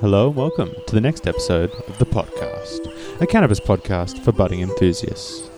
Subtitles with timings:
[0.00, 5.50] Hello welcome to the next episode of The Podcast, a cannabis podcast for budding enthusiasts.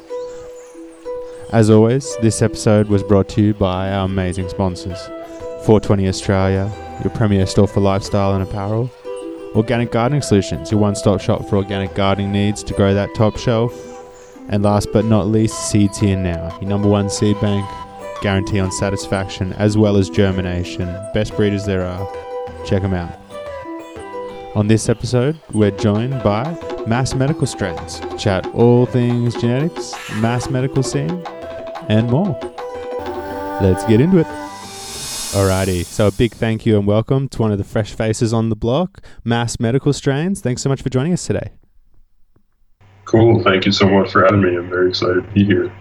[1.52, 4.98] As always, this episode was brought to you by our amazing sponsors
[5.66, 6.72] 420 Australia,
[7.04, 8.90] your premier store for lifestyle and apparel,
[9.54, 13.36] Organic Gardening Solutions, your one stop shop for organic gardening needs to grow that top
[13.36, 13.75] shelf,
[14.49, 17.68] and last but not least, Seeds Here Now, your number one seed bank,
[18.22, 20.86] guarantee on satisfaction as well as germination.
[21.13, 22.11] Best breeders there are.
[22.64, 23.29] Check them out.
[24.57, 26.43] On this episode, we're joined by
[26.85, 31.25] Mass Medical Strains, chat all things genetics, mass medical scene,
[31.89, 32.36] and more.
[33.62, 34.27] Let's get into it.
[34.27, 38.48] Alrighty, so a big thank you and welcome to one of the fresh faces on
[38.48, 40.41] the block, Mass Medical Strains.
[40.41, 41.52] Thanks so much for joining us today.
[43.05, 43.44] Cool.
[43.44, 44.56] Thank you so much for having me.
[44.56, 45.72] I'm very excited to be here.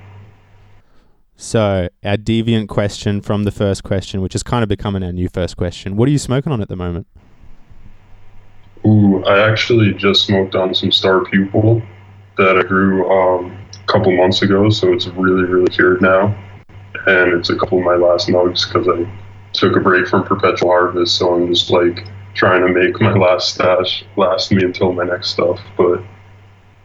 [1.37, 5.27] So, our deviant question from the first question, which is kind of becoming our new
[5.27, 5.95] first question.
[5.95, 7.07] What are you smoking on at the moment?
[8.85, 11.81] Ooh, I actually just smoked on some Star Pupil
[12.37, 16.35] that I grew um, a couple months ago, so it's really, really cured now.
[17.05, 19.09] And it's a couple of my last nugs because I
[19.53, 23.55] took a break from Perpetual Harvest, so I'm just like trying to make my last
[23.55, 25.59] stash last me until my next stuff.
[25.77, 26.01] But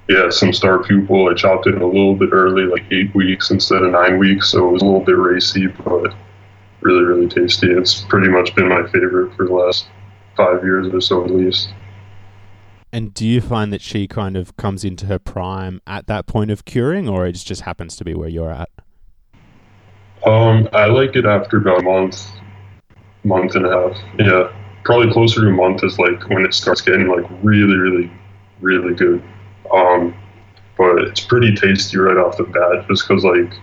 [0.08, 3.82] yeah, some Star Pupil, I chopped it a little bit early, like eight weeks instead
[3.82, 6.14] of nine weeks, so it was a little bit racy, but
[6.80, 7.70] really, really tasty.
[7.70, 9.86] It's pretty much been my favorite for the last
[10.36, 11.72] five years or so at least.
[12.94, 16.52] And do you find that she kind of comes into her prime at that point
[16.52, 18.70] of curing, or it just happens to be where you're at?
[20.24, 22.24] Um, I like it after about a month,
[23.24, 23.98] month and a half.
[24.16, 24.52] Yeah,
[24.84, 28.12] probably closer to a month is like when it starts getting like really, really,
[28.60, 29.20] really good.
[29.74, 30.14] Um,
[30.78, 33.54] but it's pretty tasty right off the bat, just because like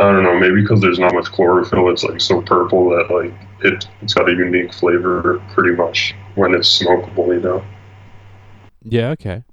[0.00, 3.34] I don't know, maybe because there's not much chlorophyll, it's like so purple that like
[3.64, 7.64] it it's got a unique flavor pretty much when it's smokable, you know.
[8.82, 9.44] Yeah, okay.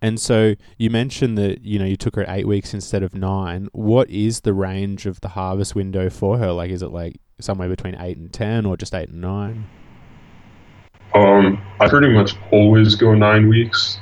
[0.00, 3.68] And so you mentioned that you know you took her eight weeks instead of nine.
[3.72, 6.52] What is the range of the harvest window for her?
[6.52, 9.66] Like, is it like somewhere between eight and ten, or just eight and nine?
[11.14, 13.98] Um, I pretty much always go nine weeks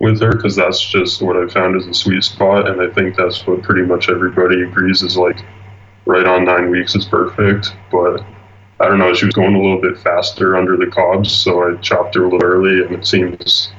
[0.00, 3.16] with her because that's just what I found is a sweet spot, and I think
[3.16, 5.44] that's what pretty much everybody agrees is like
[6.06, 7.72] right on nine weeks is perfect.
[7.92, 8.24] But
[8.80, 11.76] I don't know, she was going a little bit faster under the cobs, so I
[11.76, 13.72] chopped her a little early, and it seems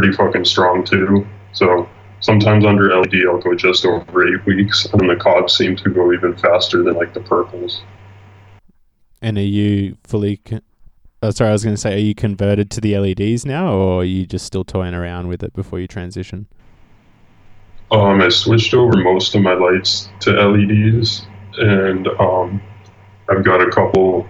[0.00, 1.26] pretty fucking strong too.
[1.52, 1.88] So
[2.20, 6.12] sometimes under LED I'll go just over eight weeks, and the cobs seem to go
[6.12, 7.82] even faster than like the purples.
[9.20, 10.38] And are you fully?
[10.38, 10.62] Con-
[11.22, 14.00] oh, sorry, I was going to say, are you converted to the LEDs now, or
[14.00, 16.46] are you just still toying around with it before you transition?
[17.90, 21.26] Um, I switched over most of my lights to LEDs,
[21.58, 22.62] and um,
[23.28, 24.26] I've got a couple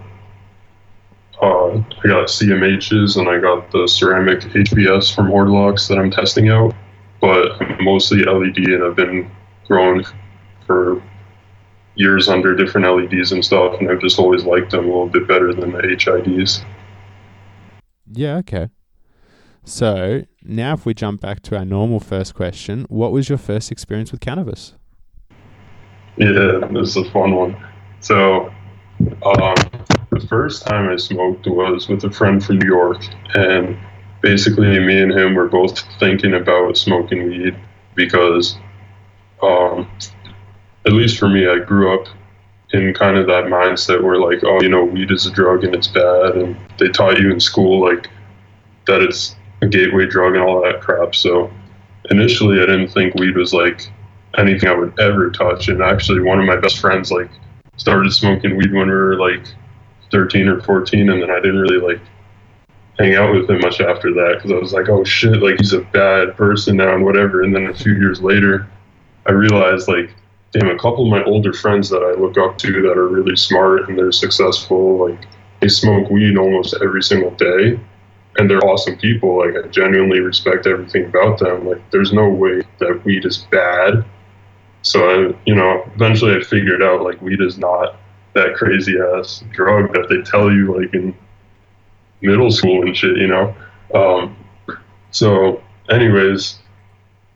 [1.41, 6.49] uh, I got CMHs and I got the ceramic HPS from Hortilux that I'm testing
[6.49, 6.75] out,
[7.19, 9.29] but I'm mostly LED and I've been
[9.67, 10.03] growing
[10.67, 11.01] for
[11.95, 15.27] years under different LEDs and stuff, and I've just always liked them a little bit
[15.27, 16.63] better than the HIDs.
[18.11, 18.69] Yeah, okay.
[19.63, 23.71] So now, if we jump back to our normal first question, what was your first
[23.71, 24.73] experience with cannabis?
[26.17, 27.55] Yeah, this is a fun one.
[27.99, 28.51] So,
[29.23, 29.55] um,
[30.09, 33.03] the first time I smoked was with a friend from New York,
[33.33, 33.77] and
[34.21, 37.55] basically, me and him were both thinking about smoking weed
[37.95, 38.57] because,
[39.41, 39.89] um,
[40.85, 42.07] at least for me, I grew up
[42.73, 45.75] in kind of that mindset where, like, oh, you know, weed is a drug and
[45.75, 48.09] it's bad, and they taught you in school, like,
[48.87, 51.15] that it's a gateway drug and all that crap.
[51.15, 51.51] So,
[52.09, 53.91] initially, I didn't think weed was like
[54.37, 57.29] anything I would ever touch, and actually, one of my best friends, like,
[57.81, 59.43] started smoking weed when we were like
[60.11, 61.99] 13 or 14 and then i didn't really like
[62.99, 65.73] hang out with him much after that because i was like oh shit like he's
[65.73, 68.67] a bad person now and whatever and then a few years later
[69.25, 70.13] i realized like
[70.51, 73.35] damn a couple of my older friends that i look up to that are really
[73.35, 75.25] smart and they're successful like
[75.59, 77.79] they smoke weed almost every single day
[78.37, 82.61] and they're awesome people like i genuinely respect everything about them like there's no way
[82.77, 84.05] that weed is bad
[84.81, 87.95] so I, you know, eventually I figured out like weed is not
[88.33, 91.15] that crazy ass drug that they tell you like in
[92.21, 93.55] middle school and shit, you know.
[93.93, 94.35] Um,
[95.11, 96.59] so, anyways,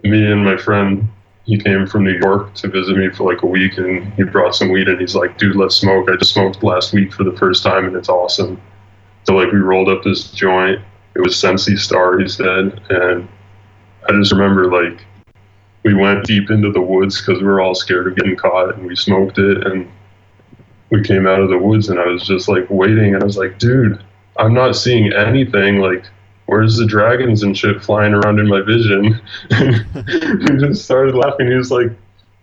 [0.04, 1.08] me and my friend,
[1.46, 4.56] he came from New York to visit me for like a week, and he brought
[4.56, 7.36] some weed, and he's like, "Dude, let's smoke." I just smoked last week for the
[7.38, 8.60] first time, and it's awesome.
[9.24, 10.82] So like we rolled up this joint.
[11.16, 13.28] It was Sensi Star, he said, and
[14.08, 15.06] I just remember like
[15.86, 18.86] we went deep into the woods because we were all scared of getting caught, and
[18.86, 19.90] we smoked it, and
[20.90, 23.38] we came out of the woods and I was just like waiting and I was
[23.38, 24.04] like, dude,
[24.38, 25.78] I'm not seeing anything.
[25.78, 26.06] Like
[26.46, 29.20] where's the dragons and shit flying around in my vision?
[29.50, 29.76] And
[30.50, 31.48] He just started laughing.
[31.48, 31.92] He was like,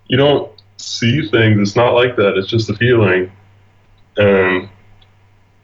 [0.08, 1.60] you don't see things.
[1.60, 2.36] It's not like that.
[2.36, 3.30] It's just a feeling.
[4.16, 4.68] And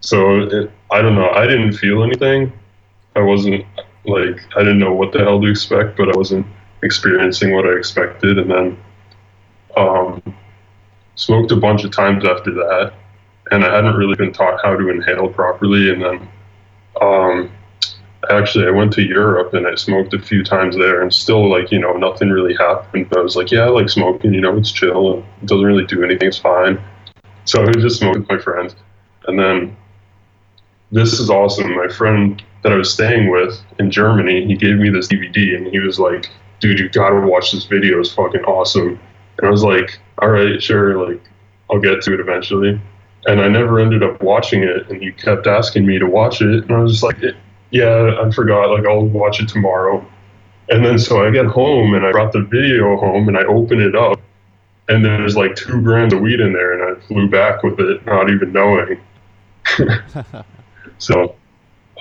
[0.00, 1.30] so it, I don't know.
[1.30, 2.52] I didn't feel anything.
[3.16, 3.64] I wasn't
[4.04, 6.46] like I didn't know what the hell to expect, but I wasn't
[6.82, 8.38] experiencing what I expected.
[8.38, 8.78] And then
[9.76, 10.22] um,
[11.14, 12.92] smoked a bunch of times after that,
[13.50, 15.90] and I hadn't really been taught how to inhale properly.
[15.90, 16.28] And then
[17.00, 17.50] um,
[18.30, 21.70] actually I went to Europe and I smoked a few times there and still like,
[21.70, 23.08] you know, nothing really happened.
[23.08, 25.64] But I was like, yeah, I like smoking, you know, it's chill and it doesn't
[25.64, 26.82] really do anything, it's fine.
[27.44, 28.76] So I just smoked with my friends.
[29.26, 29.76] And then
[30.90, 31.74] this is awesome.
[31.74, 35.66] My friend that I was staying with in Germany, he gave me this DVD and
[35.66, 36.28] he was like,
[36.60, 38.98] dude, you gotta watch this video, it's fucking awesome.
[39.38, 41.22] And I was like, all right, sure, like
[41.70, 42.80] I'll get to it eventually.
[43.26, 46.64] And I never ended up watching it, and he kept asking me to watch it,
[46.64, 47.18] and I was just like,
[47.70, 48.70] yeah, I forgot.
[48.70, 50.06] Like, I'll watch it tomorrow.
[50.70, 53.80] And then so I get home and I brought the video home and I open
[53.80, 54.20] it up
[54.88, 58.04] and there's like two grams of weed in there and I flew back with it,
[58.04, 59.00] not even knowing.
[60.98, 61.34] so,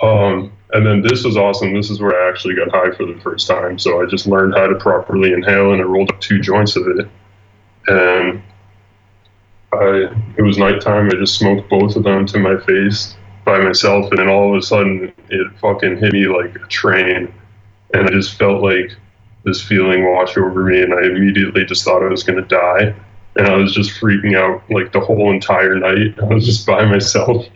[0.02, 1.74] um, and then this was awesome.
[1.74, 3.78] This is where I actually got high for the first time.
[3.78, 6.86] So I just learned how to properly inhale and I rolled up two joints of
[6.88, 7.08] it.
[7.86, 8.42] And
[9.72, 11.06] I, it was nighttime.
[11.06, 14.58] I just smoked both of them to my face by myself, and then all of
[14.58, 17.32] a sudden it fucking hit me like a train,
[17.94, 18.92] and I just felt like
[19.44, 22.94] this feeling wash over me, and I immediately just thought I was gonna die,
[23.36, 26.18] and I was just freaking out like the whole entire night.
[26.22, 27.46] I was just by myself,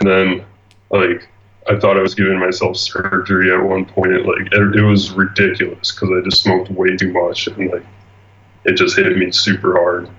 [0.00, 0.44] and then
[0.90, 1.28] like
[1.70, 4.26] I thought I was giving myself surgery at one point.
[4.26, 7.86] Like it, it was ridiculous because I just smoked way too much, and like
[8.64, 10.10] it just hit me super hard,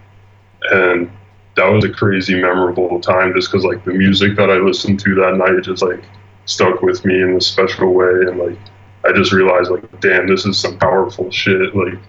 [0.71, 1.11] and
[1.57, 5.15] that was a crazy memorable time just because like the music that I listened to
[5.15, 6.03] that night just like
[6.45, 8.57] stuck with me in a special way and like
[9.03, 11.99] I just realized like damn this is some powerful shit like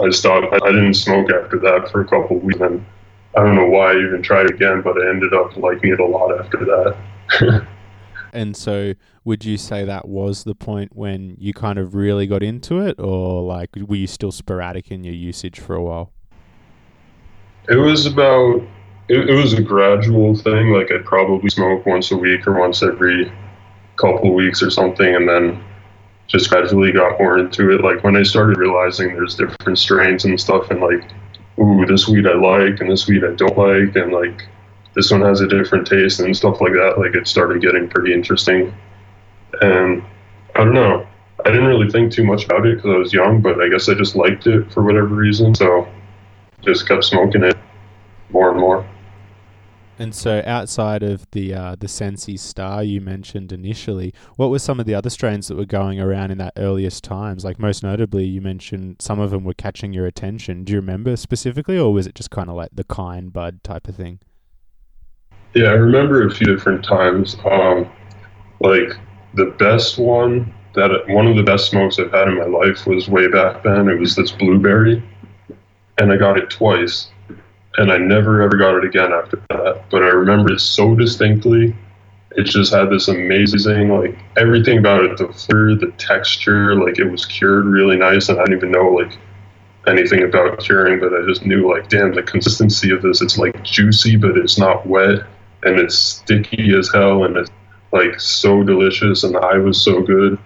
[0.00, 2.84] I stopped I didn't smoke after that for a couple weeks and
[3.36, 6.06] I don't know why I even tried again but I ended up liking it a
[6.06, 7.66] lot after that
[8.32, 8.94] and so
[9.24, 12.98] would you say that was the point when you kind of really got into it
[12.98, 16.12] or like were you still sporadic in your usage for a while
[17.68, 18.62] it was about
[19.08, 20.70] it, it was a gradual thing.
[20.70, 23.30] Like I'd probably smoke once a week or once every
[23.96, 25.62] couple weeks or something, and then
[26.26, 27.82] just gradually got more into it.
[27.82, 31.10] Like when I started realizing there's different strains and stuff, and like,
[31.58, 34.48] ooh, this weed I like, and this weed I don't like, and like
[34.94, 36.96] this one has a different taste and stuff like that.
[36.98, 38.74] Like it started getting pretty interesting,
[39.60, 40.02] and
[40.54, 41.06] I don't know.
[41.44, 43.88] I didn't really think too much about it because I was young, but I guess
[43.88, 45.54] I just liked it for whatever reason.
[45.54, 45.88] So
[46.60, 47.56] just kept smoking it
[48.30, 48.86] more and more.
[49.98, 54.80] And so, outside of the uh, the Sensi Star you mentioned initially, what were some
[54.80, 57.44] of the other strains that were going around in that earliest times?
[57.44, 60.64] Like most notably, you mentioned some of them were catching your attention.
[60.64, 63.86] Do you remember specifically, or was it just kind of like the kind bud type
[63.86, 64.18] of thing?
[65.54, 67.36] Yeah, I remember a few different times.
[67.44, 67.90] Um,
[68.60, 68.96] like
[69.34, 73.08] the best one that one of the best smokes I've had in my life was
[73.08, 73.88] way back then.
[73.88, 75.02] It was this blueberry
[75.98, 77.08] and I got it twice,
[77.76, 79.84] and I never ever got it again after that.
[79.90, 81.76] But I remember it so distinctly.
[82.32, 87.04] It just had this amazing, like everything about it, the flavor, the texture, like it
[87.04, 89.18] was cured really nice, and I didn't even know like
[89.86, 93.62] anything about curing, but I just knew like, damn, the consistency of this, it's like
[93.62, 95.26] juicy, but it's not wet,
[95.62, 97.50] and it's sticky as hell, and it's
[97.92, 100.38] like so delicious, and the high was so good.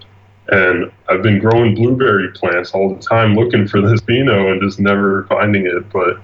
[0.48, 4.78] And I've been growing blueberry plants all the time looking for this pheno and just
[4.78, 5.90] never finding it.
[5.90, 6.18] But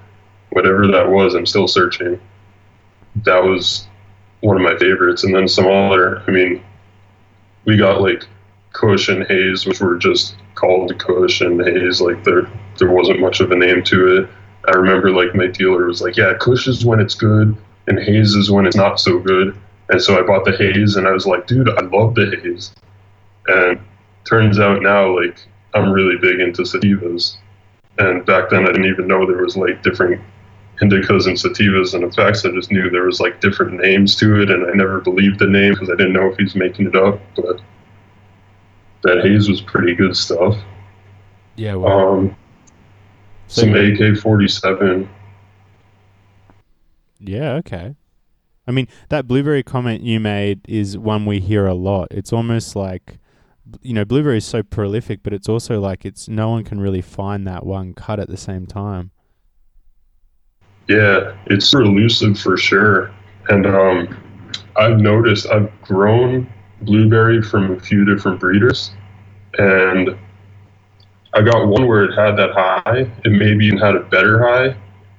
[0.50, 2.20] whatever that was, I'm still searching.
[3.24, 3.88] That was
[4.40, 5.24] one of my favorites.
[5.24, 6.62] And then some other, I mean,
[7.64, 8.24] we got like
[8.72, 12.00] Kush and Haze, which were just called Kush and Haze.
[12.00, 14.28] Like there, there wasn't much of a name to it.
[14.68, 18.34] I remember like my dealer was like, yeah, Kush is when it's good and Haze
[18.34, 19.58] is when it's not so good.
[19.88, 22.74] And so I bought the Haze and I was like, dude, I love the Haze.
[23.48, 23.80] And
[24.24, 25.36] turns out now like
[25.74, 27.36] I'm really big into sativas,
[27.98, 30.20] and back then I didn't even know there was like different
[30.80, 32.44] indicas and sativas and effects.
[32.44, 35.46] I just knew there was like different names to it, and I never believed the
[35.46, 37.20] name because I didn't know if he's making it up.
[37.36, 37.60] But
[39.02, 40.56] that haze was pretty good stuff.
[41.56, 41.74] Yeah.
[41.76, 42.36] Well, um,
[43.48, 45.08] so some AK forty seven.
[47.22, 47.54] Yeah.
[47.54, 47.94] Okay.
[48.66, 52.08] I mean, that blueberry comment you made is one we hear a lot.
[52.10, 53.18] It's almost like
[53.80, 57.00] you know, blueberry is so prolific, but it's also like it's no one can really
[57.00, 59.10] find that one cut at the same time.
[60.88, 63.14] Yeah, it's elusive for sure.
[63.48, 66.52] And um, I've noticed I've grown
[66.82, 68.92] blueberry from a few different breeders,
[69.58, 70.18] and
[71.34, 73.10] I got one where it had that high.
[73.24, 74.76] It maybe even had a better high.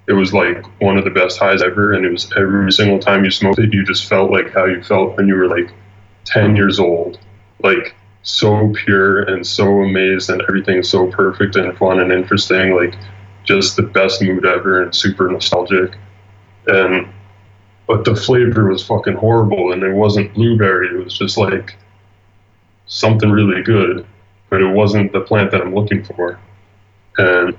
[0.08, 3.24] It was like one of the best highs ever, and it was every single time
[3.24, 5.72] you smoked it, you just felt like how you felt when you were like
[6.26, 7.20] 10 years old.
[7.62, 12.76] Like so pure and so amazed, and everything's so perfect and fun and interesting.
[12.76, 12.96] Like
[13.46, 15.96] just the best mood ever and super nostalgic.
[16.68, 17.08] And
[17.88, 20.88] but the flavor was fucking horrible, and it wasn't blueberry.
[20.88, 21.76] It was just like
[22.86, 24.06] something really good,
[24.50, 26.40] but it wasn't the plant that I'm looking for.
[27.18, 27.58] And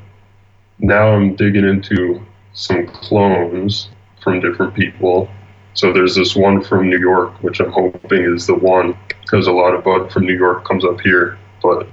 [0.78, 3.90] now I'm digging into some clones
[4.22, 5.28] from different people.
[5.74, 9.52] So there's this one from New York, which I'm hoping is the one, because a
[9.52, 11.38] lot of bud from New York comes up here.
[11.62, 11.88] But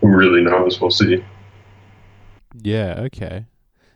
[0.00, 0.80] who really knows?
[0.80, 1.24] We'll see.
[2.54, 3.46] Yeah, okay.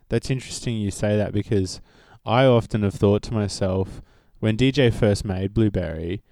[0.09, 1.81] That's interesting you say that because
[2.25, 4.01] I often have thought to myself,
[4.39, 6.23] when DJ first made Blueberry,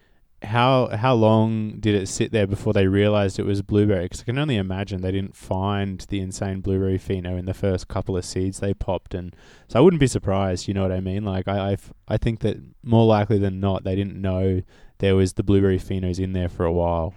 [0.42, 4.04] how how long did it sit there before they realized it was blueberry?
[4.04, 7.88] Because I can only imagine they didn't find the insane blueberry pheno in the first
[7.88, 9.34] couple of seeds they popped, and
[9.68, 10.68] so I wouldn't be surprised.
[10.68, 11.24] You know what I mean?
[11.24, 14.62] Like I I've, I think that more likely than not they didn't know
[14.98, 17.14] there was the blueberry phenos in there for a while.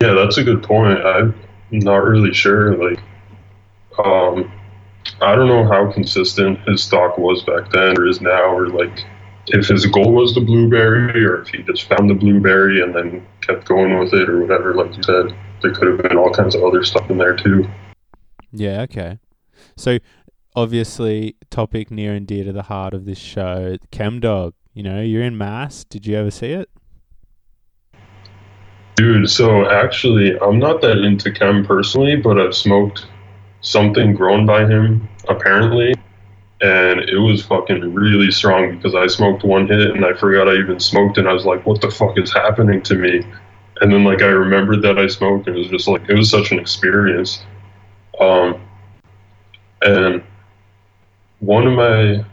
[0.00, 0.98] Yeah, that's a good point.
[1.04, 1.34] I'm
[1.70, 2.76] not really sure.
[2.76, 3.00] Like,
[4.04, 4.52] um,
[5.20, 9.04] I don't know how consistent his stock was back then or is now, or like
[9.48, 13.26] if his goal was the blueberry or if he just found the blueberry and then
[13.40, 14.74] kept going with it or whatever.
[14.74, 17.68] Like you said, there could have been all kinds of other stuff in there too.
[18.52, 19.18] Yeah, okay.
[19.76, 19.98] So
[20.54, 24.52] obviously, topic near and dear to the heart of this show, Chemdog.
[24.72, 25.84] You know, you're in Mass.
[25.84, 26.68] Did you ever see it?
[28.96, 33.06] Dude, so actually, I'm not that into chem personally, but I've smoked
[33.60, 35.94] something grown by him apparently,
[36.60, 40.54] and it was fucking really strong because I smoked one hit and I forgot I
[40.54, 43.26] even smoked, and I was like, "What the fuck is happening to me?"
[43.80, 46.30] And then like I remembered that I smoked, and it was just like it was
[46.30, 47.44] such an experience.
[48.20, 48.60] Um,
[49.82, 50.22] and
[51.40, 52.24] one of my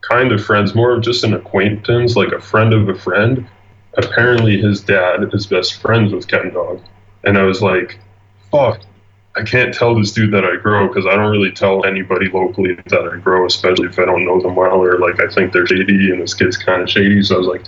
[0.00, 3.46] kind of friends, more of just an acquaintance, like a friend of a friend.
[3.96, 6.80] Apparently, his dad is best friends with Chemdog.
[7.24, 7.98] and I was like,
[8.50, 8.80] "Fuck,
[9.36, 12.74] I can't tell this dude that I grow because I don't really tell anybody locally
[12.74, 15.66] that I grow, especially if I don't know them well or like I think they're
[15.66, 17.20] shady and this kid's kind of shady.
[17.22, 17.64] So I was like,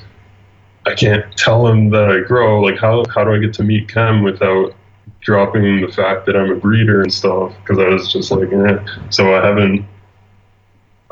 [0.87, 2.61] I can't tell him that I grow.
[2.63, 4.75] Like, how how do I get to meet Chem without
[5.21, 7.53] dropping the fact that I'm a breeder and stuff?
[7.63, 8.79] Because I was just like, eh.
[9.11, 9.85] So I haven't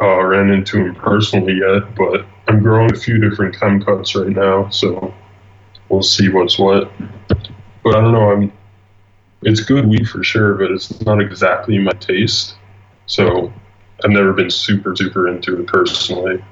[0.01, 4.29] uh, ran into him personally yet, but I'm growing a few different chem cuts right
[4.29, 5.13] now, so
[5.89, 6.93] we'll see what's what.
[7.29, 8.31] But I don't know.
[8.31, 8.53] I'm
[9.45, 12.57] it's good weed for sure, but it's not exactly my taste.
[13.07, 13.53] So
[14.03, 16.43] I've never been super super into it personally.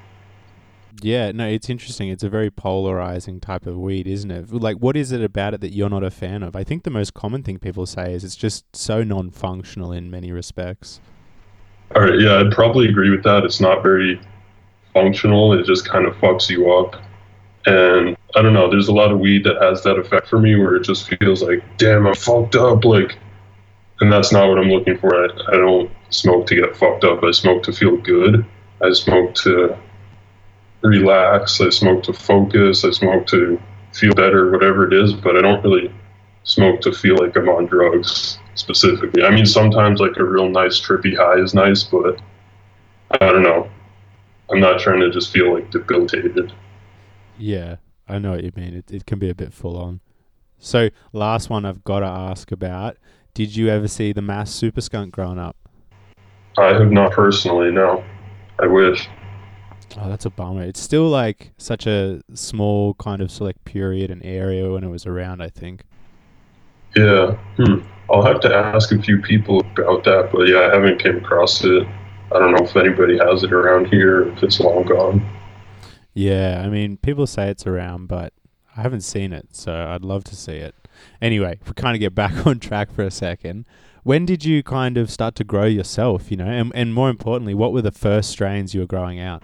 [1.00, 2.10] Yeah, no, it's interesting.
[2.10, 4.52] It's a very polarizing type of weed, isn't it?
[4.52, 6.54] Like, what is it about it that you're not a fan of?
[6.54, 10.30] I think the most common thing people say is it's just so non-functional in many
[10.30, 11.00] respects.
[11.96, 13.42] All right, yeah, I'd probably agree with that.
[13.42, 14.20] It's not very
[14.94, 15.52] functional.
[15.58, 16.94] It just kind of fucks you up.
[17.66, 20.56] And I don't know, there's a lot of weed that has that effect for me
[20.56, 22.84] where it just feels like, damn, I'm fucked up.
[22.84, 23.18] Like,
[24.00, 25.14] and that's not what I'm looking for.
[25.14, 27.22] I, I don't smoke to get fucked up.
[27.22, 28.44] I smoke to feel good.
[28.80, 29.76] I smoke to
[30.82, 31.60] relax.
[31.60, 32.84] I smoke to focus.
[32.84, 33.60] I smoke to
[33.92, 35.12] feel better, whatever it is.
[35.12, 35.92] But I don't really
[36.44, 39.22] smoke to feel like I'm on drugs specifically.
[39.22, 42.18] I mean, sometimes like a real nice trippy high is nice, but
[43.12, 43.70] I don't know.
[44.50, 46.52] I'm not trying to just feel like debilitated.
[47.42, 47.76] Yeah,
[48.08, 48.72] I know what you mean.
[48.72, 49.98] It it can be a bit full on.
[50.58, 52.98] So, last one I've got to ask about.
[53.34, 55.56] Did you ever see the mass super skunk growing up?
[56.56, 58.04] I have not personally, no.
[58.60, 59.08] I wish.
[59.98, 60.62] Oh, that's a bummer.
[60.62, 65.04] It's still like such a small kind of select period and area when it was
[65.04, 65.82] around, I think.
[66.94, 67.32] Yeah.
[67.56, 67.80] Hmm.
[68.08, 71.64] I'll have to ask a few people about that, but yeah, I haven't came across
[71.64, 71.88] it.
[72.32, 75.41] I don't know if anybody has it around here, if it's long gone.
[76.14, 78.32] Yeah, I mean, people say it's around, but
[78.76, 80.74] I haven't seen it, so I'd love to see it.
[81.20, 83.66] Anyway, we kind of get back on track for a second,
[84.02, 86.46] when did you kind of start to grow yourself, you know?
[86.46, 89.42] And, and more importantly, what were the first strains you were growing out?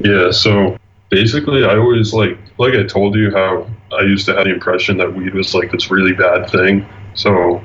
[0.00, 0.78] Yeah, so
[1.10, 4.96] basically, I always like, like I told you, how I used to have the impression
[4.98, 6.86] that weed was like this really bad thing.
[7.14, 7.60] So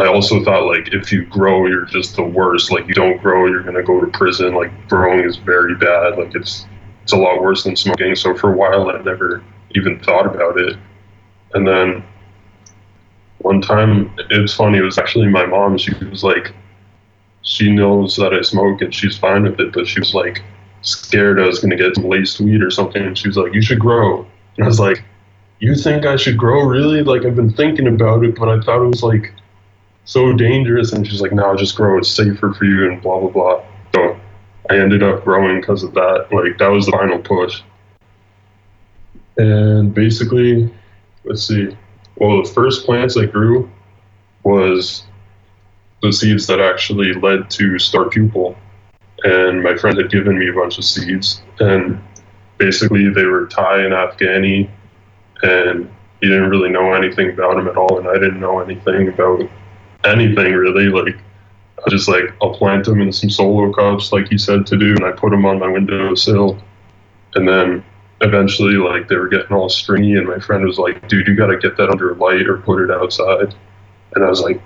[0.00, 2.72] I also thought like if you grow, you're just the worst.
[2.72, 4.54] Like you don't grow, you're gonna go to prison.
[4.54, 6.16] Like growing is very bad.
[6.16, 6.66] Like it's
[7.02, 8.14] it's a lot worse than smoking.
[8.14, 9.42] So for a while, I never
[9.74, 10.76] even thought about it.
[11.54, 12.04] And then
[13.38, 14.78] one time, it's funny.
[14.78, 15.78] It was actually my mom.
[15.78, 16.52] She was like,
[17.42, 20.42] she knows that I smoke and she's fine with it, but she was like,
[20.82, 23.02] scared I was to get some laced weed or something.
[23.02, 24.26] And she was like, You should grow.
[24.56, 25.02] And I was like,
[25.58, 26.62] You think I should grow?
[26.64, 27.02] Really?
[27.02, 29.32] Like, I've been thinking about it, but I thought it was like
[30.04, 30.92] so dangerous.
[30.92, 31.98] And she's like, No, just grow.
[31.98, 33.64] It's safer for you, and blah, blah, blah.
[33.94, 34.20] So
[34.70, 36.28] I ended up growing because of that.
[36.30, 37.62] Like, that was the final push.
[39.36, 40.72] And basically,
[41.24, 41.76] let's see.
[42.16, 43.70] Well, the first plants I grew
[44.42, 45.04] was
[46.02, 48.56] the seeds that actually led to Star Pupil.
[49.22, 51.42] And my friend had given me a bunch of seeds.
[51.58, 52.02] And
[52.58, 54.70] basically, they were Thai and Afghani.
[55.42, 55.90] And
[56.20, 57.98] he didn't really know anything about them at all.
[57.98, 59.48] And I didn't know anything about
[60.04, 60.84] anything really.
[60.84, 61.16] Like,
[61.86, 64.94] I just like, I'll plant them in some solo cups, like he said to do.
[64.94, 66.58] And I put them on my windowsill.
[67.34, 67.84] And then
[68.20, 71.46] eventually like they were getting all stringy and my friend was like dude you got
[71.46, 73.54] to get that under light or put it outside
[74.14, 74.60] and i was like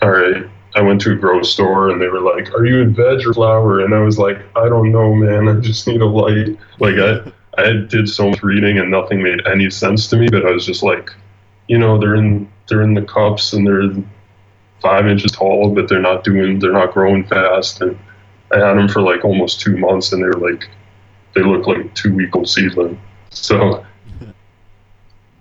[0.00, 0.44] all right
[0.76, 3.34] i went to a grow store and they were like are you in veg or
[3.34, 6.94] flower and i was like i don't know man i just need a light like
[6.96, 10.50] i i did so much reading and nothing made any sense to me but i
[10.50, 11.10] was just like
[11.66, 13.90] you know they're in they're in the cups and they're
[14.82, 17.98] five inches tall but they're not doing they're not growing fast and
[18.52, 20.68] i had them for like almost two months and they were like
[21.34, 23.00] they look like two week old seedling.
[23.30, 23.84] So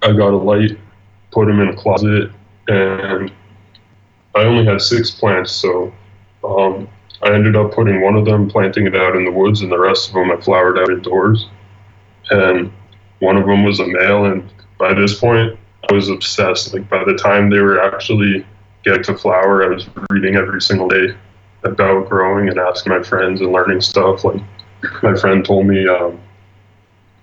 [0.01, 0.77] I got a light,
[1.31, 2.31] put them in a closet,
[2.67, 3.31] and
[4.35, 5.51] I only had six plants.
[5.51, 5.93] So
[6.43, 6.87] um,
[7.21, 9.79] I ended up putting one of them, planting it out in the woods, and the
[9.79, 11.47] rest of them I flowered out indoors.
[12.29, 12.71] And
[13.19, 15.57] one of them was a male, and by this point,
[15.89, 16.73] I was obsessed.
[16.73, 18.45] Like by the time they were actually
[18.83, 21.15] getting to flower, I was reading every single day
[21.63, 24.23] about growing and asking my friends and learning stuff.
[24.23, 24.41] Like
[25.03, 26.19] my friend told me um,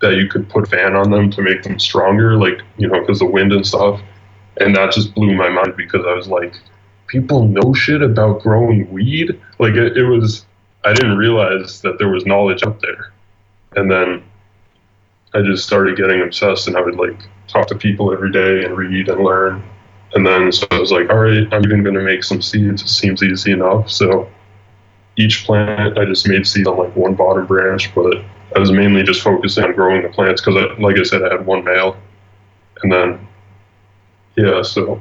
[0.01, 3.19] that you could put fan on them to make them stronger, like you know, because
[3.19, 4.01] the wind and stuff.
[4.61, 6.55] And that just blew my mind because I was like,
[7.07, 9.41] people know shit about growing weed.
[9.59, 10.47] Like it, it was,
[10.85, 13.13] I didn't realize that there was knowledge out there.
[13.77, 14.25] And then
[15.35, 18.77] I just started getting obsessed, and I would like talk to people every day and
[18.77, 19.63] read and learn.
[20.15, 22.83] And then so I was like, all right, I'm even going to make some seeds.
[22.83, 23.91] It seems easy enough.
[23.91, 24.29] So
[25.17, 28.25] each plant I just made seeds on like one bottom branch, but
[28.57, 31.45] I was mainly just focusing on growing the plants because, like I said, I had
[31.45, 31.97] one male,
[32.83, 33.29] and then
[34.37, 35.01] yeah, so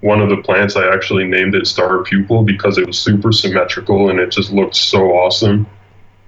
[0.00, 4.10] one of the plants I actually named it Star Pupil because it was super symmetrical
[4.10, 5.66] and it just looked so awesome.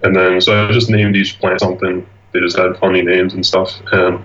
[0.03, 2.07] And then so I just named each plant something.
[2.33, 4.25] They just had funny names and stuff, and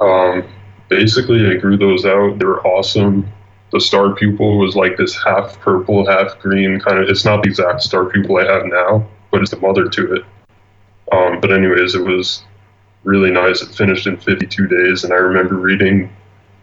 [0.00, 0.48] um,
[0.88, 2.38] basically I grew those out.
[2.38, 3.32] They were awesome
[3.72, 7.08] the star pupil was like this half purple, half green kind of.
[7.08, 10.22] It's not the exact star pupil I have now, but it's the mother to it.
[11.12, 12.44] Um, but anyways, it was
[13.04, 13.62] really nice.
[13.62, 16.14] It finished in 52 days, and I remember reading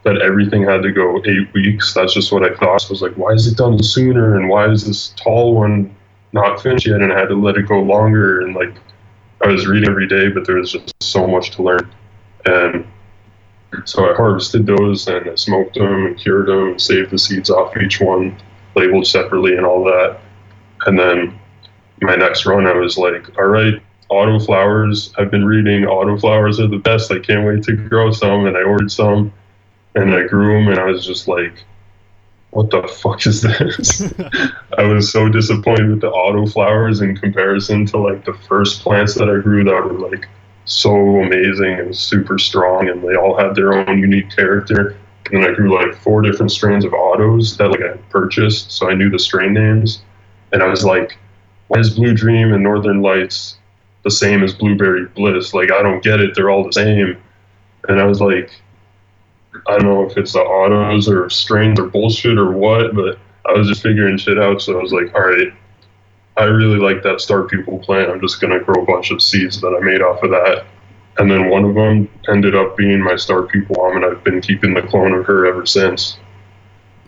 [0.02, 1.94] that everything had to go eight weeks.
[1.94, 2.80] That's just what I thought.
[2.80, 4.36] So I was like, why is it done sooner?
[4.36, 5.94] And why is this tall one
[6.32, 7.00] not finished yet?
[7.00, 8.40] And I had to let it go longer.
[8.40, 8.74] And like,
[9.42, 11.92] I was reading every day, but there was just so much to learn.
[12.44, 12.86] And
[13.84, 17.50] so I harvested those and I smoked them and cured them and saved the seeds
[17.50, 18.36] off each one,
[18.74, 20.20] labeled separately and all that.
[20.86, 21.38] And then
[22.00, 25.12] my next run, I was like, all right, auto flowers.
[25.18, 27.10] I've been reading auto flowers are the best.
[27.10, 28.46] I can't wait to grow some.
[28.46, 29.32] And I ordered some
[29.94, 31.64] and I grew them and I was just like,
[32.50, 34.02] what the fuck is this?
[34.78, 39.14] I was so disappointed with the auto flowers in comparison to like the first plants
[39.14, 40.28] that I grew that were like
[40.66, 44.96] so amazing and super strong, and they all had their own unique character.
[45.30, 48.90] And then I grew like four different strains of autos that like I purchased, so
[48.90, 50.02] I knew the strain names.
[50.52, 51.16] And I was like,
[51.68, 53.58] why is Blue Dream and Northern Lights
[54.04, 55.54] the same as Blueberry Bliss?
[55.54, 56.34] Like I don't get it.
[56.34, 57.20] They're all the same.
[57.88, 58.50] And I was like,
[59.68, 63.52] I don't know if it's the autos or strains or bullshit or what, but I
[63.52, 64.60] was just figuring shit out.
[64.60, 65.52] So I was like, all right,
[66.36, 68.10] I really like that star pupil plant.
[68.10, 70.66] I'm just gonna grow a bunch of seeds that I made off of that.
[71.18, 74.42] And then one of them ended up being my star pupil mom, and I've been
[74.42, 76.18] keeping the clone of her ever since.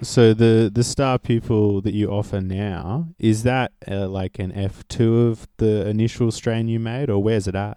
[0.01, 4.87] So the the star pupil that you offer now is that uh, like an F
[4.89, 7.77] two of the initial strain you made, or where's it at?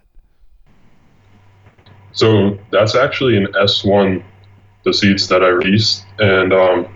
[2.12, 4.24] So that's actually an S one,
[4.84, 6.86] the seeds that I released, and um,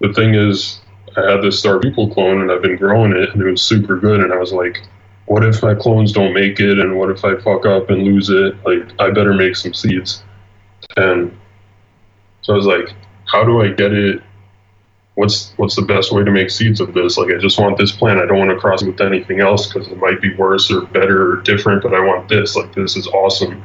[0.00, 0.81] the thing is,
[1.16, 3.98] I had this Star Pupil clone and I've been growing it and it was super
[3.98, 4.20] good.
[4.20, 4.82] And I was like,
[5.26, 6.78] what if my clones don't make it?
[6.78, 8.54] And what if I fuck up and lose it?
[8.64, 10.22] Like, I better make some seeds.
[10.96, 11.36] And
[12.42, 12.94] so I was like,
[13.26, 14.22] how do I get it?
[15.14, 17.18] What's what's the best way to make seeds of this?
[17.18, 18.18] Like, I just want this plant.
[18.18, 20.82] I don't want to cross it with anything else because it might be worse or
[20.86, 21.82] better or different.
[21.82, 22.56] But I want this.
[22.56, 23.62] Like, this is awesome.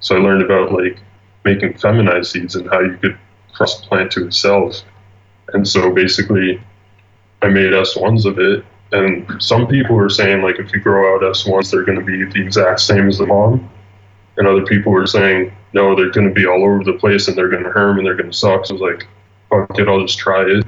[0.00, 0.98] So I learned about like
[1.44, 3.18] making feminized seeds and how you could
[3.52, 4.82] cross plant to itself.
[5.52, 6.62] And so basically,
[7.44, 11.22] I made S1s of it And some people were saying like if you grow out
[11.22, 13.70] S1s, they're going to be the exact same as the mom.
[14.36, 17.36] And other people were saying no, they're going to be all over the place and
[17.36, 18.64] they're going to herm and they're going to suck.
[18.64, 19.08] So I was like,
[19.50, 20.64] fuck it, I'll just try it.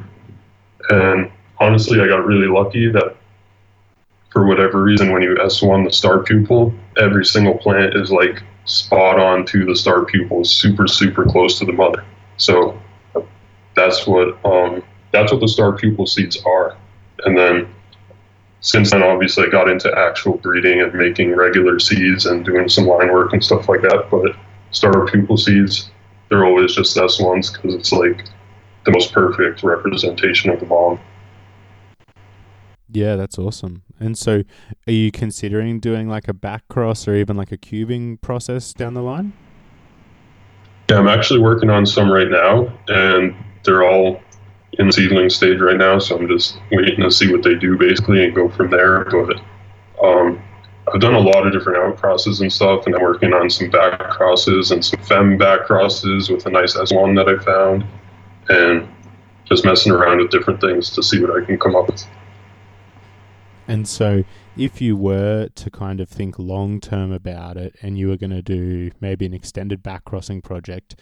[0.91, 3.17] And honestly, I got really lucky that
[4.31, 9.19] for whatever reason, when you S1 the star pupil, every single plant is like spot
[9.19, 12.05] on to the star pupil, super, super close to the mother.
[12.37, 12.79] So
[13.75, 14.83] that's what um,
[15.17, 16.77] that's what the star pupil seeds are.
[17.25, 17.69] And then
[18.61, 22.87] since then, obviously, I got into actual breeding and making regular seeds and doing some
[22.87, 24.09] line work and stuff like that.
[24.11, 24.37] But
[24.73, 25.91] star pupil seeds,
[26.29, 28.27] they're always just S1s because it's like
[28.85, 30.99] the most perfect representation of the mom.
[32.91, 33.83] Yeah, that's awesome.
[33.99, 34.43] And so,
[34.87, 38.95] are you considering doing like a back cross or even like a cubing process down
[38.95, 39.33] the line?
[40.91, 44.21] Yeah, I'm actually working on some right now, and they're all
[44.79, 45.99] in the seedling stage right now.
[45.99, 49.05] So I'm just waiting to see what they do basically and go from there.
[49.05, 49.41] But
[50.03, 50.43] um,
[50.93, 53.71] I've done a lot of different out crosses and stuff, and I'm working on some
[53.71, 57.85] back crosses and some fem back crosses with a nice S1 that I found,
[58.49, 58.89] and
[59.45, 62.07] just messing around with different things to see what I can come up with.
[63.69, 64.23] And so,
[64.57, 68.31] if you were to kind of think long term about it and you were going
[68.31, 70.95] to do maybe an extended back crossing project,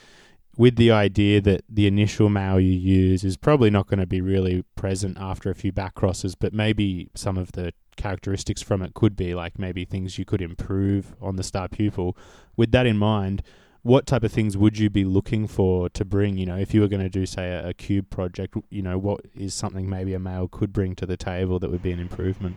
[0.57, 4.21] with the idea that the initial male you use is probably not going to be
[4.21, 8.95] really present after a few back crosses, but maybe some of the characteristics from it
[8.95, 12.17] could be like maybe things you could improve on the star pupil.
[12.57, 13.43] With that in mind,
[13.83, 16.39] what type of things would you be looking for to bring?
[16.39, 18.97] You know, if you were going to do, say, a, a cube project, you know,
[18.97, 22.01] what is something maybe a male could bring to the table that would be an
[22.01, 22.57] improvement?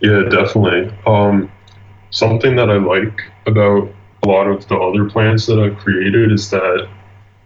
[0.00, 0.92] Yeah, definitely.
[1.06, 1.50] Um,
[2.10, 3.88] something that I like about
[4.22, 6.88] a lot of the other plants that I've created is that,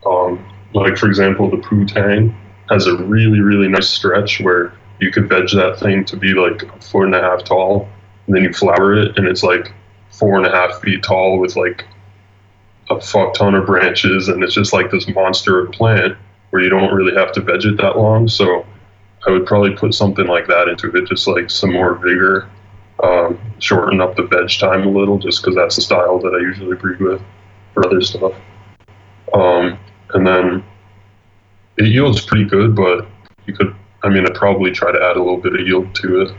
[0.04, 2.34] um, like for example, the Putang
[2.68, 6.62] has a really really nice stretch where you could veg that thing to be like
[6.62, 7.88] a foot and a half tall,
[8.26, 9.72] and then you flower it, and it's like
[10.10, 11.84] four and a half feet tall with like
[12.90, 16.16] a fuck ton of branches, and it's just like this monster of plant
[16.50, 18.28] where you don't really have to veg it that long.
[18.28, 18.66] So
[19.26, 22.48] I would probably put something like that into it, just like some more vigor
[23.02, 26.38] um, shorten up the veg time a little just because that's the style that I
[26.40, 27.22] usually breed with
[27.74, 28.32] for other stuff.
[29.34, 29.78] Um,
[30.14, 30.64] and then
[31.76, 33.06] it yields pretty good, but
[33.46, 36.22] you could, I mean, I'd probably try to add a little bit of yield to
[36.22, 36.36] it.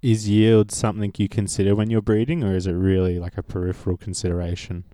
[0.00, 3.96] Is yield something you consider when you're breeding, or is it really like a peripheral
[3.96, 4.84] consideration?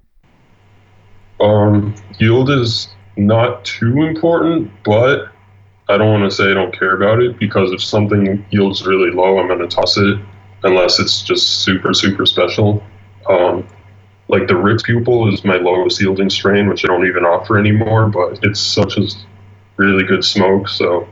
[1.41, 5.29] Um, yield is not too important, but
[5.89, 9.11] I don't want to say I don't care about it because if something yields really
[9.11, 10.19] low, I'm going to toss it
[10.63, 12.83] unless it's just super, super special.
[13.29, 13.67] Um,
[14.29, 18.09] like the Rick's Pupil is my lowest yielding strain, which I don't even offer anymore,
[18.09, 19.07] but it's such a
[19.77, 20.69] really good smoke.
[20.69, 21.07] So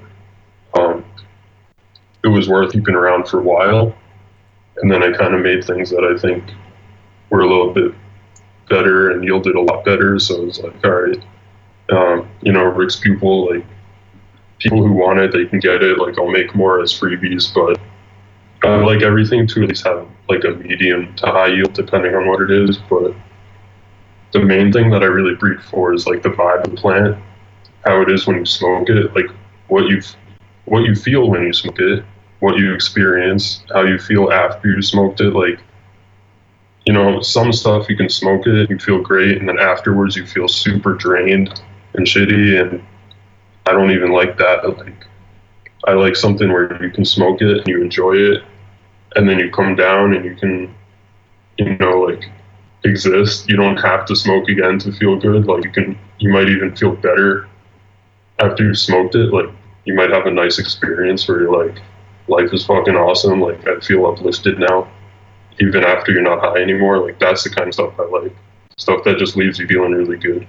[0.75, 1.05] um,
[2.25, 3.95] it was worth keeping around for a while.
[4.79, 6.45] And then I kind of made things that I think
[7.29, 7.93] were a little bit
[8.71, 10.19] better and yielded a lot better.
[10.19, 11.25] So it was like, all right,
[11.91, 13.67] um, you know, Rick's Pupil, like
[14.63, 15.99] people who want it, they can get it.
[15.99, 17.81] Like I'll make more as freebies, but
[18.67, 22.29] I like everything to at least have like a medium to high yield, depending on
[22.29, 22.79] what it is.
[22.79, 23.15] But
[24.33, 27.19] the main thing that I really breed for is like the vibe of the plant,
[27.85, 29.31] how it is when you smoke it, like
[29.69, 30.01] what you
[30.67, 32.05] what you feel when you smoke it,
[32.39, 35.33] what you experience, how you feel after you smoked it.
[35.33, 35.59] Like
[36.87, 40.27] you know, some stuff you can smoke it, you feel great, and then afterwards you
[40.27, 41.61] feel super drained
[41.95, 42.83] and shitty and
[43.67, 44.69] I don't even like that.
[44.79, 45.07] Like,
[45.87, 48.43] I like something where you can smoke it and you enjoy it,
[49.17, 50.75] and then you come down and you can,
[51.59, 52.25] you know, like
[52.85, 53.49] exist.
[53.49, 55.47] You don't have to smoke again to feel good.
[55.47, 57.49] Like you can, you might even feel better
[58.39, 59.33] after you've smoked it.
[59.33, 59.51] Like
[59.85, 61.81] you might have a nice experience where you're like,
[62.29, 63.41] life is fucking awesome.
[63.41, 64.89] Like I feel uplifted now,
[65.61, 66.99] even after you're not high anymore.
[66.99, 68.35] Like that's the kind of stuff I like.
[68.79, 70.47] Stuff that just leaves you feeling really good.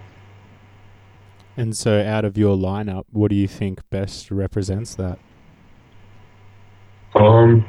[1.55, 5.19] And so, out of your lineup, what do you think best represents that?
[7.15, 7.65] Um,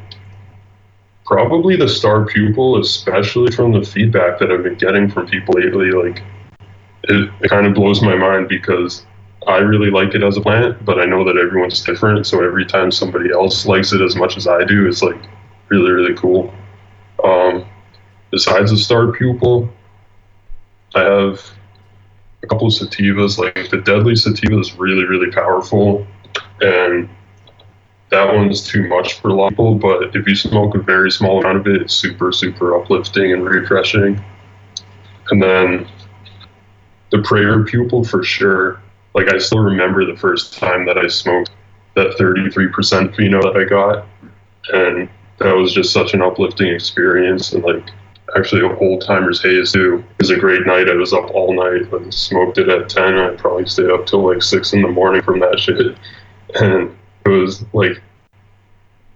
[1.27, 5.91] probably the star pupil, especially from the feedback that I've been getting from people lately.
[5.91, 6.23] Like,
[7.05, 9.05] it, it kind of blows my mind because
[9.47, 12.27] I really like it as a plant, but I know that everyone's different.
[12.27, 15.21] So every time somebody else likes it as much as I do, it's like
[15.69, 16.53] really, really cool.
[17.23, 17.67] Um,
[18.31, 19.69] besides the star pupil,
[20.95, 21.43] I have
[22.45, 23.39] a couple of sativas.
[23.39, 26.07] Like the deadly sativa is really, really powerful,
[26.61, 27.09] and
[28.11, 29.75] that one's too much for a lot of people.
[29.75, 33.45] But if you smoke a very small amount of it, it's super, super uplifting and
[33.45, 34.23] refreshing.
[35.31, 35.89] And then
[37.11, 38.81] the prayer pupil for sure.
[39.15, 41.51] Like I still remember the first time that I smoked
[41.95, 42.71] that 33%
[43.15, 44.07] pheno that I got.
[44.73, 47.53] And that was just such an uplifting experience.
[47.53, 47.89] And like,
[48.37, 50.05] actually, a old timers haze too.
[50.19, 50.89] It was a great night.
[50.89, 53.19] I was up all night, and smoked it at 10.
[53.19, 55.97] I probably stayed up till like 6 in the morning from that shit.
[56.61, 58.01] And it was like,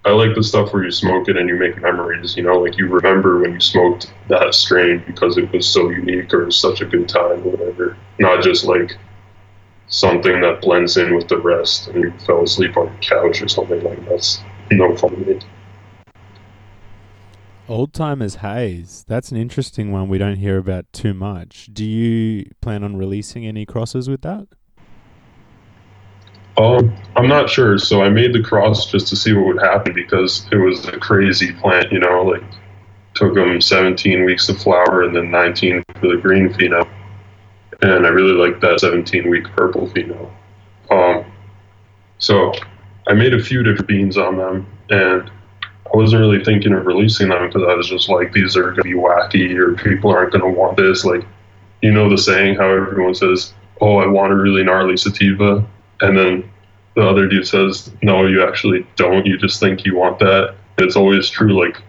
[0.05, 2.79] I like the stuff where you smoke it and you make memories, you know, like
[2.79, 6.87] you remember when you smoked that strain because it was so unique or such a
[6.87, 7.97] good time or whatever.
[8.19, 8.97] Not just like
[9.89, 13.49] something that blends in with the rest and you fell asleep on the couch or
[13.49, 14.41] something like that's
[14.71, 15.41] no fun to me.
[17.69, 19.05] Old timers haze.
[19.07, 21.69] That's an interesting one we don't hear about too much.
[21.71, 24.49] Do you plan on releasing any crosses with that?
[26.57, 27.77] Um, I'm not sure.
[27.77, 30.99] So I made the cross just to see what would happen because it was a
[30.99, 32.43] crazy plant, you know, like
[33.15, 36.89] took them 17 weeks to flower and then 19 for the green pheno.
[37.83, 40.31] And I really liked that 17 week purple pheno.
[40.91, 41.31] Um,
[42.17, 42.55] so
[43.09, 45.31] I made a few different beans on them and
[45.93, 48.77] I wasn't really thinking of releasing them because I was just like, these are going
[48.77, 51.05] to be wacky or people aren't going to want this.
[51.05, 51.25] Like,
[51.83, 55.67] you know, the saying how everyone says, oh, I want a really gnarly sativa
[56.01, 56.51] and then
[56.99, 59.25] the other dude says, "No, you actually don't.
[59.25, 61.57] You just think you want that." It's always true.
[61.59, 61.81] Like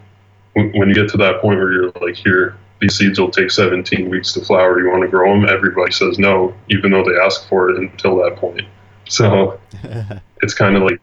[0.54, 4.08] when you get to that point where you're like, "Here, these seeds will take 17
[4.08, 4.80] weeks to flower.
[4.80, 8.16] You want to grow them?" Everybody says no, even though they ask for it until
[8.22, 8.62] that point.
[9.08, 9.58] So
[10.42, 11.00] it's kind of like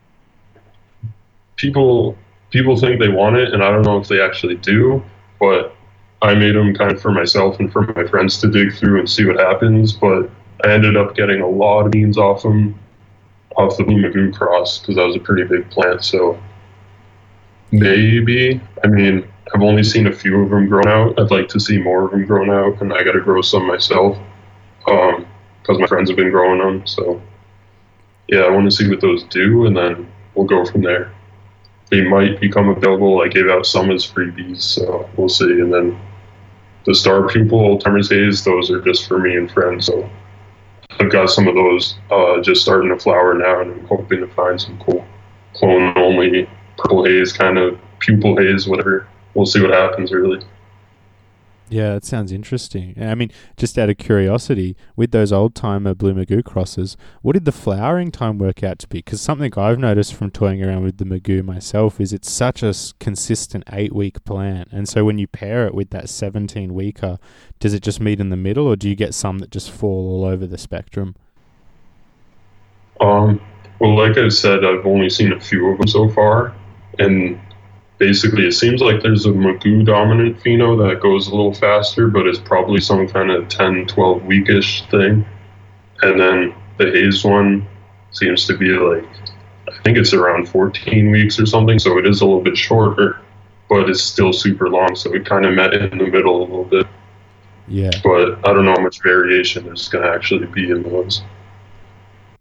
[1.57, 2.17] people
[2.49, 5.03] people think they want it, and I don't know if they actually do,
[5.39, 5.75] but
[6.21, 9.09] I made them kind of for myself and for my friends to dig through and
[9.09, 9.93] see what happens.
[9.93, 10.29] But
[10.63, 12.79] I ended up getting a lot of beans off them
[13.55, 16.03] off the Blue Magoo cross because that was a pretty big plant.
[16.03, 16.39] So
[17.71, 21.19] maybe, I mean, I've only seen a few of them grown out.
[21.19, 23.65] I'd like to see more of them grown out, and I got to grow some
[23.67, 24.17] myself
[24.79, 25.19] because
[25.69, 26.85] um, my friends have been growing them.
[26.87, 27.21] So
[28.27, 31.13] yeah, I want to see what those do, and then we'll go from there.
[31.89, 33.21] They might become available.
[33.21, 35.45] I gave out some as freebies, so we'll see.
[35.45, 35.99] And then
[36.85, 39.85] the Star Pupil, Timers Haze, those are just for me and friends.
[39.85, 40.09] So
[40.99, 44.27] I've got some of those uh, just starting to flower now, and I'm hoping to
[44.27, 45.05] find some cool
[45.53, 49.07] clone only purple haze kind of pupil haze, whatever.
[49.33, 50.41] We'll see what happens, really.
[51.69, 52.95] Yeah, that sounds interesting.
[53.01, 57.43] I mean, just out of curiosity, with those old timer Blue Magoo crosses, what did
[57.43, 58.99] the flowering time work out to be?
[58.99, 62.73] Because something I've noticed from toying around with the Magoo myself is it's such a
[62.99, 64.69] consistent eight week plant.
[64.71, 67.17] And so when you pair it with that 17 weeker,
[67.59, 70.23] does it just meet in the middle or do you get some that just fall
[70.23, 71.15] all over the spectrum?
[73.01, 73.41] Um,
[73.79, 76.55] well, like I said, I've only seen a few of them so far.
[76.97, 77.39] And
[77.97, 82.27] basically it seems like there's a Magoo dominant pheno that goes a little faster, but
[82.27, 85.25] it's probably some kind of 10, 12 weekish thing.
[86.01, 87.67] And then the Haze one
[88.11, 89.05] seems to be like,
[89.67, 93.19] I think it's around 14 weeks or something, so it is a little bit shorter,
[93.69, 96.63] but it's still super long, so it kind of met in the middle a little
[96.63, 96.87] bit.
[97.67, 97.91] Yeah.
[98.03, 101.21] But I don't know how much variation there's going to actually be in those.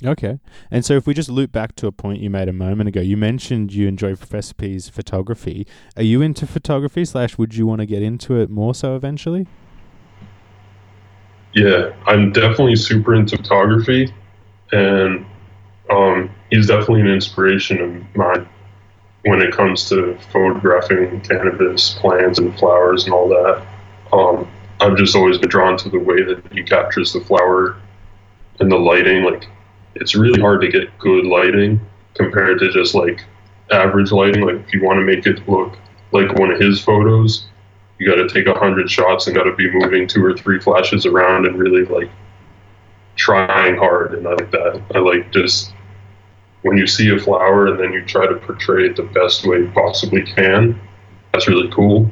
[0.04, 0.40] Okay.
[0.70, 3.00] And so if we just loop back to a point you made a moment ago,
[3.00, 5.66] you mentioned you enjoy Professor P's photography.
[5.96, 9.46] Are you into photography slash would you want to get into it more so eventually?
[11.54, 14.12] Yeah, I'm definitely super into photography
[14.72, 15.24] and
[15.88, 18.48] um, he's definitely an inspiration of mine
[19.24, 23.66] when it comes to photographing cannabis plants and flowers and all that.
[24.12, 24.48] Um,
[24.80, 27.76] I've just always been drawn to the way that he captures the flower
[28.60, 29.24] and the lighting.
[29.24, 29.48] Like
[30.00, 31.80] it's really hard to get good lighting
[32.14, 33.24] compared to just like
[33.70, 34.44] average lighting.
[34.44, 35.76] Like if you want to make it look
[36.12, 37.46] like one of his photos,
[37.98, 40.60] you got to take a hundred shots and got to be moving two or three
[40.60, 42.10] flashes around and really like
[43.16, 44.14] trying hard.
[44.14, 44.82] And I like that.
[44.94, 45.72] I like just
[46.62, 49.58] when you see a flower and then you try to portray it the best way
[49.58, 50.80] you possibly can.
[51.32, 52.10] That's really cool.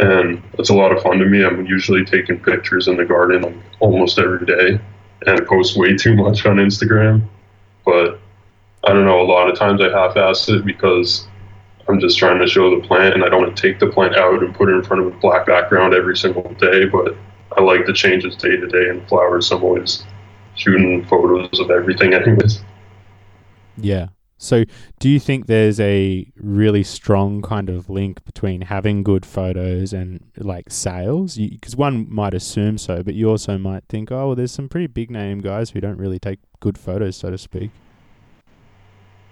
[0.00, 1.44] And it's a lot of fun to me.
[1.44, 4.80] I'm usually taking pictures in the garden like almost every day
[5.26, 7.22] and I post way too much on Instagram.
[7.84, 8.18] But
[8.84, 11.26] I don't know, a lot of times I half ass it because
[11.88, 14.16] I'm just trying to show the plant and I don't want to take the plant
[14.16, 16.86] out and put it in front of a black background every single day.
[16.86, 17.16] But
[17.56, 19.48] I like the changes day to day in flowers.
[19.48, 20.04] So I'm always
[20.54, 22.62] shooting photos of everything, anyways.
[23.76, 24.08] Yeah.
[24.42, 24.64] So,
[24.98, 30.20] do you think there's a really strong kind of link between having good photos and
[30.36, 31.36] like sales?
[31.36, 34.88] Because one might assume so, but you also might think, oh, well, there's some pretty
[34.88, 37.70] big name guys who don't really take good photos, so to speak.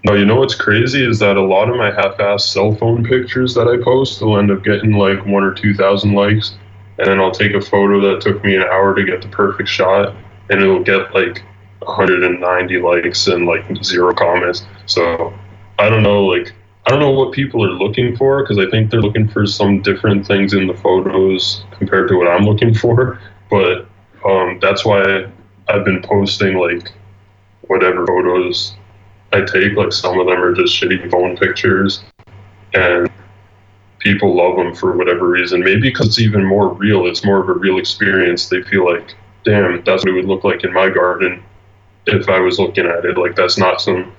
[0.05, 3.53] No, you know what's crazy is that a lot of my half-assed cell phone pictures
[3.55, 6.57] that I post will end up getting like one or two thousand likes,
[6.99, 9.69] and then I'll take a photo that took me an hour to get the perfect
[9.69, 10.15] shot,
[10.51, 11.43] and it'll get like
[11.81, 14.65] 190 likes and like zero comments.
[14.87, 15.33] So
[15.79, 16.53] I don't know, like
[16.87, 19.83] I don't know what people are looking for because I think they're looking for some
[19.83, 23.21] different things in the photos compared to what I'm looking for.
[23.51, 23.87] But
[24.25, 25.31] um, that's why
[25.69, 26.93] I've been posting like
[27.63, 28.75] whatever photos
[29.33, 29.75] I take.
[29.75, 32.03] Like some of them are just shitty phone pictures,
[32.75, 33.11] and
[33.99, 35.61] people love them for whatever reason.
[35.61, 37.07] Maybe because it's even more real.
[37.07, 38.49] It's more of a real experience.
[38.49, 39.15] They feel like,
[39.45, 41.43] damn, that's what it would look like in my garden
[42.15, 43.19] if I was looking at it.
[43.19, 44.13] Like that's not some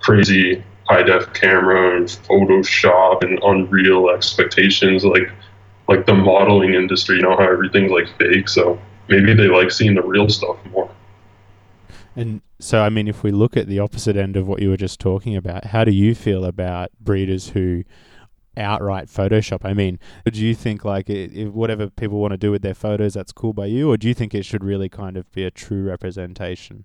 [0.00, 5.30] crazy high def camera and Photoshop and unreal expectations like
[5.88, 9.94] like the modeling industry, you know how everything's like fake, so maybe they like seeing
[9.94, 10.88] the real stuff more.
[12.14, 14.76] And so I mean if we look at the opposite end of what you were
[14.76, 17.84] just talking about, how do you feel about breeders who
[18.56, 19.64] outright Photoshop?
[19.64, 19.98] I mean,
[20.30, 23.52] do you think like if whatever people want to do with their photos, that's cool
[23.52, 26.84] by you, or do you think it should really kind of be a true representation?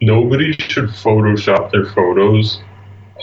[0.00, 2.60] Nobody should Photoshop their photos.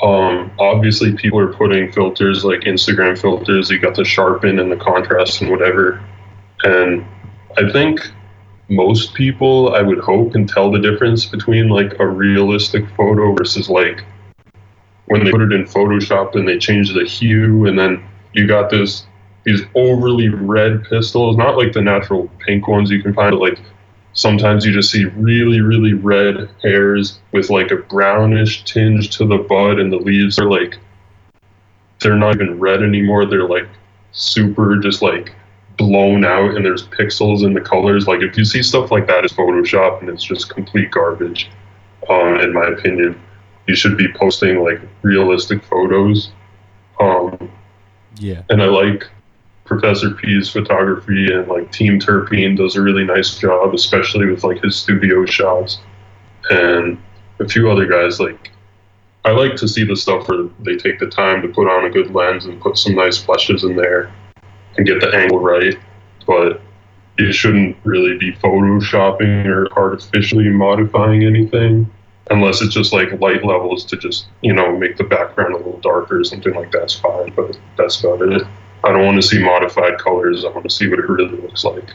[0.04, 3.70] Um, obviously, people are putting filters like Instagram filters.
[3.70, 6.04] You got the sharpen and the contrast and whatever.
[6.64, 7.06] And
[7.58, 8.00] I think
[8.70, 13.70] most people, I would hope, can tell the difference between like a realistic photo versus
[13.70, 14.04] like
[15.06, 18.70] when they put it in Photoshop and they change the hue, and then you got
[18.70, 19.08] this
[19.46, 23.60] these overly red pistils, not like the natural pink ones you can find, but like
[24.18, 29.38] Sometimes you just see really, really red hairs with like a brownish tinge to the
[29.38, 30.80] bud, and the leaves are like,
[32.00, 33.28] they're not even red anymore.
[33.28, 33.68] They're like
[34.14, 35.36] super just like
[35.78, 38.08] blown out, and there's pixels in the colors.
[38.08, 41.52] Like, if you see stuff like that, it's Photoshop, and it's just complete garbage,
[42.10, 43.22] um, in my opinion.
[43.68, 46.32] You should be posting like realistic photos.
[47.00, 47.52] Um,
[48.18, 48.42] yeah.
[48.50, 49.08] And I like
[49.68, 54.64] Professor P's photography and like Team Terpene does a really nice job, especially with like
[54.64, 55.80] his studio shots.
[56.50, 56.98] And
[57.40, 58.52] a few other guys like
[59.26, 61.90] I like to see the stuff where they take the time to put on a
[61.90, 64.10] good lens and put some nice flashes in there
[64.78, 65.78] and get the angle right.
[66.26, 66.62] But
[67.18, 71.92] it shouldn't really be photoshopping or artificially modifying anything
[72.30, 75.80] unless it's just like light levels to just, you know, make the background a little
[75.82, 78.44] darker or something like that's fine, but that's about it.
[78.84, 80.46] I don't want to see modified colors.
[80.46, 81.94] I want to see what it really looks like.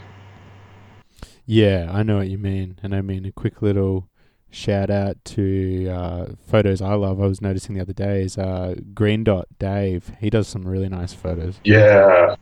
[1.45, 2.79] Yeah, I know what you mean.
[2.83, 4.09] And I mean, a quick little
[4.49, 7.21] shout out to uh, photos I love.
[7.21, 10.11] I was noticing the other day is uh, Green Dot Dave.
[10.19, 11.59] He does some really nice photos.
[11.63, 12.35] Yeah.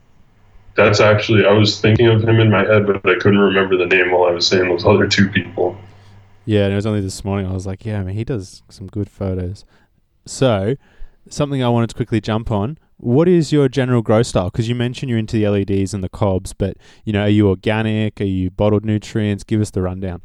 [0.75, 3.85] That's actually, I was thinking of him in my head, but I couldn't remember the
[3.85, 5.77] name while I was saying those other two people.
[6.45, 8.63] Yeah, and it was only this morning I was like, yeah, I mean, he does
[8.69, 9.65] some good photos.
[10.25, 10.75] So,
[11.29, 14.45] something I wanted to quickly jump on what is your general grow style?
[14.45, 17.49] Because you mentioned you're into the LEDs and the cobs, but you know, are you
[17.49, 18.21] organic?
[18.21, 19.43] Are you bottled nutrients?
[19.43, 20.21] Give us the rundown.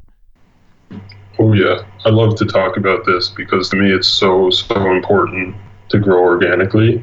[1.39, 5.57] Oh yeah, I love to talk about this because to me it's so so important
[5.89, 7.03] to grow organically.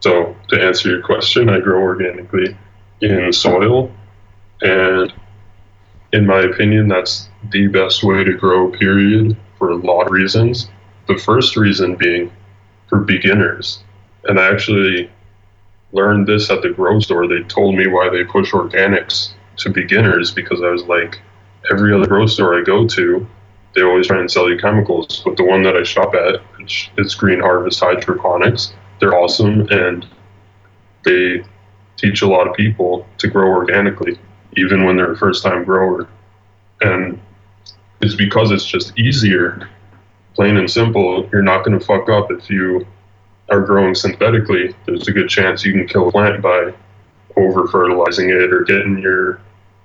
[0.00, 2.56] So to answer your question, I grow organically
[3.00, 3.92] in soil,
[4.62, 5.12] and
[6.12, 8.70] in my opinion, that's the best way to grow.
[8.70, 10.70] Period, for a lot of reasons.
[11.06, 12.30] The first reason being
[12.88, 13.82] for beginners
[14.28, 15.10] and I actually
[15.92, 17.26] learned this at the grow store.
[17.26, 21.20] They told me why they push organics to beginners because I was like,
[21.70, 23.26] every other grow store I go to,
[23.74, 25.22] they always try and sell you chemicals.
[25.24, 30.06] But the one that I shop at, which is Green Harvest Hydroponics, they're awesome and
[31.04, 31.42] they
[31.96, 34.18] teach a lot of people to grow organically,
[34.56, 36.06] even when they're a first time grower.
[36.82, 37.20] And
[38.02, 39.68] it's because it's just easier,
[40.34, 41.28] plain and simple.
[41.32, 42.86] You're not going to fuck up if you
[43.50, 46.72] are growing synthetically, there's a good chance you can kill a plant by
[47.36, 49.40] over fertilizing it or getting your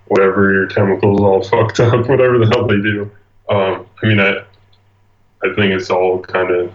[0.08, 3.10] whatever your chemicals all fucked up, whatever the hell they do.
[3.50, 4.44] Um, I mean, I
[5.44, 6.74] I think it's all kind of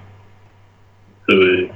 [1.29, 1.73] really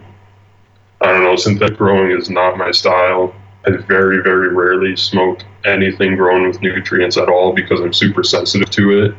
[1.01, 1.37] I don't know.
[1.37, 3.34] Synthetic growing is not my style.
[3.66, 8.70] I very very rarely smoke anything grown with nutrients at all because I'm super sensitive
[8.70, 9.14] to it,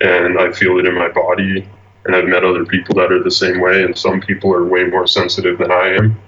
[0.00, 1.68] and I feel it in my body
[2.04, 4.84] and I've met other people that are the same way, and some people are way
[4.84, 6.20] more sensitive than I am.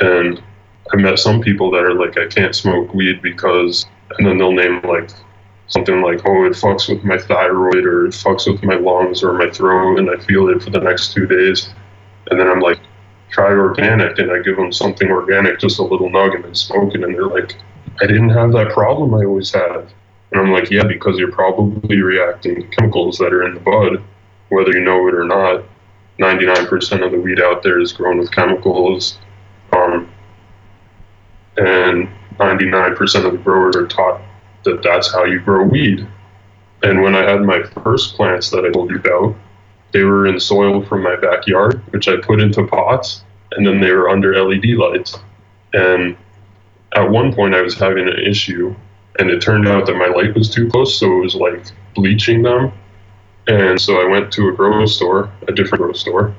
[0.00, 0.42] And
[0.92, 3.86] I've met some people that are like, I can't smoke weed because,
[4.18, 5.10] and then they'll name like
[5.68, 9.32] something like, oh, it fucks with my thyroid or it fucks with my lungs or
[9.34, 11.70] my throat, and I feel it for the next two days.
[12.30, 12.80] And then I'm like,
[13.30, 16.94] try organic, and I give them something organic, just a little nug, and then smoke
[16.94, 17.56] it, and they're like,
[18.00, 19.92] I didn't have that problem I always had.
[20.32, 24.02] And I'm like, yeah, because you're probably reacting to chemicals that are in the bud
[24.52, 25.64] whether you know it or not,
[26.18, 29.18] 99% of the weed out there is grown with chemicals.
[29.72, 30.12] Um,
[31.56, 34.20] and 99% of the growers are taught
[34.64, 36.06] that that's how you grow weed.
[36.82, 39.34] And when I had my first plants that I told you about,
[39.92, 43.90] they were in soil from my backyard, which I put into pots, and then they
[43.90, 45.18] were under LED lights.
[45.72, 46.16] And
[46.94, 48.74] at one point, I was having an issue,
[49.18, 52.42] and it turned out that my light was too close, so it was like bleaching
[52.42, 52.72] them.
[53.48, 56.34] And so I went to a grow store, a different grow store,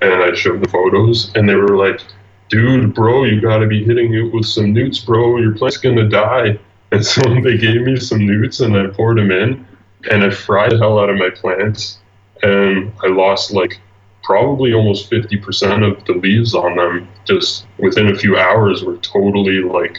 [0.00, 2.00] and I showed the photos, and they were like,
[2.48, 5.38] dude, bro, you got to be hitting it with some newts, bro.
[5.38, 6.58] Your plant's going to die.
[6.90, 9.66] And so they gave me some newts, and I poured them in,
[10.10, 11.98] and I fried the hell out of my plants.
[12.42, 13.78] And I lost like
[14.22, 19.60] probably almost 50% of the leaves on them just within a few hours were totally
[19.60, 19.98] like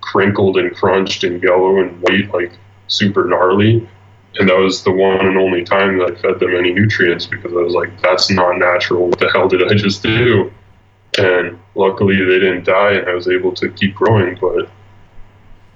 [0.00, 2.52] crinkled and crunched and yellow and white, like
[2.86, 3.88] super gnarly.
[4.36, 7.52] And that was the one and only time that I fed them any nutrients because
[7.52, 9.08] I was like, that's not natural.
[9.08, 10.52] What the hell did I just do?
[11.18, 14.38] And luckily they didn't die and I was able to keep growing.
[14.40, 14.70] But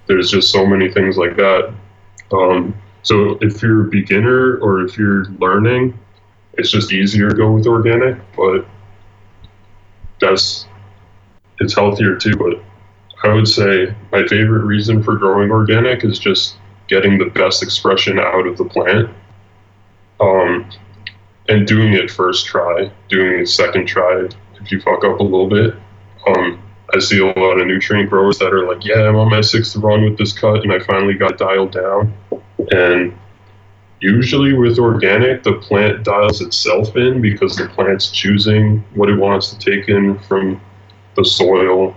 [0.07, 1.73] there's just so many things like that.
[2.31, 5.99] Um, so if you're a beginner or if you're learning,
[6.53, 8.65] it's just easier to go with organic, but
[10.19, 10.65] that's
[11.59, 12.35] it's healthier too.
[12.35, 12.63] But
[13.23, 16.55] I would say my favorite reason for growing organic is just
[16.87, 19.09] getting the best expression out of the plant.
[20.19, 20.69] Um,
[21.47, 24.27] and doing it first try, doing it second try
[24.61, 25.75] if you fuck up a little bit.
[26.27, 26.61] Um,
[26.93, 29.75] I see a lot of nutrient growers that are like, yeah, I'm on my sixth
[29.75, 32.13] run with this cut, and I finally got dialed down.
[32.71, 33.17] And
[33.99, 39.53] usually with organic, the plant dials itself in because the plant's choosing what it wants
[39.53, 40.61] to take in from
[41.15, 41.95] the soil,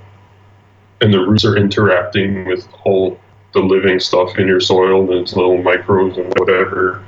[1.00, 3.18] and the roots are interacting with all
[3.54, 7.04] the living stuff in your soil, those little microbes and whatever.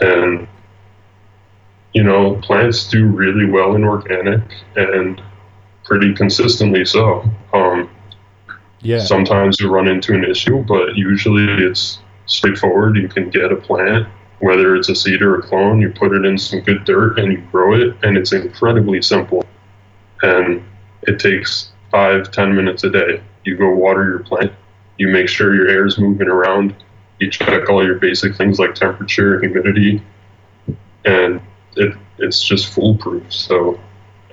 [0.00, 0.46] And
[1.94, 4.42] you know, plants do really well in organic
[4.76, 5.20] and
[5.84, 7.24] pretty consistently so.
[7.52, 7.90] Um,
[8.80, 9.00] Yeah.
[9.00, 12.96] Sometimes you run into an issue, but usually it's straightforward.
[12.96, 14.06] You can get a plant,
[14.38, 17.32] whether it's a seed or a clone, you put it in some good dirt and
[17.32, 19.44] you grow it, and it's incredibly simple.
[20.22, 20.62] And
[21.02, 23.20] it takes five, ten minutes a day.
[23.44, 24.52] You go water your plant,
[24.98, 26.74] you make sure your air is moving around,
[27.20, 30.02] you check all your basic things like temperature, humidity,
[31.04, 31.40] and
[31.76, 33.32] it, it's just foolproof.
[33.32, 33.80] So,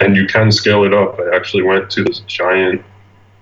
[0.01, 1.19] and you can scale it up.
[1.19, 2.83] I actually went to this giant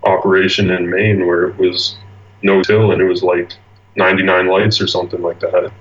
[0.03, 1.97] operation in Maine where it was
[2.41, 3.53] no till and it was like
[3.95, 5.71] 99 lights or something like that.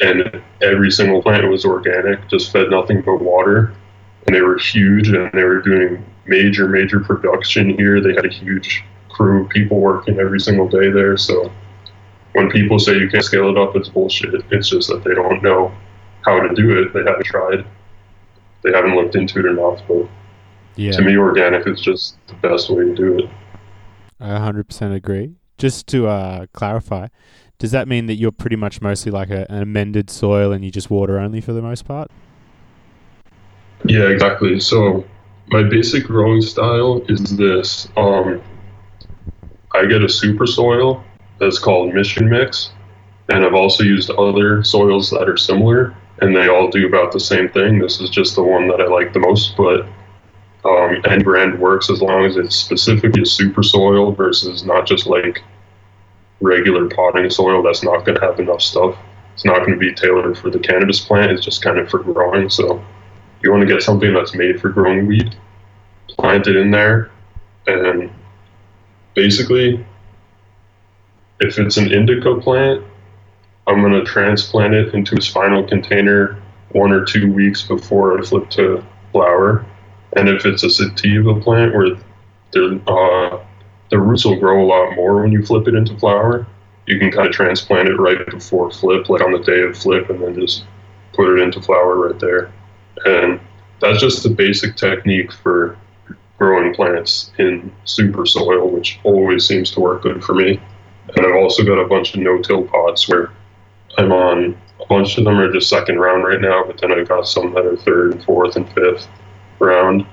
[0.00, 3.74] And every single plant was organic, just fed nothing but water.
[4.26, 8.00] And they were huge and they were doing major, major production here.
[8.00, 8.84] They had a huge
[9.20, 11.14] crew people working every single day there.
[11.18, 11.52] So
[12.32, 14.34] when people say you can't scale it up, it's bullshit.
[14.50, 15.70] It's just that they don't know
[16.22, 16.94] how to do it.
[16.94, 17.66] They haven't tried.
[18.62, 19.82] They haven't looked into it enough.
[19.86, 20.08] But
[20.76, 20.92] yeah.
[20.92, 23.30] to me, organic is just the best way to do it.
[24.18, 25.34] I 100% agree.
[25.58, 27.08] Just to uh, clarify,
[27.58, 30.70] does that mean that you're pretty much mostly like a, an amended soil and you
[30.70, 32.10] just water only for the most part?
[33.84, 34.60] Yeah, exactly.
[34.60, 35.04] So
[35.48, 37.86] my basic growing style is this.
[37.98, 38.40] Um,
[39.72, 41.04] I get a super soil
[41.38, 42.70] that's called Mission Mix,
[43.28, 47.20] and I've also used other soils that are similar, and they all do about the
[47.20, 47.78] same thing.
[47.78, 49.86] This is just the one that I like the most, but
[50.64, 55.06] um, any brand works as long as it's specifically a super soil versus not just
[55.06, 55.42] like
[56.40, 58.96] regular potting soil that's not going to have enough stuff.
[59.34, 61.32] It's not going to be tailored for the cannabis plant.
[61.32, 62.50] It's just kind of for growing.
[62.50, 62.84] So
[63.42, 65.34] you want to get something that's made for growing weed,
[66.08, 67.10] plant it in there,
[67.66, 68.10] and
[69.14, 69.84] basically,
[71.40, 72.84] if it's an indica plant,
[73.66, 76.40] I'm going to transplant it into its final container
[76.72, 79.64] one or two weeks before I flip to flower.
[80.16, 81.94] And if it's a sativa plant where
[82.56, 83.44] uh,
[83.90, 86.46] the roots will grow a lot more when you flip it into flower,
[86.86, 90.10] you can kind of transplant it right before flip, like on the day of flip,
[90.10, 90.64] and then just
[91.12, 92.52] put it into flower right there.
[93.04, 93.40] And
[93.80, 95.76] that's just the basic technique for
[96.40, 100.60] growing plants in super soil, which always seems to work good for me.
[101.14, 103.30] And I've also got a bunch of no-till pots where
[103.98, 104.58] I'm on.
[104.80, 107.52] A bunch of them are just second round right now, but then I've got some
[107.52, 109.06] that are third and fourth and fifth
[109.58, 110.06] round,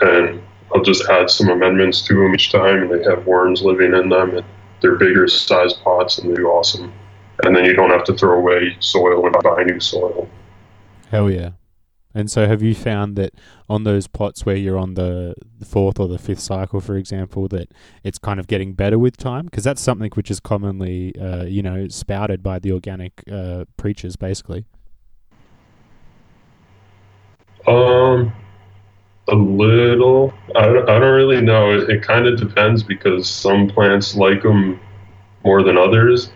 [0.00, 0.42] and
[0.74, 4.08] I'll just add some amendments to them each time, and they have worms living in
[4.08, 4.44] them, and
[4.80, 6.92] they're bigger size pots, and they do awesome.
[7.44, 10.28] And then you don't have to throw away soil and buy new soil.
[11.08, 11.50] Hell yeah.
[12.14, 13.32] And so, have you found that
[13.72, 17.72] on those pots where you're on the fourth or the fifth cycle, for example, that
[18.04, 19.46] it's kind of getting better with time?
[19.46, 24.14] Because that's something which is commonly, uh, you know, spouted by the organic uh, preachers,
[24.16, 24.66] basically.
[27.66, 28.32] Um,
[29.28, 30.34] a little.
[30.54, 31.72] I don't, I don't really know.
[31.72, 34.80] It, it kind of depends because some plants like them
[35.44, 36.30] more than others,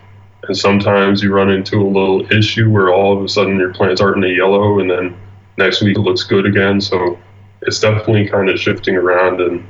[0.49, 4.01] And sometimes you run into a little issue where all of a sudden your plant's
[4.01, 5.17] starting to yellow, and then
[5.59, 6.81] next week it looks good again.
[6.81, 7.19] So
[7.67, 9.67] it's definitely kind of shifting around and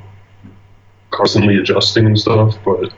[1.10, 2.56] constantly adjusting and stuff.
[2.64, 2.94] But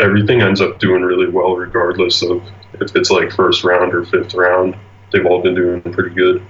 [0.00, 2.42] everything ends up doing really well, regardless of
[2.74, 4.76] if it's like first round or fifth round.
[5.12, 6.42] They've all been doing pretty good.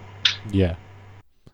[0.50, 0.76] Yeah.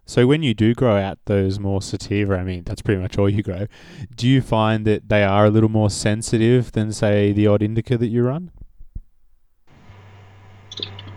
[0.05, 3.29] So when you do grow out those more sativa, I mean that's pretty much all
[3.29, 3.67] you grow.
[4.15, 7.99] Do you find that they are a little more sensitive than say the odd indica
[7.99, 8.51] that you run?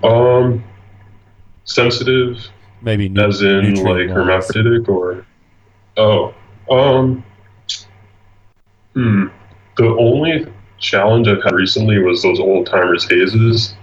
[0.03, 0.63] Um,
[1.63, 2.49] sensitive,
[2.81, 5.25] maybe nu- as in like hermaphroditic, or
[5.97, 6.33] oh,
[6.69, 7.23] um,
[8.93, 9.27] hmm.
[9.77, 10.45] The only
[10.77, 13.75] challenge I've had recently was those old timers hazes.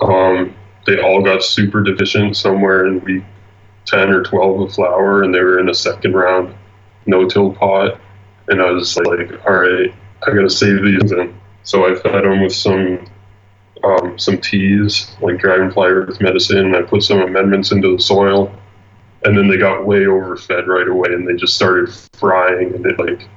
[0.00, 0.54] Um,
[0.86, 3.22] they all got super deficient somewhere in week
[3.86, 6.54] 10 or 12 of flower and they were in a second round
[7.06, 8.00] no till pot
[8.48, 9.94] and i was like all right
[10.26, 13.04] i gotta save these and so i fed them with some
[13.84, 18.52] um, some teas like dragonfly earth medicine i put some amendments into the soil
[19.24, 22.98] and then they got way overfed right away and they just started frying and it
[22.98, 23.28] like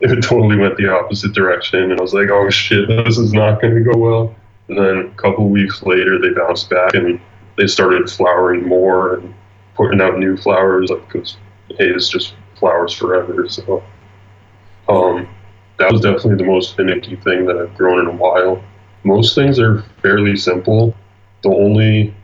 [0.00, 3.60] it totally went the opposite direction and i was like oh shit this is not
[3.60, 4.34] going to go well
[4.68, 7.20] and then a couple weeks later they bounced back and
[7.56, 9.34] they started flowering more and
[9.74, 11.36] putting out new flowers like because
[11.78, 13.48] haze just flowers forever.
[13.48, 13.82] So
[14.88, 15.28] um,
[15.78, 18.62] that was definitely the most finicky thing that I've grown in a while.
[19.04, 20.94] Most things are fairly simple.
[21.42, 22.14] The only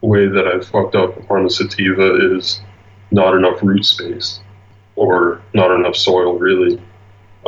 [0.00, 2.60] way that I fucked up on the sativa is
[3.10, 4.40] not enough root space
[4.96, 6.82] or not enough soil really.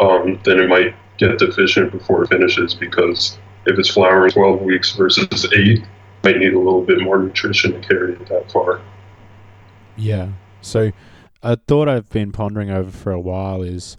[0.01, 4.93] Um, then it might get deficient before it finishes because if it's flowering 12 weeks
[4.93, 5.85] versus 8,
[6.23, 8.81] might need a little bit more nutrition to carry it that far.
[9.97, 10.29] Yeah.
[10.61, 10.93] So
[11.43, 13.97] a thought I've been pondering over for a while is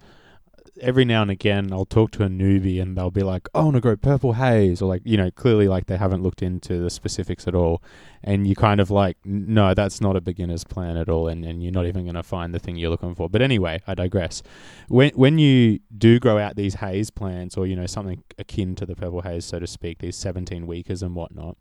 [0.81, 3.63] every now and again I'll talk to a newbie and they'll be like, "Oh, I
[3.63, 6.79] want to grow purple haze," or like you know, clearly like they haven't looked into
[6.79, 7.81] the specifics at all,
[8.23, 11.63] and you kind of like, no, that's not a beginner's plan at all, and, and
[11.63, 13.29] you're not even going to find the thing you're looking for.
[13.29, 14.41] But anyway, I digress.
[14.87, 18.85] When when you do grow out these haze plants, or you know something akin to
[18.85, 21.57] the purple haze, so to speak, these 17 weekers and whatnot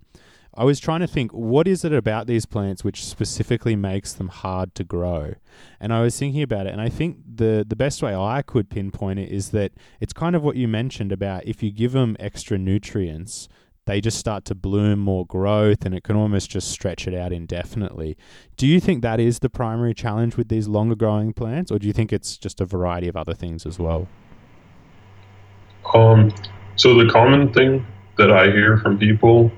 [0.54, 4.28] I was trying to think what is it about these plants which specifically makes them
[4.28, 5.34] hard to grow?
[5.80, 8.70] And I was thinking about it and I think the the best way I could
[8.70, 12.16] pinpoint it is that it's kind of what you mentioned about if you give them
[12.18, 13.48] extra nutrients,
[13.86, 17.32] they just start to bloom more growth and it can almost just stretch it out
[17.32, 18.16] indefinitely.
[18.56, 21.86] Do you think that is the primary challenge with these longer growing plants or do
[21.86, 24.08] you think it's just a variety of other things as well?
[25.94, 26.32] Um
[26.76, 27.86] so the common thing
[28.18, 29.50] that I hear from people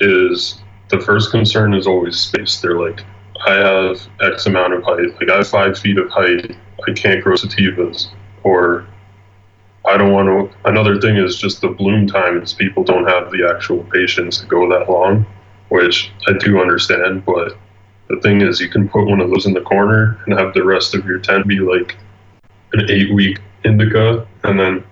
[0.00, 2.60] is the first concern is always space.
[2.60, 3.00] They're like,
[3.46, 5.14] I have X amount of height.
[5.20, 6.56] Like I have five feet of height.
[6.86, 8.08] I can't grow sativas.
[8.42, 8.86] Or
[9.84, 10.68] I don't want to.
[10.68, 14.46] Another thing is just the bloom time is people don't have the actual patience to
[14.46, 15.26] go that long,
[15.68, 17.24] which I do understand.
[17.24, 17.56] But
[18.08, 20.64] the thing is, you can put one of those in the corner and have the
[20.64, 21.96] rest of your tent be like
[22.72, 24.84] an eight week indica, and then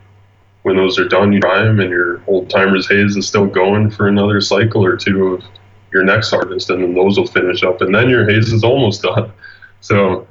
[0.64, 3.90] when those are done, you dry them, and your old timers haze is still going
[3.90, 5.44] for another cycle or two of
[5.92, 9.02] your next harvest, and then those will finish up, and then your haze is almost
[9.14, 9.30] done.
[9.80, 10.26] So,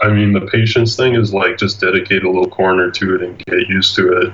[0.00, 3.44] I mean, the patience thing is like just dedicate a little corner to it and
[3.46, 4.32] get used to it.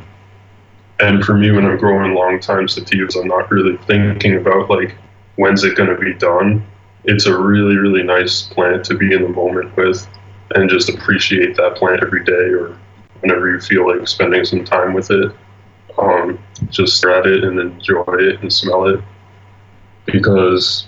[1.00, 4.94] And for me, when I'm growing long time sativas, I'm not really thinking about like
[5.36, 6.64] when's it going to be done.
[7.04, 10.06] It's a really, really nice plant to be in the moment with
[10.54, 12.78] and just appreciate that plant every day or
[13.24, 15.32] whenever you feel like spending some time with it.
[15.98, 16.38] Um,
[16.70, 19.00] just stare at it and enjoy it and smell it.
[20.04, 20.86] Because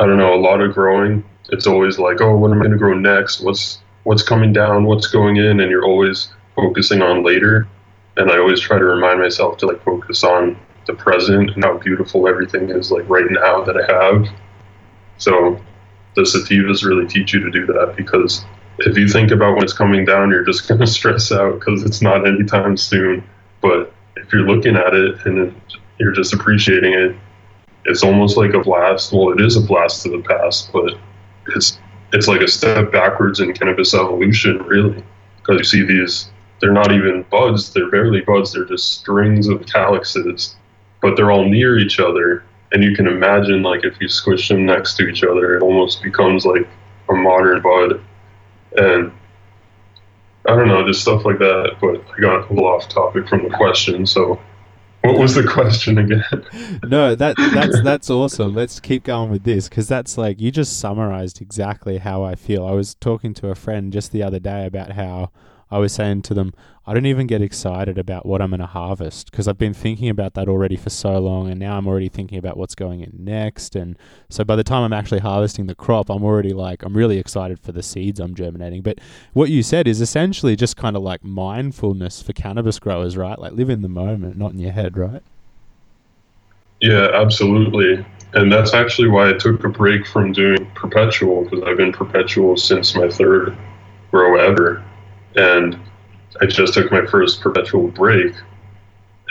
[0.00, 2.72] I don't know, a lot of growing, it's always like, oh, what am I going
[2.72, 3.40] to grow next?
[3.40, 4.84] What's what's coming down?
[4.84, 5.60] What's going in?
[5.60, 7.68] And you're always focusing on later.
[8.16, 11.78] And I always try to remind myself to like focus on the present and how
[11.78, 14.28] beautiful everything is like right now that I have.
[15.18, 15.60] So
[16.14, 18.44] the sativas really teach you to do that because
[18.80, 21.82] if you think about when it's coming down, you're just going to stress out because
[21.82, 23.24] it's not anytime soon.
[23.60, 25.58] But if you're looking at it and
[25.98, 27.16] you're just appreciating it,
[27.84, 29.12] it's almost like a blast.
[29.12, 30.94] Well, it is a blast to the past, but
[31.48, 31.78] it's
[32.12, 35.02] it's like a step backwards in cannabis evolution, really,
[35.38, 36.30] because you see these.
[36.60, 37.72] They're not even buds.
[37.72, 38.52] They're barely buds.
[38.52, 40.56] They're just strings of calyxes,
[41.02, 42.44] but they're all near each other.
[42.72, 46.02] And you can imagine, like, if you squish them next to each other, it almost
[46.02, 46.66] becomes like
[47.08, 48.00] a modern bud
[48.76, 49.12] and
[50.48, 51.76] I don't know, just stuff like that.
[51.80, 54.06] But I got a little off topic from the question.
[54.06, 54.40] So,
[55.02, 56.24] what was the question again?
[56.84, 58.54] no, that that's that's awesome.
[58.54, 62.64] Let's keep going with this because that's like you just summarized exactly how I feel.
[62.66, 65.30] I was talking to a friend just the other day about how
[65.70, 66.54] I was saying to them,
[66.86, 70.08] I don't even get excited about what I'm going to harvest because I've been thinking
[70.08, 73.12] about that already for so long, and now I'm already thinking about what's going in
[73.18, 73.74] next.
[73.74, 73.98] And
[74.28, 77.58] so by the time I'm actually harvesting the crop, I'm already like, I'm really excited
[77.58, 78.82] for the seeds I'm germinating.
[78.82, 79.00] But
[79.32, 83.38] what you said is essentially just kind of like mindfulness for cannabis growers, right?
[83.38, 85.22] Like live in the moment, not in your head, right?
[86.80, 88.04] Yeah, absolutely.
[88.34, 92.56] And that's actually why I took a break from doing perpetual because I've been perpetual
[92.56, 93.56] since my third
[94.10, 94.84] grow ever.
[95.36, 95.78] And
[96.40, 98.34] I just took my first perpetual break,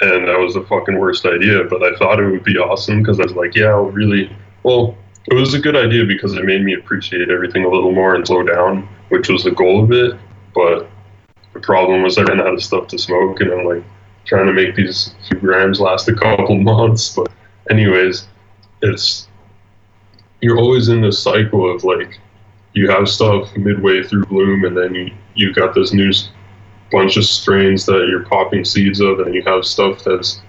[0.02, 1.64] and that was the fucking worst idea.
[1.64, 4.36] But I thought it would be awesome because I was like, yeah, I'll really.
[4.64, 4.98] Well,
[5.28, 8.26] it was a good idea because it made me appreciate everything a little more and
[8.26, 10.18] slow down, which was the goal of it.
[10.54, 10.90] But
[11.54, 13.84] the problem was I ran out of stuff to smoke, and I'm like
[14.26, 17.16] trying to make these few grams last a couple months.
[17.16, 17.32] But
[17.70, 18.28] anyways,
[18.82, 19.28] it's
[20.42, 22.20] you're always in this cycle of like
[22.76, 26.12] you have stuff midway through bloom, and then you you got this new
[26.92, 30.42] bunch of strains that you're popping seeds of, and you have stuff that's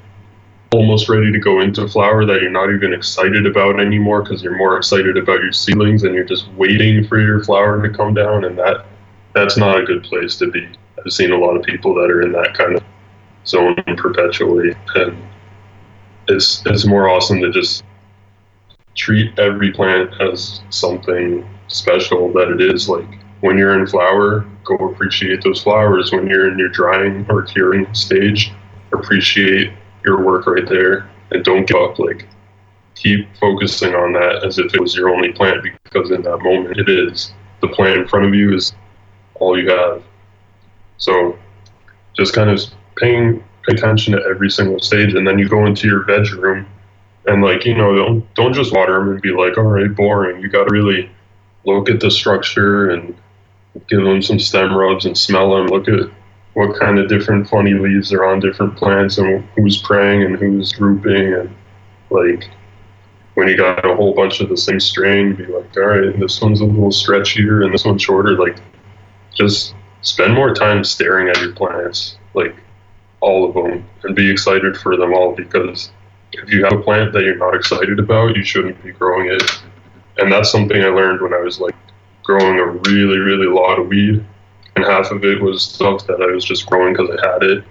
[0.72, 4.58] almost ready to go into flower that you're not even excited about anymore because you're
[4.58, 8.44] more excited about your seedlings and you're just waiting for your flower to come down,
[8.44, 8.84] and that
[9.32, 10.68] that's not a good place to be.
[10.98, 12.82] I've seen a lot of people that are in that kind of
[13.46, 15.16] zone perpetually, and
[16.26, 17.84] it's it's more awesome to just
[18.96, 23.06] treat every plant as something special that it is like
[23.40, 26.12] when you're in flower, go appreciate those flowers.
[26.12, 28.52] When you're in your drying or curing stage,
[28.92, 29.72] appreciate
[30.04, 31.98] your work right there and don't give up.
[31.98, 32.26] Like,
[32.94, 36.78] keep focusing on that as if it was your only plant because in that moment
[36.78, 37.32] it is.
[37.60, 38.74] The plant in front of you is
[39.34, 40.02] all you have.
[40.98, 41.38] So,
[42.14, 42.60] just kind of
[42.96, 46.66] paying attention to every single stage, and then you go into your bedroom
[47.26, 50.40] and like you know don't don't just water them and be like all right boring.
[50.40, 51.10] You got to really
[51.66, 53.14] look at the structure and
[53.88, 55.66] give them some stem rubs and smell them.
[55.66, 56.10] Look at
[56.54, 60.72] what kind of different funny leaves are on different plants and who's praying and who's
[60.72, 61.54] drooping and
[62.08, 62.48] like
[63.36, 66.40] when you got a whole bunch of the same strain, be like, all right, this
[66.40, 68.38] one's a little stretchier and this one's shorter.
[68.38, 68.56] Like,
[69.34, 72.56] just spend more time staring at your plants, like
[73.20, 75.34] all of them, and be excited for them all.
[75.34, 75.92] Because
[76.32, 79.42] if you have a plant that you're not excited about, you shouldn't be growing it.
[80.18, 81.74] And that's something I learned when I was like
[82.22, 84.24] growing a really, really lot of weed,
[84.74, 87.64] and half of it was stuff that I was just growing because I had it,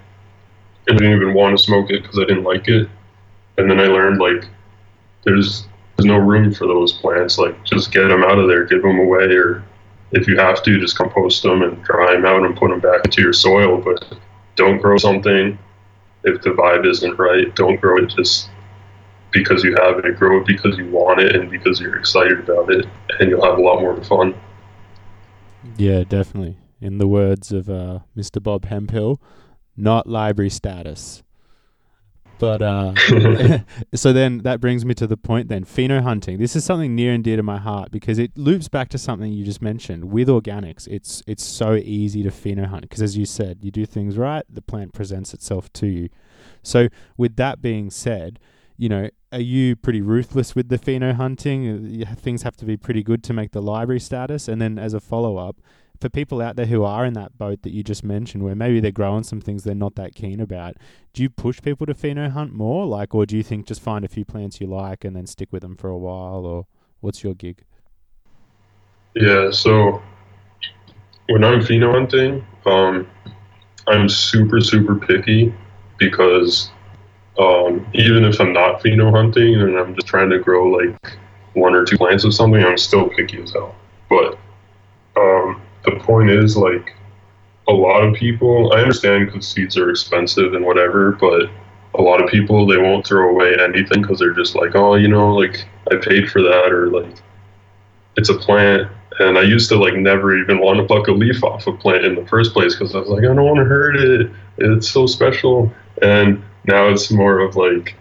[0.86, 2.88] and I didn't even want to smoke it because I didn't like it.
[3.58, 4.48] And then I learned like
[5.24, 5.66] there's
[5.96, 7.38] there's no room for those plants.
[7.38, 9.64] Like just get them out of there, give them away, or
[10.12, 13.04] if you have to, just compost them and dry them out and put them back
[13.04, 13.78] into your soil.
[13.78, 14.18] But
[14.54, 15.58] don't grow something
[16.24, 17.54] if the vibe isn't right.
[17.54, 18.48] Don't grow it just
[19.36, 20.16] because you have it.
[20.16, 22.86] Grow it because you want it and because you're excited about it,
[23.20, 24.34] and you'll have a lot more fun.
[25.76, 26.56] Yeah, definitely.
[26.80, 28.42] In the words of uh, Mr.
[28.42, 29.20] Bob Hemphill,
[29.76, 31.22] not library status.
[32.38, 32.94] But uh,
[33.94, 36.38] so then that brings me to the point then pheno hunting.
[36.38, 39.32] This is something near and dear to my heart because it loops back to something
[39.32, 40.86] you just mentioned with organics.
[40.88, 44.44] It's it's so easy to pheno hunt because as you said, you do things right,
[44.48, 46.08] the plant presents itself to you.
[46.62, 48.38] So with that being said,
[48.76, 52.02] you know, are you pretty ruthless with the pheno hunting?
[52.02, 54.48] Uh, things have to be pretty good to make the library status.
[54.48, 55.56] And then as a follow up,
[56.00, 58.80] for people out there who are in that boat that you just mentioned, where maybe
[58.80, 60.76] they're growing some things they're not that keen about,
[61.12, 64.04] do you push people to pheno hunt more, like, or do you think just find
[64.04, 66.66] a few plants you like and then stick with them for a while, or
[67.00, 67.62] what's your gig?
[69.14, 70.02] Yeah, so
[71.28, 73.06] when I'm pheno hunting, um,
[73.86, 75.54] I'm super super picky
[75.98, 76.70] because
[77.38, 81.18] um, even if I'm not pheno hunting and I'm just trying to grow like
[81.54, 83.74] one or two plants of something, I'm still picky as hell.
[84.08, 84.38] But
[85.16, 86.94] um, the point is, like,
[87.68, 91.50] a lot of people, I understand because seeds are expensive and whatever, but
[91.94, 95.08] a lot of people, they won't throw away anything because they're just like, oh, you
[95.08, 97.16] know, like, I paid for that, or like,
[98.16, 98.90] it's a plant.
[99.18, 102.04] And I used to like never even want to pluck a leaf off a plant
[102.04, 104.30] in the first place because I was like, I don't want to hurt it.
[104.58, 105.72] It's so special.
[106.02, 107.94] And now it's more of like,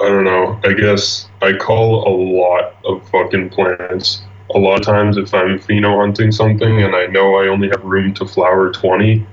[0.00, 0.58] I don't know.
[0.64, 4.22] I guess I call a lot of fucking plants
[4.54, 7.84] a lot of times if I'm pheno hunting something and I know I only have
[7.84, 9.26] room to flower 20,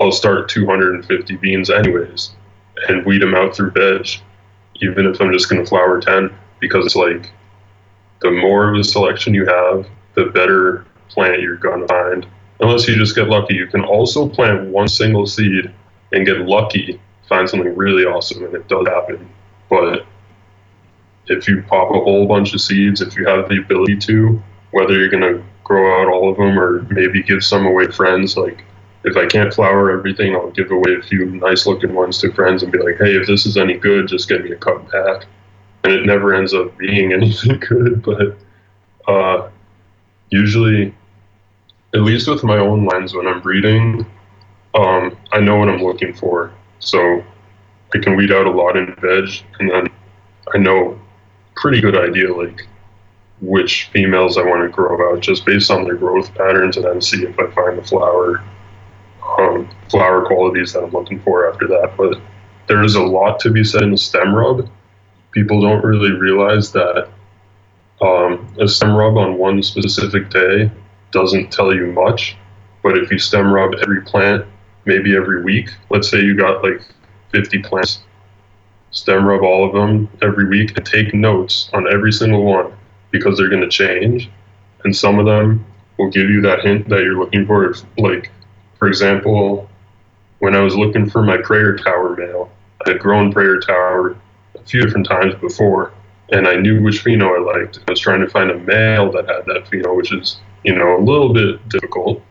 [0.00, 2.32] I'll start 250 beans anyways
[2.88, 4.08] and weed them out through veg,
[4.76, 7.30] even if I'm just going to flower 10, because it's like
[8.20, 12.26] the more of a selection you have, the better plant you're going to find.
[12.60, 13.54] Unless you just get lucky.
[13.54, 15.72] You can also plant one single seed
[16.12, 19.28] and get lucky, find something really awesome, and it does happen.
[19.68, 20.06] But
[21.26, 24.98] if you pop a whole bunch of seeds, if you have the ability to, whether
[24.98, 28.36] you're gonna grow out all of them or maybe give some away to friends.
[28.36, 28.64] Like
[29.04, 32.62] if I can't flower everything, I'll give away a few nice looking ones to friends
[32.62, 35.26] and be like, hey, if this is any good, just get me a cut back.
[35.84, 38.36] And it never ends up being anything good, but
[39.08, 39.48] uh,
[40.30, 40.94] usually,
[41.94, 44.06] at least with my own lens when I'm breeding,
[44.74, 46.52] um, I know what I'm looking for.
[46.78, 47.22] So
[47.94, 49.28] I can weed out a lot in veg,
[49.60, 49.88] and then
[50.54, 50.98] I know
[51.54, 52.66] pretty good idea like
[53.40, 57.00] which females I want to grow out just based on their growth patterns, and then
[57.00, 58.42] see if I find the flower
[59.38, 61.94] um, flower qualities that I'm looking for after that.
[61.96, 62.20] But
[62.66, 64.68] there is a lot to be said in the stem rub.
[65.32, 67.08] People don't really realize that
[68.00, 70.70] um, a stem rub on one specific day
[71.10, 72.36] doesn't tell you much.
[72.82, 74.44] But if you stem rub every plant,
[74.84, 76.82] maybe every week, let's say you got like
[77.30, 78.00] 50 plants,
[78.90, 82.72] stem rub all of them every week and take notes on every single one
[83.10, 84.30] because they're going to change.
[84.84, 85.64] And some of them
[85.98, 87.74] will give you that hint that you're looking for.
[87.98, 88.30] Like,
[88.78, 89.68] for example,
[90.40, 92.50] when I was looking for my prayer tower male,
[92.84, 94.16] I had grown prayer tower
[94.56, 95.92] a few different times before,
[96.30, 97.78] and I knew which pheno I liked.
[97.86, 100.96] I was trying to find a male that had that pheno, which is, you know,
[100.96, 102.22] a little bit difficult.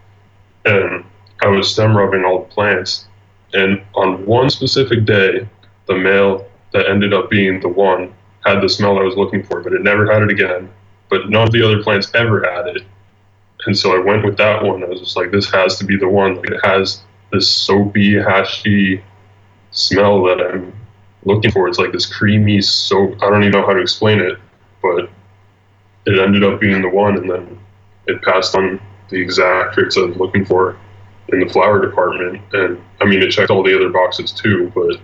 [0.65, 1.05] And
[1.41, 3.07] I was stem rubbing all the plants.
[3.53, 5.47] And on one specific day,
[5.87, 8.13] the male that ended up being the one
[8.45, 10.69] had the smell I was looking for, but it never had it again.
[11.09, 12.83] But none of the other plants ever had it.
[13.65, 14.83] And so I went with that one.
[14.83, 16.35] I was just like, this has to be the one.
[16.35, 19.03] Like it has this soapy, hashy
[19.71, 20.73] smell that I'm
[21.25, 21.67] looking for.
[21.67, 23.21] It's like this creamy soap.
[23.21, 24.37] I don't even know how to explain it,
[24.81, 25.09] but
[26.05, 27.17] it ended up being the one.
[27.17, 27.59] And then
[28.07, 28.79] it passed on
[29.09, 30.77] the exact traits I was looking for
[31.31, 32.41] in the flower department.
[32.53, 34.97] And I mean, it checked all the other boxes too, but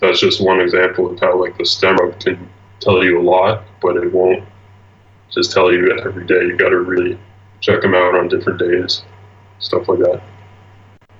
[0.00, 2.48] that's just one example of how like the stem can
[2.80, 4.44] tell you a lot, but it won't
[5.30, 6.42] just tell you every day.
[6.42, 7.18] You got to really
[7.60, 9.02] check them out on different days,
[9.58, 10.22] stuff like that.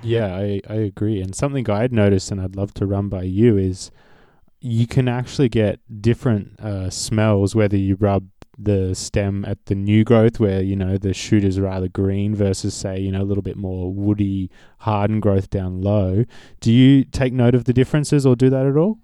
[0.01, 1.21] Yeah, I, I agree.
[1.21, 3.91] And something I'd noticed and I'd love to run by you is
[4.59, 8.27] you can actually get different uh, smells whether you rub
[8.57, 12.73] the stem at the new growth where you know the shoot is rather green versus
[12.73, 14.49] say you know a little bit more woody
[14.79, 16.25] hardened growth down low.
[16.59, 18.99] Do you take note of the differences or do that at all?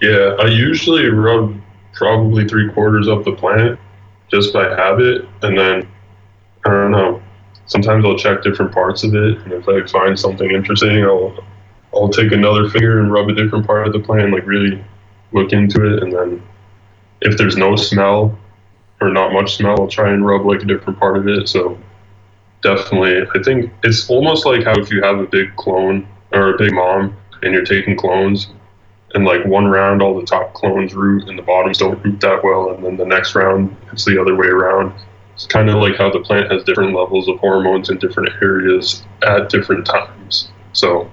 [0.00, 1.54] Yeah i usually rub
[1.92, 3.78] probably three quarters of the plant
[4.30, 5.88] just by habit and then
[6.64, 7.22] i don't know
[7.66, 11.32] sometimes i'll check different parts of it and if i find something interesting i'll
[11.94, 14.82] i'll take another finger and rub a different part of the plant like really
[15.32, 16.42] look into it and then
[17.22, 18.38] if there's no smell
[19.00, 21.48] or not much smell, I'll try and rub like a different part of it.
[21.48, 21.78] So
[22.62, 26.58] definitely, I think it's almost like how if you have a big clone or a
[26.58, 28.48] big mom and you're taking clones
[29.14, 32.42] and like one round all the top clones root and the bottoms don't root that
[32.42, 34.92] well and then the next round it's the other way around
[35.34, 39.04] it's kind of like how the plant has different levels of hormones in different areas
[39.26, 41.10] at different times so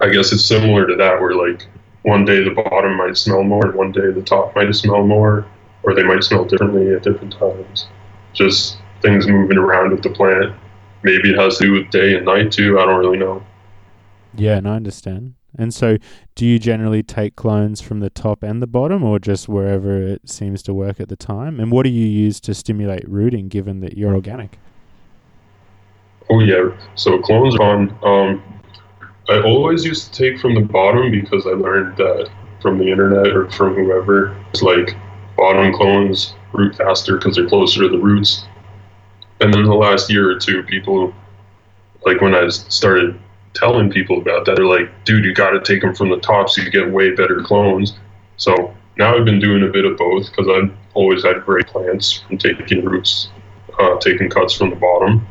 [0.00, 1.66] i guess it's similar to that where like
[2.02, 5.46] one day the bottom might smell more, and one day the top might smell more,
[5.82, 7.88] or they might smell differently at different times.
[8.32, 10.54] Just things moving around with the plant.
[11.02, 12.78] Maybe it has to do with day and night too.
[12.78, 13.44] I don't really know.
[14.34, 15.34] Yeah, and I understand.
[15.56, 15.96] And so,
[16.34, 20.28] do you generally take clones from the top and the bottom, or just wherever it
[20.28, 21.58] seems to work at the time?
[21.58, 24.58] And what do you use to stimulate rooting, given that you're organic?
[26.30, 28.57] Oh yeah, so clones are on um,
[29.28, 32.30] I always used to take from the bottom because I learned that
[32.62, 34.34] from the internet or from whoever.
[34.50, 34.96] It's like
[35.36, 38.46] bottom clones root faster because they're closer to the roots.
[39.40, 41.12] And then the last year or two, people,
[42.06, 43.20] like when I started
[43.52, 46.48] telling people about that, they're like, dude, you got to take them from the top
[46.48, 47.98] so you get way better clones.
[48.38, 52.20] So now I've been doing a bit of both because I've always had great plants
[52.20, 53.28] from taking roots,
[53.78, 55.26] uh, taking cuts from the bottom.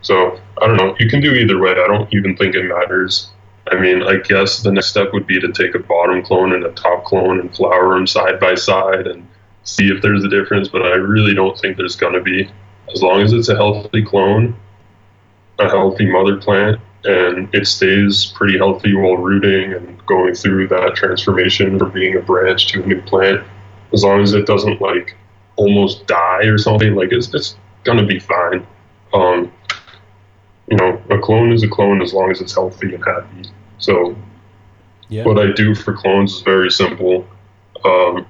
[0.00, 0.96] So I don't know.
[0.98, 1.72] You can do either way.
[1.72, 3.30] I don't even think it matters.
[3.72, 6.62] I mean, I guess the next step would be to take a bottom clone and
[6.64, 9.26] a top clone and flower them side by side and
[9.64, 10.68] see if there's a difference.
[10.68, 12.50] But I really don't think there's going to be.
[12.92, 14.54] As long as it's a healthy clone,
[15.58, 20.94] a healthy mother plant, and it stays pretty healthy while rooting and going through that
[20.94, 23.42] transformation from being a branch to a new plant,
[23.94, 25.16] as long as it doesn't like
[25.56, 28.66] almost die or something, like it's, it's going to be fine.
[29.14, 29.50] Um,
[30.68, 33.50] you know, a clone is a clone as long as it's healthy and happy.
[33.82, 34.16] So,
[35.08, 35.24] yeah.
[35.24, 37.26] what I do for clones is very simple.
[37.84, 38.26] Um,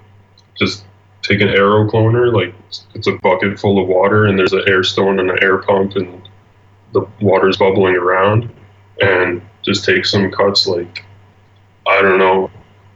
[0.59, 0.85] just
[1.23, 2.55] take an aero cloner, like
[2.95, 5.95] it's a bucket full of water, and there's an air stone and an air pump,
[5.97, 6.29] and
[6.93, 8.51] the water's bubbling around,
[9.01, 10.67] and just take some cuts.
[10.67, 11.05] Like,
[11.87, 12.51] I don't know.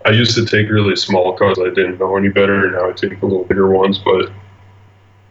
[0.07, 1.59] I used to take really small cuts.
[1.59, 2.65] I didn't know any better.
[2.65, 4.31] And now I take a little bigger ones, but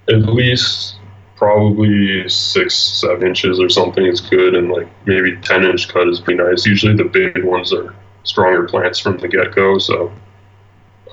[0.09, 0.95] at least
[1.36, 6.19] probably six, seven inches or something is good, and like maybe 10 inch cut is
[6.19, 6.65] pretty nice.
[6.65, 10.11] Usually the big ones are stronger plants from the get go, so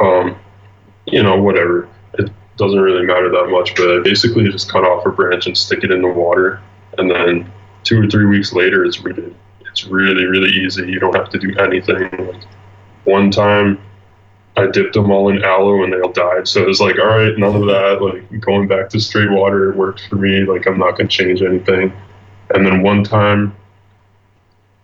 [0.00, 0.38] um,
[1.06, 1.88] you know, whatever.
[2.14, 5.56] It doesn't really matter that much, but I basically just cut off a branch and
[5.56, 6.60] stick it in the water,
[6.98, 7.50] and then
[7.84, 9.34] two or three weeks later, it's rooted.
[9.60, 10.86] It's really, really easy.
[10.86, 12.10] You don't have to do anything.
[12.26, 12.44] Like
[13.04, 13.80] one time,
[14.56, 16.46] I dipped them all in aloe and they all died.
[16.46, 18.02] So it was like, all right, none of that.
[18.02, 20.44] Like going back to straight water it worked for me.
[20.44, 21.92] Like I'm not gonna change anything.
[22.54, 23.56] And then one time,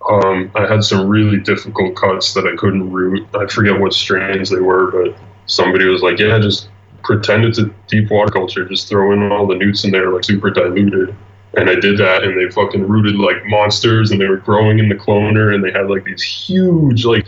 [0.09, 3.27] um, I had some really difficult cuts that I couldn't root.
[3.35, 6.71] I forget what strains they were, but somebody was like, yeah, just
[7.03, 8.67] pretend it's a deep water culture.
[8.67, 11.15] Just throw in all the newts in there, like super diluted.
[11.57, 14.89] And I did that, and they fucking rooted like monsters, and they were growing in
[14.89, 17.27] the cloner, and they had like these huge, like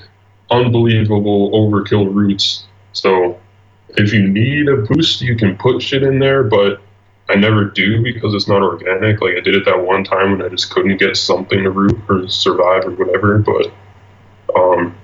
[0.51, 2.65] unbelievable overkill roots.
[2.93, 3.39] So
[3.91, 6.81] if you need a boost, you can put shit in there, but
[7.29, 9.21] I never do because it's not organic.
[9.21, 11.99] Like I did it that one time when I just couldn't get something to root
[12.09, 13.39] or survive or whatever.
[13.39, 13.73] But
[14.57, 14.97] um,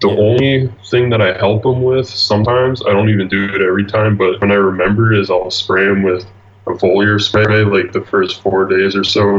[0.00, 3.84] the only thing that I help them with sometimes, I don't even do it every
[3.84, 6.24] time, but when I remember is I'll spray them with
[6.68, 9.36] a foliar spray like the first four days or so,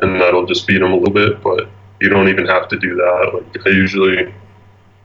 [0.00, 1.42] and that'll just beat them a little bit.
[1.42, 1.68] But
[2.00, 3.30] you don't even have to do that.
[3.34, 4.32] Like I usually,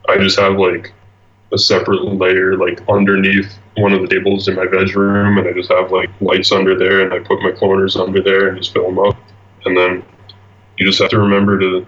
[0.08, 0.92] I just have like
[1.52, 5.52] a separate layer like underneath one of the tables in my veg room, and I
[5.52, 8.72] just have like lights under there, and I put my cloners under there and just
[8.72, 9.16] fill them up.
[9.64, 10.04] And then
[10.78, 11.86] you just have to remember to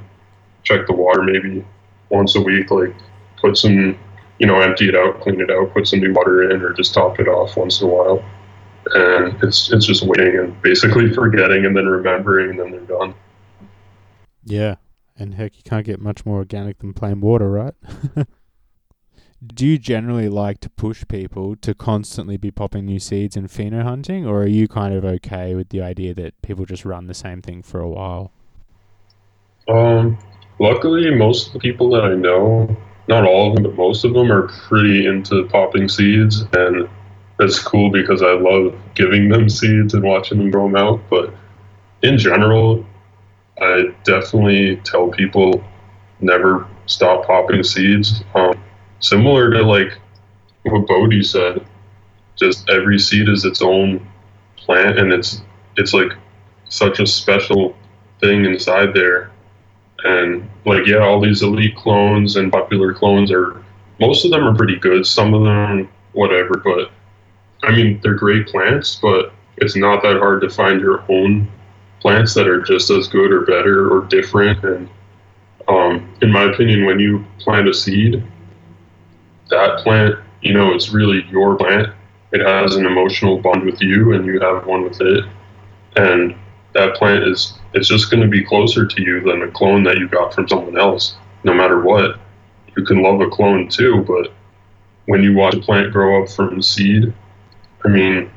[0.62, 1.64] check the water maybe
[2.10, 2.94] once a week, like
[3.40, 3.98] put some,
[4.38, 6.94] you know, empty it out, clean it out, put some new water in, or just
[6.94, 8.24] top it off once in a while.
[8.94, 13.14] And it's it's just waiting and basically forgetting, and then remembering, and then they're done.
[14.44, 14.76] Yeah,
[15.18, 17.74] and heck, you can't get much more organic than plain water, right?
[19.46, 23.82] do you generally like to push people to constantly be popping new seeds and pheno
[23.82, 27.14] hunting, or are you kind of okay with the idea that people just run the
[27.14, 28.32] same thing for a while?
[29.68, 30.18] Um,
[30.58, 32.76] luckily, most of the people that I know,
[33.08, 36.88] not all of them, but most of them are pretty into popping seeds, and
[37.38, 41.00] it's cool because I love giving them seeds and watching them grow them out.
[41.10, 41.34] But
[42.02, 42.84] in general,
[43.60, 45.64] I definitely tell people
[46.20, 48.22] never stop popping seeds.
[48.34, 48.62] Um,
[49.00, 49.98] similar to like
[50.62, 51.64] what Bodhi said,
[52.36, 54.06] just every seed is its own
[54.56, 55.42] plant, and it's
[55.76, 56.12] it's like
[56.68, 57.76] such a special
[58.20, 59.30] thing inside there.
[60.04, 63.62] And like yeah, all these elite clones and popular clones are
[63.98, 65.06] most of them are pretty good.
[65.06, 66.90] Some of them whatever, but
[67.62, 71.50] I mean they're great plants, but it's not that hard to find your own
[72.06, 74.64] plants that are just as good or better or different.
[74.64, 74.88] And
[75.66, 78.22] um, in my opinion, when you plant a seed,
[79.50, 81.88] that plant, you know, it's really your plant.
[82.30, 85.24] It has an emotional bond with you, and you have one with it.
[85.96, 86.36] And
[86.74, 89.98] that plant is it's just going to be closer to you than a clone that
[89.98, 92.20] you got from someone else, no matter what.
[92.76, 94.32] You can love a clone too, but
[95.06, 97.12] when you watch a plant grow up from seed,
[97.84, 98.30] I mean,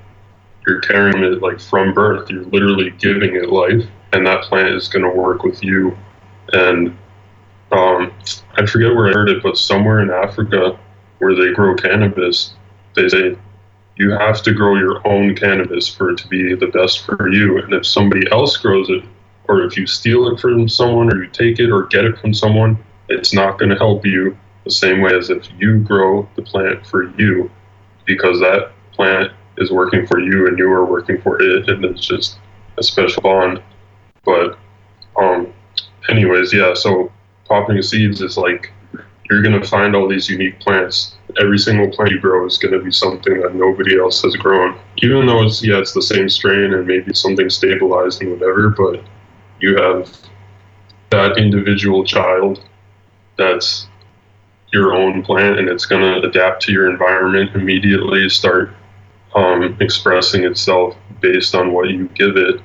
[0.68, 2.30] you're carrying it like from birth.
[2.30, 5.98] You're literally giving it life, and that plant is going to work with you.
[6.54, 6.98] And
[7.72, 8.12] um,
[8.56, 10.80] I forget where I heard it, but somewhere in Africa,
[11.20, 12.54] where they grow cannabis,
[12.96, 13.38] they say
[13.98, 17.60] you have to grow your own cannabis for it to be the best for you.
[17.60, 19.04] And if somebody else grows it,
[19.48, 22.34] or if you steal it from someone, or you take it or get it from
[22.34, 22.78] someone,
[23.10, 26.86] it's not going to help you the same way as if you grow the plant
[26.86, 27.52] for you,
[28.06, 32.06] because that plant is working for you and you are working for it, and it's
[32.06, 32.40] just
[32.78, 33.62] a special bond.
[34.24, 34.58] But,
[35.18, 35.54] um,
[36.10, 36.74] anyways, yeah.
[36.74, 37.12] So
[37.46, 38.72] popping seeds is like
[39.30, 41.16] you're to find all these unique plants.
[41.40, 44.80] Every single plant you grow is to be something that nobody else has grown.
[44.98, 49.04] Even though it's yeah, it's the same strain and maybe something stabilized and whatever, but
[49.60, 50.12] you have
[51.12, 52.64] that individual child
[53.38, 53.88] that's
[54.72, 58.72] your own plant and it's going to adapt to your environment immediately, start
[59.36, 62.62] um, expressing itself based on what you give it,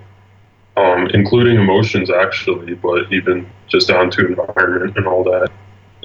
[0.77, 5.51] um, including emotions actually, but even just down to environment and all that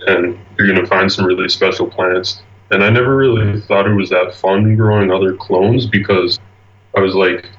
[0.07, 2.41] and you're going to find some really special plants.
[2.71, 6.39] And I never really thought it was that fun growing other clones because
[6.95, 7.49] I was like,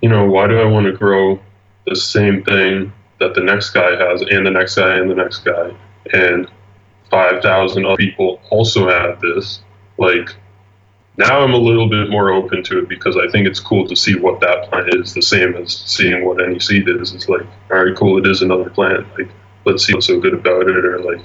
[0.00, 1.40] you know, why do I want to grow
[1.86, 5.44] the same thing that the next guy has and the next guy and the next
[5.44, 5.74] guy
[6.12, 6.48] and
[7.10, 9.60] 5,000 other people also have this?
[9.98, 10.34] Like,
[11.16, 13.94] now I'm a little bit more open to it because I think it's cool to
[13.94, 17.12] see what that plant is, the same as seeing what any seed is.
[17.12, 19.06] It's like, all right, cool, it is another plant.
[19.16, 19.28] Like,
[19.64, 21.24] let's see what's so good about it, or like,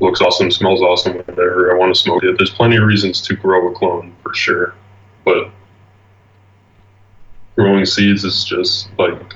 [0.00, 1.74] looks awesome, smells awesome, whatever.
[1.74, 2.36] I want to smoke it.
[2.36, 4.74] There's plenty of reasons to grow a clone for sure,
[5.24, 5.50] but
[7.56, 9.34] growing seeds is just like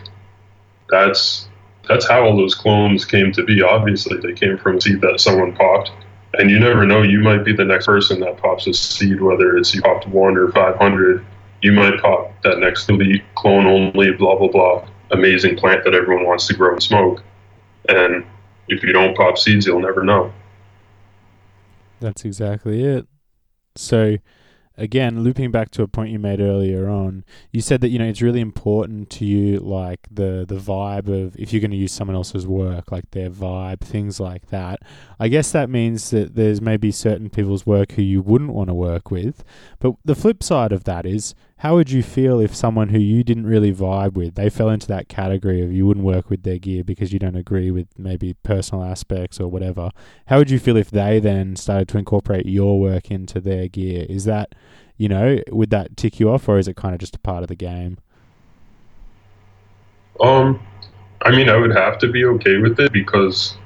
[0.88, 1.48] that's
[1.88, 3.62] that's how all those clones came to be.
[3.62, 5.90] Obviously, they came from a seed that someone popped,
[6.38, 7.02] and you never know.
[7.02, 10.36] You might be the next person that pops a seed, whether it's you popped one
[10.36, 11.24] or five hundred.
[11.62, 16.26] You might pop that next elite clone only, blah blah blah, amazing plant that everyone
[16.26, 17.22] wants to grow and smoke.
[17.88, 18.24] And
[18.68, 20.32] if you don't pop seeds, you'll never know.
[22.00, 23.06] That's exactly it.
[23.76, 24.18] So
[24.76, 28.06] again, looping back to a point you made earlier on, you said that you know
[28.06, 31.92] it's really important to you, like the the vibe of if you're going to use
[31.92, 34.80] someone else's work, like their vibe, things like that.
[35.18, 38.74] I guess that means that there's maybe certain people's work who you wouldn't want to
[38.74, 39.44] work with,
[39.78, 43.22] but the flip side of that is how would you feel if someone who you
[43.22, 46.58] didn't really vibe with, they fell into that category of you wouldn't work with their
[46.58, 49.90] gear because you don't agree with maybe personal aspects or whatever?
[50.26, 54.04] How would you feel if they then started to incorporate your work into their gear?
[54.08, 54.54] Is that,
[54.96, 57.42] you know, would that tick you off or is it kind of just a part
[57.42, 57.98] of the game?
[60.20, 60.60] Um,
[61.22, 63.56] I mean, I would have to be okay with it because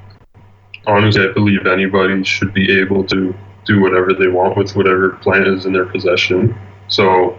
[0.87, 3.35] honestly, I believe anybody should be able to
[3.65, 6.57] do whatever they want with whatever plant is in their possession.
[6.89, 7.39] So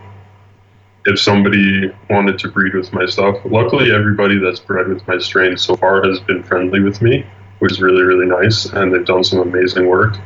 [1.06, 3.38] if somebody wanted to breed with my stuff.
[3.46, 7.26] Luckily, everybody that's bred with my strain so far has been friendly with me,
[7.60, 10.18] which is really, really nice, and they've done some amazing work.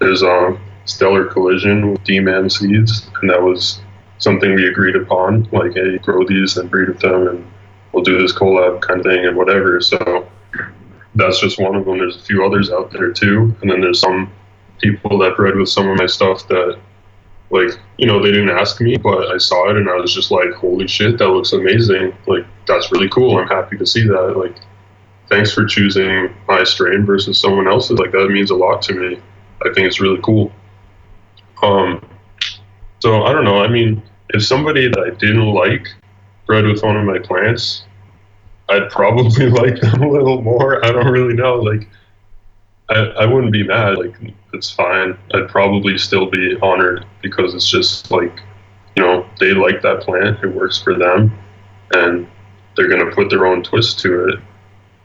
[0.00, 3.80] There's a stellar collision with D-Man seeds, and that was
[4.18, 7.46] something we agreed upon, like, hey, grow these and breed with them, and
[7.92, 9.80] we'll do this collab kind of thing and whatever.
[9.80, 10.28] So
[11.14, 11.98] that's just one of them.
[11.98, 14.32] There's a few others out there too, and then there's some
[14.80, 16.78] people that bred with some of my stuff that
[17.50, 20.30] like you know they didn't ask me but i saw it and i was just
[20.30, 22.16] like holy shit that looks amazing.
[22.26, 23.38] Like that's really cool.
[23.38, 24.36] I'm happy to see that.
[24.36, 24.56] Like
[25.28, 27.98] thanks for choosing my strain versus someone else's.
[27.98, 29.20] Like that means a lot to me.
[29.64, 30.52] I think it's really cool.
[31.62, 32.06] Um
[33.00, 33.62] so i don't know.
[33.62, 35.86] I mean if somebody that i didn't like
[36.46, 37.84] bred with one of my plants
[38.68, 40.84] i'd probably like them a little more.
[40.84, 41.56] I don't really know.
[41.60, 41.88] Like
[42.88, 43.98] I, I wouldn't be mad.
[43.98, 44.14] Like
[44.56, 45.16] it's fine.
[45.34, 48.40] I'd probably still be honored because it's just like,
[48.96, 50.42] you know, they like that plant.
[50.42, 51.36] It works for them,
[51.92, 52.26] and
[52.74, 54.40] they're gonna put their own twist to it.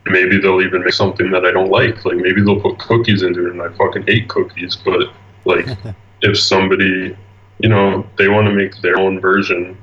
[0.06, 2.04] Maybe they'll even make something that I don't like.
[2.06, 4.76] Like maybe they'll put cookies into it, and I fucking hate cookies.
[4.76, 5.10] But
[5.46, 5.68] like,
[6.22, 7.16] if somebody,
[7.60, 9.78] you know, they want to make their own version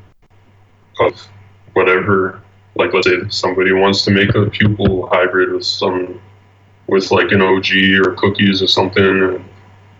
[1.01, 1.29] of
[1.75, 2.43] whatever.
[2.75, 6.21] Like let's say somebody wants to make a pupil hybrid with some
[6.89, 7.67] with like an OG
[8.05, 9.45] or cookies or something.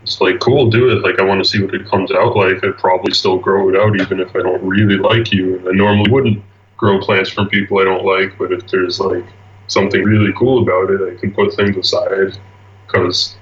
[0.03, 1.03] It's like cool, do it.
[1.03, 2.63] Like I want to see what it comes out like.
[2.63, 5.59] I'd probably still grow it out even if I don't really like you.
[5.69, 6.43] I normally wouldn't
[6.77, 9.25] grow plants from people I don't like, but if there's like
[9.67, 12.39] something really cool about it, I can put things aside
[12.85, 13.35] because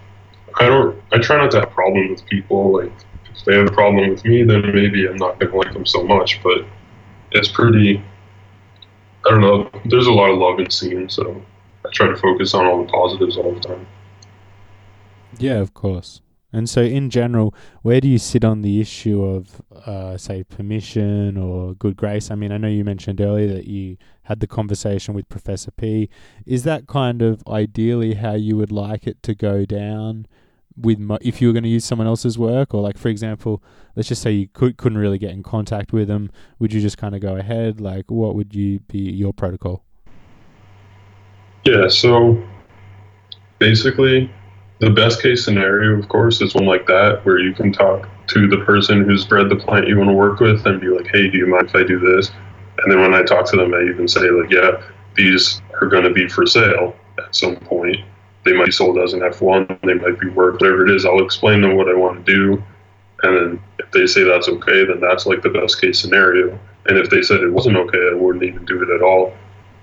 [0.55, 1.01] I don't.
[1.11, 2.73] I try not to have a problem with people.
[2.73, 2.91] Like
[3.33, 6.03] if they have a problem with me, then maybe I'm not gonna like them so
[6.03, 6.41] much.
[6.43, 6.65] But
[7.31, 8.03] it's pretty.
[9.25, 9.69] I don't know.
[9.85, 11.41] There's a lot of love in scene, so
[11.85, 13.85] I try to focus on all the positives all the time.
[15.37, 16.21] Yeah, of course.
[16.57, 17.53] And so, in general,
[17.83, 22.31] where do you sit on the issue of, uh, say, permission or good grace?
[22.31, 26.09] I mean, I know you mentioned earlier that you had the conversation with Professor P.
[26.47, 30.25] Is that kind of ideally how you would like it to go down?
[30.75, 33.63] With mo- if you were going to use someone else's work, or like for example,
[33.95, 36.97] let's just say you could couldn't really get in contact with them, would you just
[36.97, 37.79] kind of go ahead?
[37.79, 39.83] Like, what would you be your protocol?
[41.65, 42.43] Yeah, so
[43.59, 44.31] basically,
[44.79, 48.47] the best case scenario, of course, is one like that where you can talk to
[48.47, 51.29] the person who's bred the plant you want to work with and be like, hey,
[51.29, 52.31] do you mind if I do this?
[52.79, 54.83] And then when I talk to them, I even say, like, yeah,
[55.15, 57.97] these are going to be for sale at some point.
[58.43, 61.05] They might be sold as an F1, they might be worth whatever it is.
[61.05, 62.63] I'll explain them what I want to do.
[63.23, 66.57] And then if they say that's okay, then that's like the best case scenario.
[66.85, 69.33] And if they said it wasn't okay, I wouldn't even do it at all.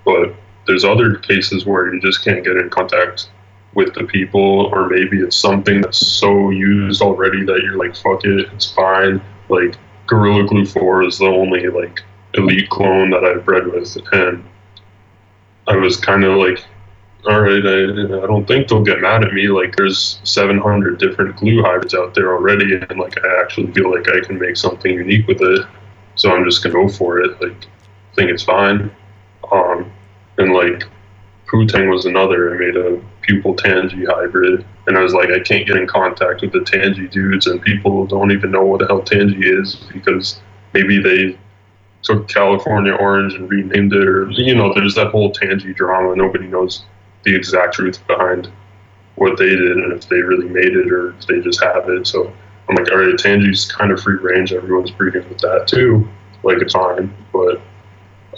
[0.05, 0.33] But
[0.65, 3.29] there's other cases where you just can't get in contact
[3.75, 8.23] with the people, or maybe it's something that's so used already that you're like, fuck
[8.25, 9.21] it, it's fine.
[9.49, 9.75] Like
[10.07, 12.01] Gorilla Glue 4 is the only like
[12.33, 14.43] elite clone that I've bred with, and
[15.67, 16.63] I was kind of like,
[17.27, 19.47] all right, I, I don't think they'll get mad at me.
[19.47, 24.07] Like, there's 700 different glue hybrids out there already, and like, I actually feel like
[24.09, 25.65] I can make something unique with it.
[26.15, 27.41] So I'm just gonna go for it.
[27.41, 27.65] Like,
[28.15, 28.91] think it's fine.
[29.51, 29.91] Um,
[30.37, 30.83] and like
[31.55, 32.53] Putang was another.
[32.53, 36.41] I made a pupil Tangie hybrid, and I was like, I can't get in contact
[36.41, 40.41] with the Tangie dudes, and people don't even know what the hell Tangie is because
[40.73, 41.37] maybe they
[42.03, 46.15] took California Orange and renamed it, or you know, there's that whole Tangie drama.
[46.15, 46.85] Nobody knows
[47.23, 48.51] the exact truth behind
[49.15, 52.05] what they did and if they really made it or if they just have it.
[52.05, 52.31] So
[52.69, 54.51] I'm like, all right, Tangie's kind of free range.
[54.53, 56.07] Everyone's breeding with that too.
[56.43, 57.61] Like it's fine, but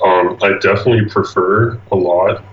[0.06, 2.44] Um, I definitely prefer a lot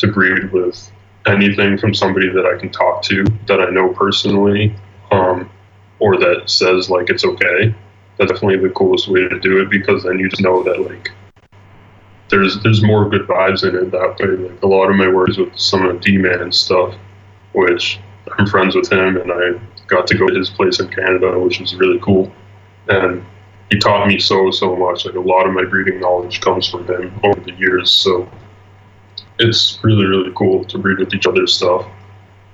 [0.00, 0.90] to breed with
[1.26, 4.74] anything from somebody that I can talk to that I know personally,
[5.10, 5.50] um,
[5.98, 7.74] or that says like it's okay.
[8.18, 11.10] That's definitely the coolest way to do it because then you just know that like
[12.28, 14.48] there's there's more good vibes in it that way.
[14.48, 16.94] Like a lot of my work is with some of the D man stuff,
[17.52, 18.00] which
[18.38, 21.60] I'm friends with him, and I got to go to his place in Canada, which
[21.60, 22.32] is really cool.
[22.88, 23.24] And
[23.70, 25.04] he taught me so so much.
[25.04, 27.90] Like a lot of my breeding knowledge comes from him over the years.
[27.90, 28.30] So
[29.40, 31.86] it's really really cool to breed with each other's stuff,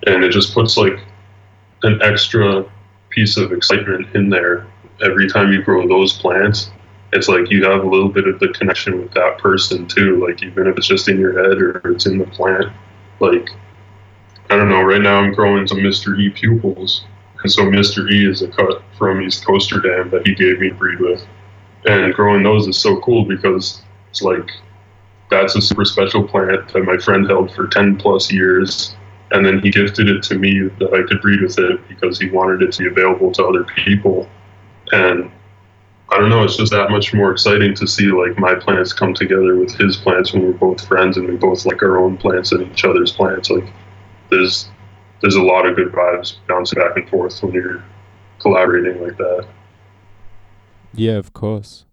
[0.06, 0.98] and it just puts like
[1.82, 2.64] an extra
[3.10, 4.66] piece of excitement in there
[5.02, 6.70] every time you grow those plants.
[7.12, 10.24] It's like you have a little bit of the connection with that person too.
[10.24, 12.72] Like even if it's just in your head or it's in the plant,
[13.20, 13.50] like
[14.48, 14.82] I don't know.
[14.82, 16.18] Right now I'm growing some Mr.
[16.18, 17.04] E pupils,
[17.42, 18.10] and so Mr.
[18.10, 21.26] E is a cut from East Coaster Dam that he gave me to breed with.
[21.84, 24.50] And growing those is so cool because it's like
[25.30, 28.96] that's a super special plant that my friend held for 10 plus years.
[29.32, 32.30] And then he gifted it to me that I could breed with it because he
[32.30, 34.28] wanted it to be available to other people.
[34.92, 35.30] And
[36.10, 39.12] I don't know, it's just that much more exciting to see like my plants come
[39.14, 42.52] together with his plants when we're both friends and we both like our own plants
[42.52, 43.50] and each other's plants.
[43.50, 43.68] Like
[44.30, 44.68] there's
[45.20, 47.82] there's a lot of good vibes bouncing back and forth when you're
[48.38, 49.48] collaborating like that.
[50.94, 51.84] Yeah, of course.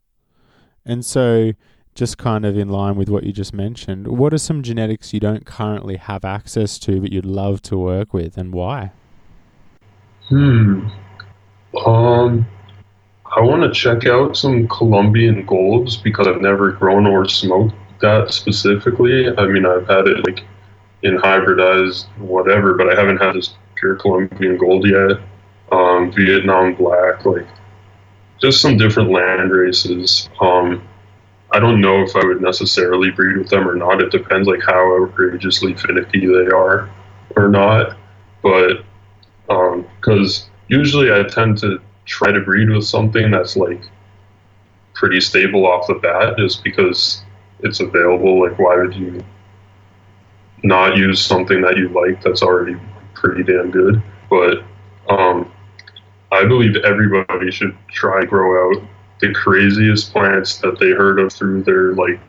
[0.85, 1.53] And so
[1.95, 5.19] just kind of in line with what you just mentioned, what are some genetics you
[5.19, 8.91] don't currently have access to but you'd love to work with and why?
[10.29, 10.87] Hmm.
[11.85, 12.45] Um,
[13.35, 18.31] I want to check out some Colombian golds because I've never grown or smoked that
[18.31, 19.27] specifically.
[19.35, 20.43] I mean, I've had it like
[21.01, 25.19] in hybridized whatever, but I haven't had this pure Colombian gold yet.
[25.71, 27.47] Um, Vietnam black, like
[28.39, 30.29] just some different land races.
[30.39, 30.87] Um,
[31.53, 34.01] I don't know if I would necessarily breed with them or not.
[34.01, 36.89] It depends like how outrageously finicky they are
[37.35, 37.95] or not.
[38.41, 38.83] But
[39.47, 43.81] because um, usually I tend to try to breed with something that's like
[44.95, 47.21] pretty stable off the bat, just because
[47.59, 48.41] it's available.
[48.41, 49.23] Like, why would you
[50.63, 52.75] not use something that you like that's already
[53.13, 54.01] pretty damn good?
[54.27, 54.63] But
[55.07, 55.51] um,
[56.31, 58.83] I believe everybody should try grow out
[59.23, 62.19] the craziest plants that they heard of through their like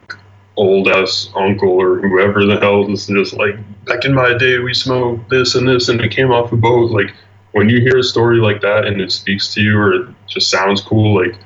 [0.57, 4.72] old ass uncle or whoever the hell is just like back in my day we
[4.72, 6.92] smoked this and this and it came off a boat.
[6.92, 7.12] Like
[7.51, 10.49] when you hear a story like that and it speaks to you or it just
[10.49, 11.36] sounds cool like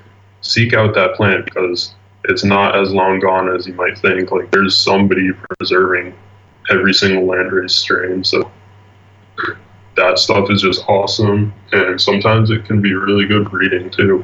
[0.42, 1.94] seek out that plant because
[2.24, 4.30] it's not as long gone as you might think.
[4.30, 6.14] Like there's somebody preserving
[6.68, 8.50] every single landrace strain so
[9.96, 11.54] that stuff is just awesome.
[11.72, 14.22] And sometimes it can be really good breeding too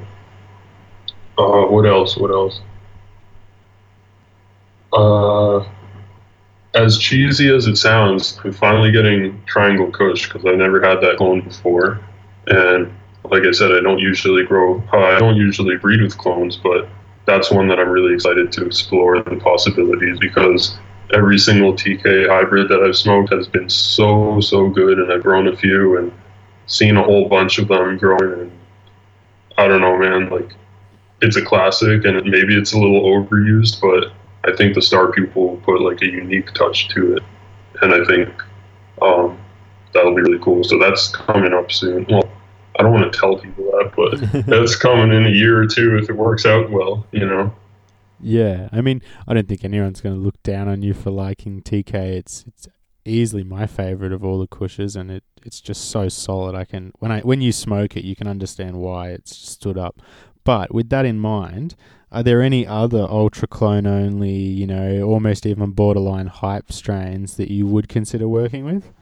[1.39, 2.17] uh, what else?
[2.17, 2.61] What else?
[4.93, 5.67] Uh,
[6.75, 11.17] as cheesy as it sounds, I'm finally getting Triangle Kush because I've never had that
[11.17, 12.01] clone before.
[12.47, 12.93] And
[13.25, 16.89] like I said, I don't usually grow, uh, I don't usually breed with clones, but
[17.27, 20.77] that's one that I'm really excited to explore the possibilities because
[21.13, 24.99] every single TK hybrid that I've smoked has been so, so good.
[24.99, 26.13] And I've grown a few and
[26.67, 28.41] seen a whole bunch of them growing.
[28.41, 28.53] And
[29.57, 30.55] I don't know, man, like
[31.25, 34.13] it's a classic and maybe it's a little overused, but
[34.51, 37.23] I think the Star Pupil put like a unique touch to it,
[37.83, 38.29] and I think
[39.01, 39.39] um,
[39.93, 40.63] that'll be really cool.
[40.65, 42.07] So that's coming up soon.
[42.09, 42.29] Well,
[42.79, 45.97] I don't want to tell people that, but that's coming in a year or two
[45.97, 47.55] if it works out well, you know.
[48.21, 51.63] Yeah, I mean, I don't think anyone's going to look down on you for liking
[51.63, 51.95] TK.
[51.95, 52.69] It's it's
[53.05, 56.55] easily my favorite of all the Kushes, and it it's just so solid.
[56.55, 60.01] I can when I when you smoke it, you can understand why it's stood up.
[60.45, 61.75] But with that in mind,
[62.13, 67.51] are there any other ultra clone only, you know, almost even borderline hype strains that
[67.51, 68.93] you would consider working with?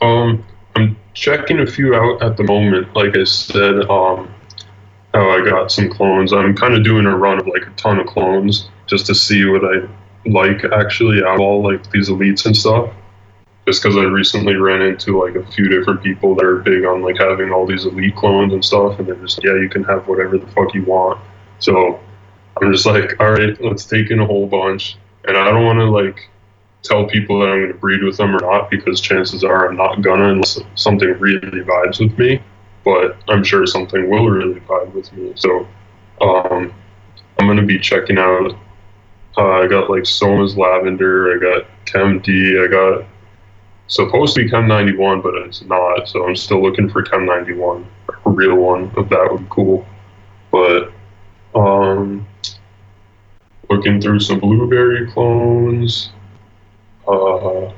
[0.00, 2.94] Um, I'm checking a few out at the moment.
[2.96, 4.32] Like I said, um,
[5.14, 6.32] how I got some clones.
[6.32, 9.44] I'm kind of doing a run of like a ton of clones just to see
[9.44, 9.88] what I
[10.26, 12.92] like actually out of all like these elites and stuff
[13.68, 17.02] just because I recently ran into like a few different people that are big on
[17.02, 20.08] like having all these elite clones and stuff, and they're just yeah, you can have
[20.08, 21.20] whatever the fuck you want.
[21.58, 22.00] So
[22.62, 24.96] I'm just like, all right, let's take in a whole bunch,
[25.26, 26.30] and I don't want to like
[26.82, 29.76] tell people that I'm going to breed with them or not because chances are I'm
[29.76, 32.40] not gonna unless something really vibes with me.
[32.86, 35.34] But I'm sure something will really vibe with me.
[35.36, 35.68] So
[36.22, 36.72] um,
[37.38, 38.56] I'm going to be checking out.
[39.36, 41.36] Uh, I got like Soma's Lavender.
[41.36, 42.58] I got Chem D.
[42.58, 43.04] I got
[43.88, 46.08] supposed to be Chem 91, but it's not.
[46.08, 48.92] So I'm still looking for Chem 91, a real one.
[48.96, 49.86] If that would be cool.
[50.50, 50.92] But
[51.54, 52.26] um,
[53.70, 56.10] looking through some blueberry clones.
[57.06, 57.72] Uh,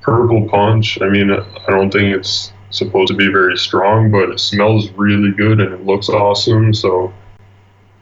[0.00, 0.98] purple punch.
[1.02, 5.32] I mean, I don't think it's supposed to be very strong, but it smells really
[5.32, 6.72] good and it looks awesome.
[6.72, 7.12] So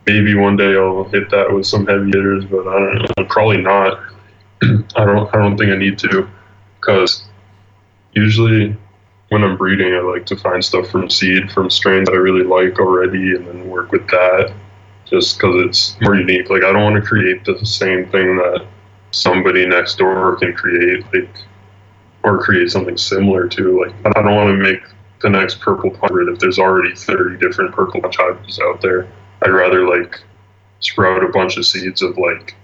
[0.07, 3.61] maybe one day I'll hit that with some heavy hitters, but I don't know, probably
[3.61, 4.01] not.
[4.63, 5.35] I don't.
[5.35, 6.29] I don't think I need to,
[6.81, 7.28] because
[8.13, 8.77] usually
[9.29, 12.45] when I'm breeding, I like to find stuff from seed from strains that I really
[12.45, 14.53] like already, and then work with that.
[15.05, 16.51] Just because it's more unique.
[16.51, 18.67] Like I don't want to create the same thing that
[19.11, 21.05] somebody next door can create.
[21.13, 21.31] Like
[22.23, 23.81] or create something similar to.
[23.85, 24.83] Like I don't want to make
[25.21, 29.09] the next purple punch if there's already 30 different purple hybrids out there.
[29.43, 30.21] I'd rather like
[30.81, 32.55] sprout a bunch of seeds of like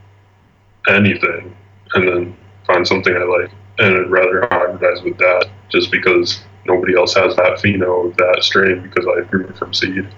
[0.88, 1.56] anything
[1.94, 3.50] and then find something I like.
[3.78, 8.38] And I'd rather hybridize with that just because nobody else has that pheno of that
[8.42, 10.09] strain because I grew it from seed.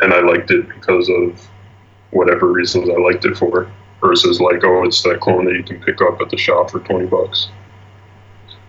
[0.00, 1.48] And I liked it because of
[2.10, 3.70] whatever reasons I liked it for
[4.00, 6.80] versus like, oh, it's that clone that you can pick up at the shop for
[6.80, 7.48] 20 bucks.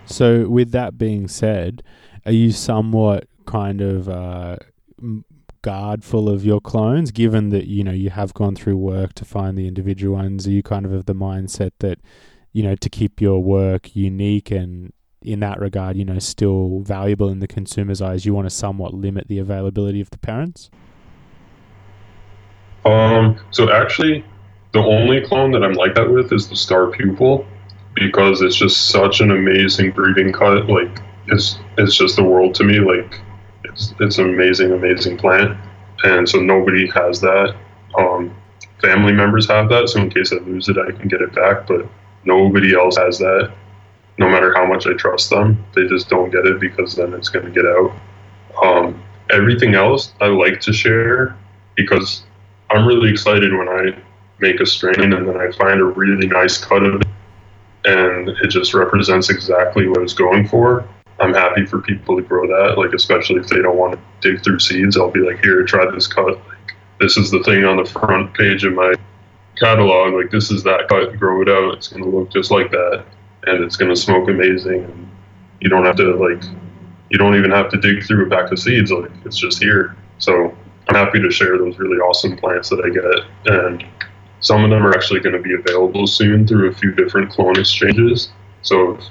[0.06, 1.82] So, with that being said,
[2.26, 4.58] are you somewhat kind of uh,
[5.62, 9.58] guardful of your clones, given that you know you have gone through work to find
[9.58, 10.46] the individual ones?
[10.46, 12.00] Are you kind of of the mindset that
[12.54, 17.30] you know to keep your work unique and in that regard, you know, still valuable
[17.30, 18.26] in the consumer's eyes?
[18.26, 20.70] You want to somewhat limit the availability of the parents.
[22.86, 23.40] Um.
[23.52, 24.26] So actually,
[24.74, 27.46] the only clone that I'm like that with is the star pupil
[27.96, 30.68] because it's just such an amazing breeding cut.
[30.68, 32.80] Like it's it's just the world to me.
[32.80, 33.22] Like
[33.64, 35.58] it's it's an amazing, amazing plant,
[36.04, 37.56] and so nobody has that.
[37.98, 38.36] Um,
[38.82, 41.68] family members have that, so in case I lose it, I can get it back.
[41.68, 41.88] But
[42.26, 43.52] nobody else has that.
[44.18, 47.30] No matter how much I trust them, they just don't get it because then it's
[47.30, 47.92] going to get out.
[48.64, 51.36] Um, everything else I like to share
[51.76, 52.24] because
[52.70, 53.98] I'm really excited when I
[54.40, 57.08] make a strain and then I find a really nice cut of it
[57.86, 60.88] and it just represents exactly what it's going for.
[61.20, 64.44] I'm happy for people to grow that, like especially if they don't want to dig
[64.44, 64.98] through seeds.
[64.98, 66.26] I'll be like, here, try this cut.
[66.48, 68.96] Like, this is the thing on the front page of my
[69.58, 70.14] catalog.
[70.14, 71.18] Like this is that cut.
[71.18, 71.76] Grow it out.
[71.76, 73.06] It's gonna look just like that,
[73.44, 74.84] and it's gonna smoke amazing.
[74.84, 75.10] And
[75.60, 76.44] you don't have to like,
[77.10, 78.92] you don't even have to dig through a pack of seeds.
[78.92, 79.96] Like it's just here.
[80.18, 80.56] So
[80.88, 83.86] I'm happy to share those really awesome plants that I get, and
[84.44, 87.58] some of them are actually going to be available soon through a few different clone
[87.58, 88.30] exchanges.
[88.62, 89.06] So if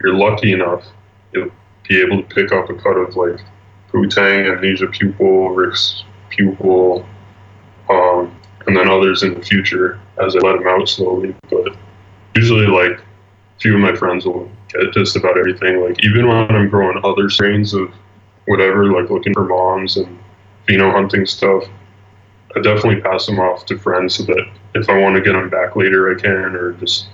[0.00, 0.84] you're lucky enough,
[1.32, 1.50] you'll
[1.88, 3.40] be able to pick up a cut of like
[3.90, 7.04] Putang, Amnesia Pupil, Rick's Pupil,
[7.88, 8.36] um,
[8.66, 11.34] and then others in the future as I let them out slowly.
[11.50, 11.76] But
[12.34, 15.80] usually, like, a few of my friends will get just about everything.
[15.80, 17.92] Like, even when I'm growing other strains of
[18.46, 20.18] whatever, like looking for moms and
[20.66, 21.64] pheno hunting stuff,
[22.56, 25.50] I definitely pass them off to friends so that if I want to get them
[25.50, 27.08] back later, I can, or just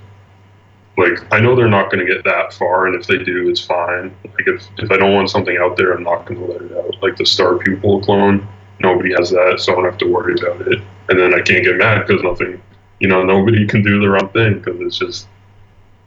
[0.97, 3.61] like I know they're not going to get that far, and if they do, it's
[3.61, 4.15] fine.
[4.25, 6.73] Like if if I don't want something out there, I'm not going to let it
[6.77, 7.03] out.
[7.03, 8.47] Like the Star Pupil clone,
[8.83, 10.81] nobody has that, so I don't have to worry about it.
[11.09, 12.63] And then I can't get mad because nothing,
[13.01, 15.29] you know, nobody can do the wrong thing because it's just.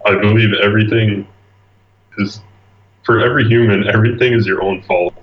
[0.05, 1.27] I believe everything
[2.19, 2.39] is
[3.03, 3.87] for every human.
[3.87, 5.15] Everything is your own fault.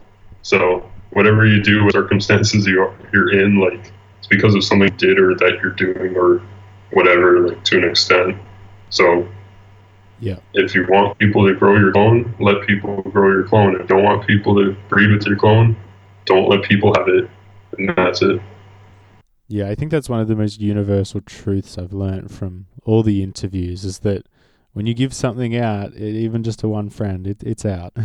[0.43, 5.21] So whatever you do, what circumstances you're you're in, like it's because of something did
[5.21, 6.43] or that you're doing or
[6.91, 8.37] whatever, like to an extent.
[8.91, 9.29] So
[10.23, 10.37] yeah.
[10.55, 13.75] If you want people to grow your clone, let people grow your clone.
[13.75, 15.77] If you don't want people to breed with your clone,
[16.27, 17.29] don't let people have it.
[17.79, 18.41] And that's it.
[19.49, 23.23] Yeah, I think that's one of the most universal truths I've learned from all the
[23.23, 24.27] interviews is that
[24.73, 27.95] when you give something out, it, even just to one friend, it, it's out.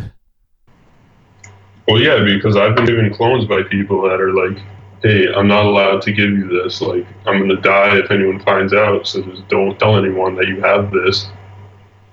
[1.88, 4.62] Well, yeah, because I've been given clones by people that are like,
[5.02, 6.82] hey, I'm not allowed to give you this.
[6.82, 9.06] Like, I'm going to die if anyone finds out.
[9.06, 11.28] So just don't tell anyone that you have this.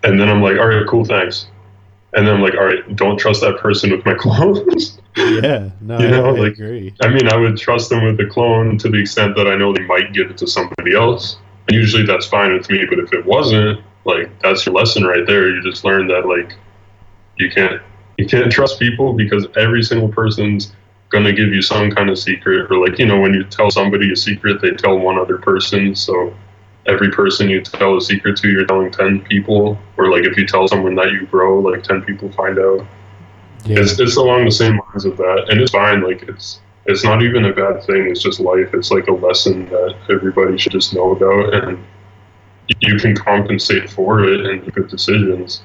[0.04, 1.48] And then I'm like, all right, cool, thanks.
[2.16, 5.00] And then I'm like, all right, don't trust that person with my clones.
[5.18, 6.94] yeah, no, you know, I like, agree.
[7.02, 9.74] I mean, I would trust them with the clone to the extent that I know
[9.74, 11.38] they might give it to somebody else.
[11.68, 12.86] And usually that's fine with me.
[12.86, 15.50] But if it wasn't, like, that's your lesson right there.
[15.50, 16.54] You just learn that, like,
[17.38, 17.82] you can't
[18.18, 20.74] you can't trust people because every single person's
[21.10, 23.70] going to give you some kind of secret or like you know when you tell
[23.70, 26.34] somebody a secret they tell one other person so
[26.88, 29.78] every person you tell a secret to you're telling 10 people.
[29.98, 32.86] Or like if you tell someone that you grow like 10 people find out.
[33.66, 33.80] Yeah.
[33.80, 35.48] it's, it's along the same lines of that.
[35.50, 38.08] And it's fine like it's it's not even a bad thing.
[38.08, 38.74] It's just life.
[38.74, 41.54] It's like a lesson that everybody should just know about.
[41.54, 41.84] And
[42.80, 45.64] you can compensate for it and good decisions.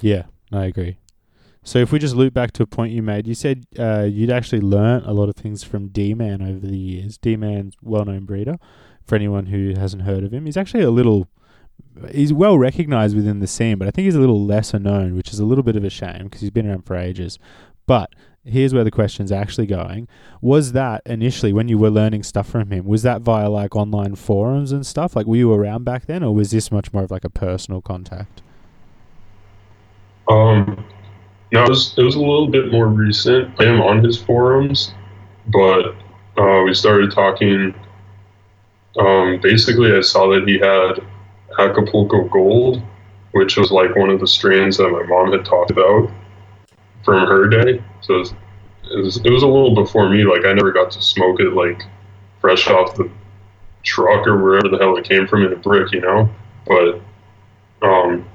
[0.00, 0.24] Yeah
[0.54, 0.98] i agree.
[1.62, 4.30] So if we just loop back to a point you made, you said uh, you'd
[4.30, 7.16] actually learnt a lot of things from D-Man over the years.
[7.16, 8.58] D-Man's well-known breeder,
[9.06, 10.46] for anyone who hasn't heard of him.
[10.46, 11.28] He's actually a little.
[12.12, 15.32] He's well recognized within the scene, but I think he's a little lesser known, which
[15.32, 17.38] is a little bit of a shame because he's been around for ages.
[17.86, 18.14] But
[18.44, 20.08] here's where the question's actually going.
[20.40, 24.14] Was that initially when you were learning stuff from him, was that via like online
[24.14, 25.16] forums and stuff?
[25.16, 27.80] Like were you around back then or was this much more of like a personal
[27.80, 28.42] contact?
[30.28, 30.84] Um
[31.52, 33.48] no, it was, it was a little bit more recent.
[33.60, 34.92] I am on his forums,
[35.46, 35.94] but
[36.36, 37.72] uh, we started talking.
[38.98, 41.04] Um, basically, I saw that he had
[41.58, 42.82] Acapulco Gold,
[43.32, 46.10] which was like one of the strains that my mom had talked about
[47.04, 47.82] from her day.
[48.02, 48.34] So it was,
[48.90, 50.24] it was, it was a little before me.
[50.24, 51.82] Like I never got to smoke it like
[52.40, 53.10] fresh off the
[53.82, 56.28] truck or wherever the hell it came from in a brick, you know.
[56.66, 57.00] But
[57.82, 58.26] um,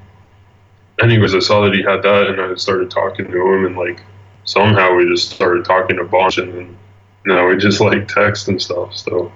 [1.01, 4.01] anyways, I saw that he had that, and I started talking to him, and like
[4.45, 6.77] somehow we just started talking a bunch, and then
[7.25, 8.95] you know we just like text and stuff.
[8.95, 9.31] So,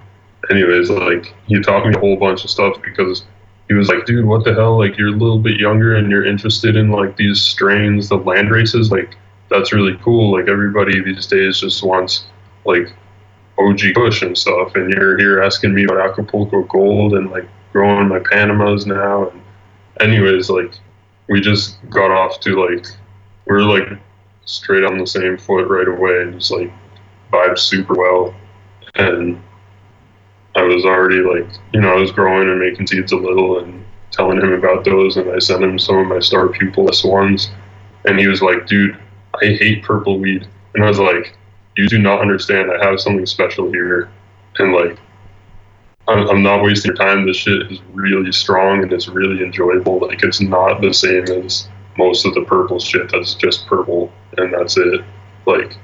[0.50, 3.26] anyways, like he taught me a whole bunch of stuff because
[3.68, 4.78] he was like, dude, what the hell?
[4.78, 8.52] Like you're a little bit younger and you're interested in like these strains, the land
[8.52, 9.16] races, like
[9.50, 10.32] that's really cool.
[10.32, 12.26] Like everybody these days just wants
[12.66, 12.92] like
[13.60, 18.08] OG Kush and stuff, and you're here asking me about Acapulco Gold and like growing
[18.08, 19.30] my Panamas now.
[19.30, 19.42] And
[20.02, 20.74] anyways, like
[21.30, 22.86] we just got off to like
[23.46, 24.00] we are like
[24.46, 26.72] straight on the same foot right away and just like
[27.32, 28.36] vibed super well.
[28.96, 29.42] And
[30.56, 33.84] I was already like, you know, I was growing and making seeds a little and
[34.12, 35.18] telling him about those.
[35.18, 37.50] And I sent him some of my star pupil S1s.
[38.06, 38.98] And he was like, dude,
[39.42, 40.48] I hate purple weed.
[40.76, 41.36] And I was like,
[41.76, 42.72] you do not understand.
[42.72, 44.10] I have something special here.
[44.60, 45.00] And like,
[46.08, 47.26] I'm, I'm not wasting your time.
[47.26, 50.00] This shit is really strong and it's really enjoyable.
[50.00, 51.68] Like, it's not the same as
[51.98, 55.02] most of the purple shit that's just purple and that's it.
[55.46, 55.78] Like,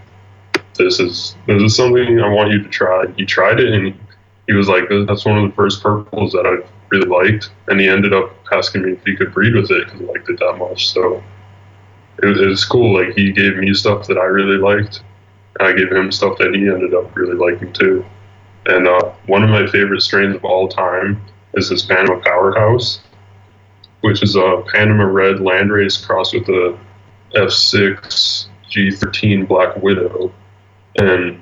[0.75, 3.05] this is this is something I want you to try.
[3.17, 3.93] He tried it and
[4.49, 7.51] he was like, that's one of the first purples that I really liked.
[7.67, 10.27] And he ended up asking me if he could breed with it because he liked
[10.27, 10.89] it that much.
[10.89, 11.23] So
[12.23, 12.95] it, it was cool.
[12.95, 15.03] Like he gave me stuff that I really liked.
[15.59, 18.03] And I gave him stuff that he ended up really liking too.
[18.65, 21.21] And uh, one of my favorite strains of all time
[21.53, 23.01] is this Panama Powerhouse,
[24.01, 26.75] which is a Panama Red Landrace crossed with a
[27.35, 30.33] F6 G13 Black Widow.
[30.95, 31.39] And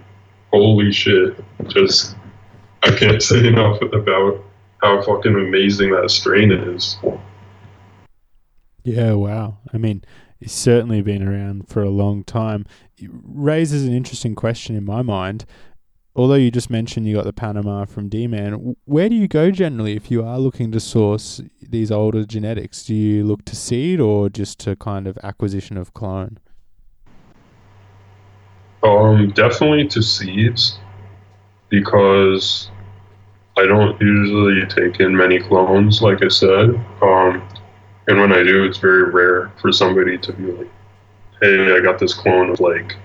[0.51, 2.16] holy shit, just
[2.87, 4.43] I can't say enough about
[4.81, 6.97] how fucking amazing that strain is.
[8.83, 9.57] Yeah, wow.
[9.73, 10.03] I mean,
[10.39, 12.65] it's certainly been around for a long time.
[12.97, 15.45] It raises an interesting question in my mind.
[16.15, 19.51] Although you just mentioned you got the Panama from D Man, where do you go
[19.51, 22.83] generally if you are looking to source these older genetics?
[22.83, 26.39] Do you look to seed or just to kind of acquisition of clone?
[28.81, 30.79] Um, definitely to seeds
[31.69, 32.71] because
[33.57, 36.69] I don't usually take in many clones, like I said.
[37.01, 37.47] Um,
[38.07, 40.69] and when I do, it's very rare for somebody to be like,
[41.41, 42.95] hey, I got this clone of like,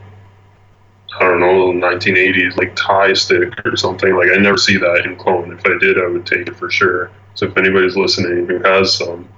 [1.19, 4.15] I don't know, 1980s, like Thai stick or something.
[4.15, 5.53] Like, I never see that in clone.
[5.53, 7.11] If I did, I would take it for sure.
[7.35, 9.29] So if anybody's listening who has some,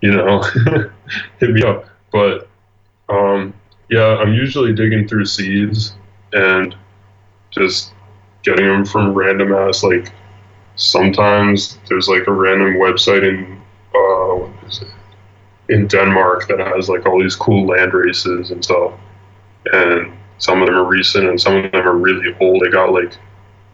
[0.00, 0.42] you know,
[1.40, 1.86] hit me up.
[2.10, 2.48] But
[3.08, 3.52] um,
[3.90, 5.94] yeah, I'm usually digging through seeds
[6.32, 6.74] and
[7.50, 7.92] just
[8.42, 10.12] getting them from random ass like
[10.76, 13.60] sometimes there's like a random website in
[13.94, 14.84] uh,
[15.68, 18.92] in Denmark that has like all these cool land races and stuff.
[19.72, 22.62] And some of them are recent and some of them are really old.
[22.62, 23.16] They got like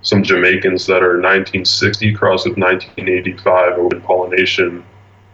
[0.02, 4.85] some Jamaicans that are 1960 crossed with 1985 open pollination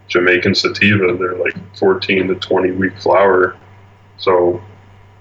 [0.08, 1.16] Jamaican sativa.
[1.16, 3.56] They're like 14 to 20 week flower.
[4.18, 4.62] So,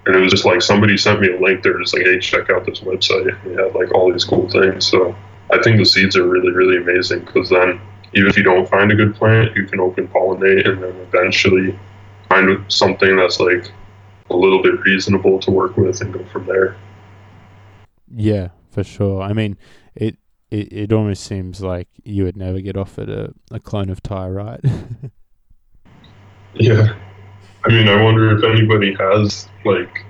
[0.06, 1.62] and it was just like somebody sent me a link.
[1.62, 3.36] They're just like, hey, check out this website.
[3.44, 4.86] They had like all these cool things.
[4.86, 5.14] So
[5.50, 7.80] I think the seeds are really, really amazing because then
[8.14, 11.78] even if you don't find a good plant, you can open pollinate and then eventually
[12.28, 13.70] find something that's like
[14.30, 16.76] a little bit reasonable to work with and go from there.
[18.14, 19.22] Yeah, for sure.
[19.22, 19.56] I mean,
[19.94, 20.16] it
[20.50, 24.28] it, it almost seems like you would never get offered a, a clone of Thai,
[24.28, 24.60] right?
[26.54, 26.94] yeah.
[27.64, 30.05] I mean, I wonder if anybody has like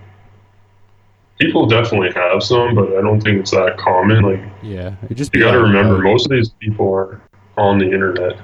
[1.39, 4.23] people definitely have some, but I don't think it's that common.
[4.23, 7.21] Like, yeah, it just you got to remember, uh, most of these people are
[7.57, 8.39] on the internet.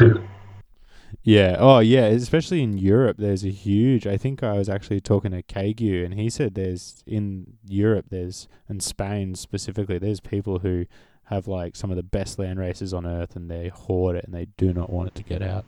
[1.22, 1.56] yeah.
[1.58, 2.06] Oh, yeah.
[2.06, 4.06] Especially in Europe, there's a huge.
[4.06, 8.48] I think I was actually talking to Kagu, and he said there's in Europe, there's
[8.68, 10.86] and Spain specifically, there's people who
[11.24, 14.34] have like some of the best land races on earth, and they hoard it and
[14.34, 15.64] they do not want it to get out.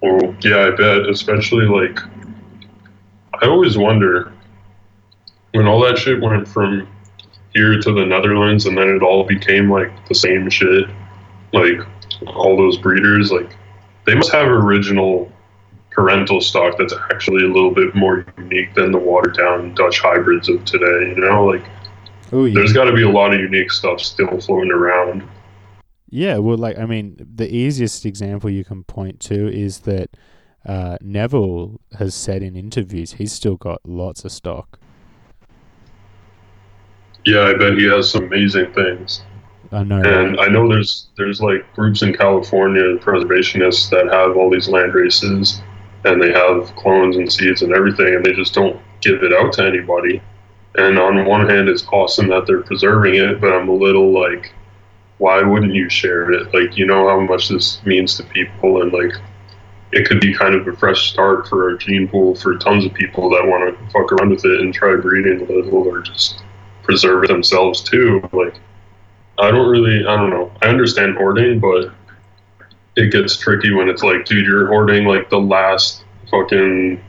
[0.00, 1.08] Well, yeah, I bet.
[1.08, 2.00] Especially like,
[3.40, 4.32] I always wonder
[5.52, 6.88] when all that shit went from
[7.54, 10.88] here to the Netherlands, and then it all became like the same shit.
[11.52, 11.80] Like
[12.26, 13.54] all those breeders, like
[14.06, 15.30] they must have original
[15.90, 20.48] parental stock that's actually a little bit more unique than the watered down Dutch hybrids
[20.48, 21.10] of today.
[21.14, 21.64] You know, like
[22.32, 22.54] Oh, yeah.
[22.54, 25.22] there's got to be a lot of unique stuff still floating around.
[26.08, 30.10] Yeah, well, like I mean, the easiest example you can point to is that
[30.66, 34.78] uh, Neville has said in interviews he's still got lots of stock.
[37.24, 39.22] Yeah, I bet he has some amazing things.
[39.70, 40.02] I know.
[40.02, 40.48] And right?
[40.48, 45.62] I know there's there's like groups in California, preservationists that have all these land races,
[46.04, 49.52] and they have clones and seeds and everything, and they just don't give it out
[49.54, 50.20] to anybody.
[50.74, 54.52] And on one hand, it's awesome that they're preserving it, but I'm a little like,
[55.18, 56.52] why wouldn't you share it?
[56.54, 59.12] Like, you know how much this means to people, and like,
[59.92, 62.94] it could be kind of a fresh start for a gene pool for tons of
[62.94, 66.42] people that want to fuck around with it and try breeding a little, or just
[66.82, 68.26] preserve it themselves too.
[68.32, 68.54] Like,
[69.38, 70.50] I don't really, I don't know.
[70.62, 71.92] I understand hoarding, but
[72.96, 77.02] it gets tricky when it's like, dude, you're hoarding like the last fucking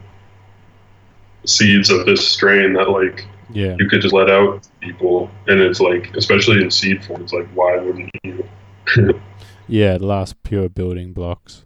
[1.46, 5.80] seeds of this strain that like yeah, you could just let out people, and it's
[5.80, 8.48] like, especially in seed form, it's like, why wouldn't you?
[9.68, 11.64] yeah, the last pure building blocks.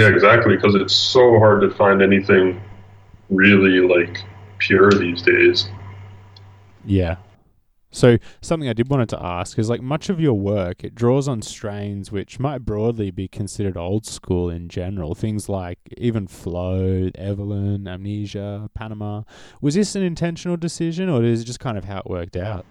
[0.00, 2.60] Yeah, exactly, because it's so hard to find anything
[3.30, 4.22] really like
[4.58, 5.68] pure these days.
[6.84, 7.16] Yeah.
[7.90, 11.28] So something I did wanted to ask is like much of your work it draws
[11.28, 15.14] on strains which might broadly be considered old school in general.
[15.14, 19.22] Things like even Flow, Evelyn, Amnesia, Panama.
[19.62, 22.66] Was this an intentional decision or is it just kind of how it worked out?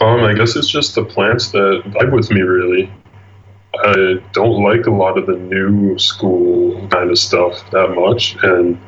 [0.00, 2.88] Um, I guess it's just the plants that vibe with me really.
[3.74, 8.78] I don't like a lot of the new school kind of stuff that much, and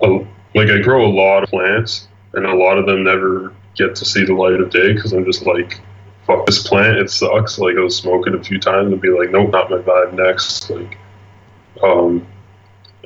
[0.00, 0.18] uh,
[0.54, 4.04] like I grow a lot of plants, and a lot of them never get to
[4.04, 5.80] see the light of day because I'm just like,
[6.26, 7.58] fuck this plant, it sucks.
[7.58, 10.14] Like I'll smoke it a few times and be like, nope, not my vibe.
[10.14, 10.98] Next, like,
[11.82, 12.26] um,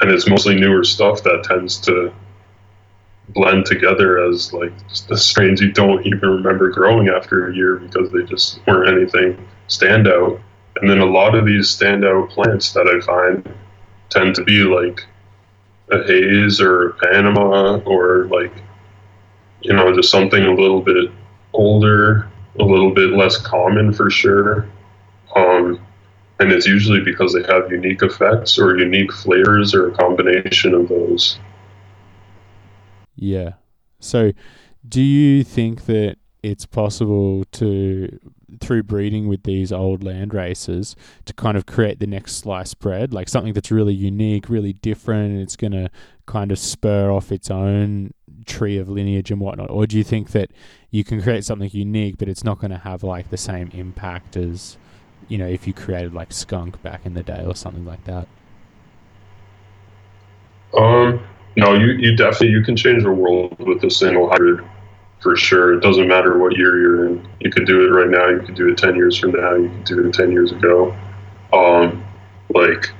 [0.00, 2.12] and it's mostly newer stuff that tends to
[3.30, 4.72] blend together as like
[5.08, 9.46] the strains you don't even remember growing after a year because they just weren't anything
[9.68, 10.40] standout.
[10.76, 13.54] And then a lot of these standout plants that I find
[14.10, 15.04] tend to be like
[15.90, 18.52] a haze or a Panama or like
[19.62, 21.10] you know just something a little bit
[21.52, 22.28] older,
[22.58, 24.68] a little bit less common for sure.
[25.34, 25.80] Um,
[26.38, 30.88] and it's usually because they have unique effects or unique flavors or a combination of
[30.88, 31.38] those.
[33.16, 33.54] Yeah.
[34.00, 34.32] So
[34.86, 38.18] do you think that it's possible to
[38.60, 43.12] through breeding with these old land races to kind of create the next sliced bread,
[43.12, 45.90] like something that's really unique, really different, and it's going to
[46.26, 48.12] kind of spur off its own
[48.44, 49.70] tree of lineage and whatnot?
[49.70, 50.50] Or do you think that
[50.90, 54.36] you can create something unique, but it's not going to have like the same impact
[54.36, 54.76] as,
[55.28, 58.28] you know, if you created like skunk back in the day or something like that?
[60.76, 61.24] Um,
[61.56, 64.64] no, you, you definitely you can change the world with a single hybrid
[65.26, 65.74] for sure.
[65.74, 67.28] It doesn't matter what year you're in.
[67.40, 68.28] You could do it right now.
[68.28, 69.56] You could do it ten years from now.
[69.56, 70.96] You could do it ten years ago.
[71.52, 72.06] Um,
[72.54, 72.92] like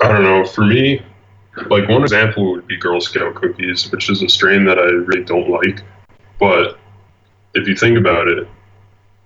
[0.00, 0.44] I don't know.
[0.44, 1.00] For me,
[1.68, 5.22] like one example would be Girl Scout cookies, which is a strain that I really
[5.22, 5.84] don't like.
[6.40, 6.80] But
[7.54, 8.48] if you think about it,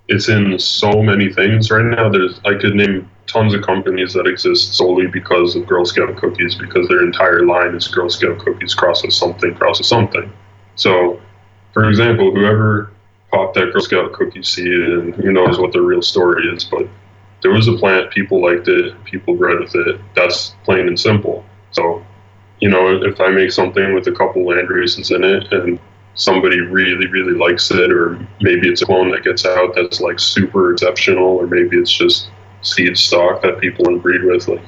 [0.09, 2.11] it's in so many things right now.
[2.11, 6.55] There's I could name tons of companies that exist solely because of Girl Scout cookies
[6.55, 10.31] because their entire line is Girl Scout cookies crosses something crosses something.
[10.75, 11.19] So,
[11.73, 12.91] for example, whoever
[13.31, 16.87] popped that Girl Scout cookie seed, and who knows what the real story is, but
[17.41, 20.01] there was a plant, people liked it, people bred with it.
[20.15, 21.45] That's plain and simple.
[21.73, 22.05] So,
[22.61, 25.81] you know, if I make something with a couple land races in it and
[26.15, 30.21] somebody really, really likes it, or maybe it's a clone that gets out that's like
[30.21, 32.31] super exceptional, or maybe it's just
[32.61, 34.63] seed stock that people breed with, like,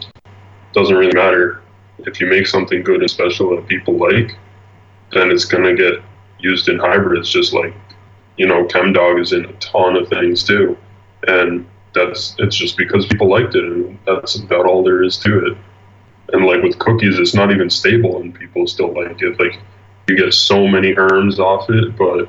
[0.72, 1.62] doesn't really matter.
[1.98, 4.36] If you make something good and special that people like,
[5.12, 6.02] then it's going to get
[6.44, 7.74] used in hybrids, just like,
[8.36, 10.76] you know, ChemDog is in a ton of things too.
[11.26, 15.46] And that's, it's just because people liked it, and that's about all there is to
[15.46, 15.58] it.
[16.32, 19.40] And like with cookies, it's not even stable, and people still like it.
[19.40, 19.58] Like,
[20.06, 22.28] you get so many herms off it, but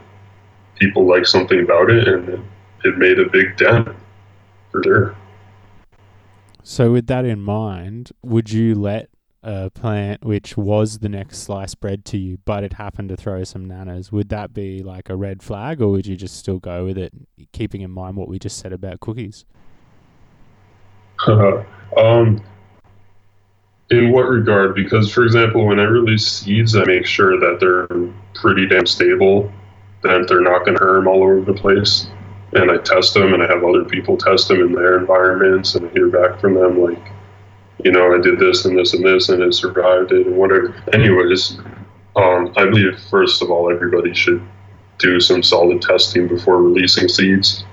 [0.79, 2.39] people like something about it, and it,
[2.85, 3.89] it made a big dent
[4.71, 5.15] for sure.
[6.63, 9.09] So, with that in mind, would you let
[9.45, 13.43] a plant which was the next sliced bread to you, but it happened to throw
[13.43, 16.83] some nanners, would that be like a red flag, or would you just still go
[16.83, 17.13] with it,
[17.51, 19.45] keeping in mind what we just said about cookies?
[21.27, 22.43] um,
[23.91, 24.73] In what regard?
[24.73, 27.87] Because, for example, when I release seeds, I make sure that they're
[28.33, 29.51] pretty damn stable,
[30.01, 32.07] that they're not going to herm all over the place.
[32.53, 35.87] And I test them, and I have other people test them in their environments, and
[35.87, 37.11] I hear back from them like,
[37.85, 40.75] you know, I did this and this and this, and it survived it, and whatever.
[40.91, 41.59] Anyways,
[42.15, 44.41] um, I believe first of all, everybody should
[44.97, 47.63] do some solid testing before releasing seeds,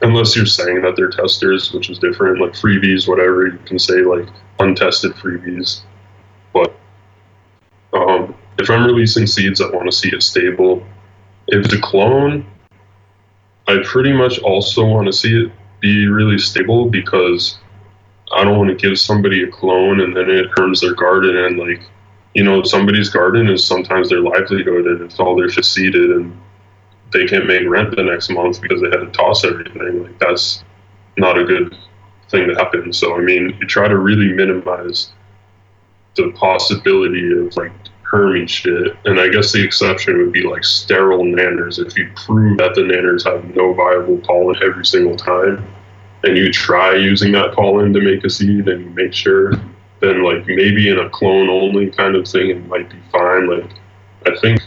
[0.00, 2.40] unless you're saying that they're testers, which is different.
[2.40, 4.26] Like freebies, whatever you can say, like
[4.58, 5.82] untested freebies.
[6.54, 6.74] But
[7.92, 10.82] um, if I'm releasing seeds, I want to see it stable.
[11.48, 12.46] If it's a clone,
[13.66, 17.58] I pretty much also want to see it be really stable because
[18.32, 21.58] I don't want to give somebody a clone and then it harms their garden and
[21.58, 21.82] like
[22.34, 26.38] you know somebody's garden is sometimes their livelihood and it's all they're just seeded and
[27.12, 30.02] they can't make rent the next month because they had to toss everything.
[30.02, 30.62] Like that's
[31.16, 31.74] not a good
[32.28, 32.92] thing to happen.
[32.92, 35.12] So I mean you try to really minimize
[36.16, 37.72] the possibility of like
[38.02, 38.96] herming shit.
[39.04, 41.84] And I guess the exception would be like sterile nanners.
[41.84, 45.66] If you prove that the nanners have no viable pollen every single time
[46.24, 49.52] and you try using that pollen to make a seed and you make sure,
[50.00, 53.48] then like maybe in a clone only kind of thing it might be fine.
[53.48, 53.70] Like
[54.26, 54.60] I think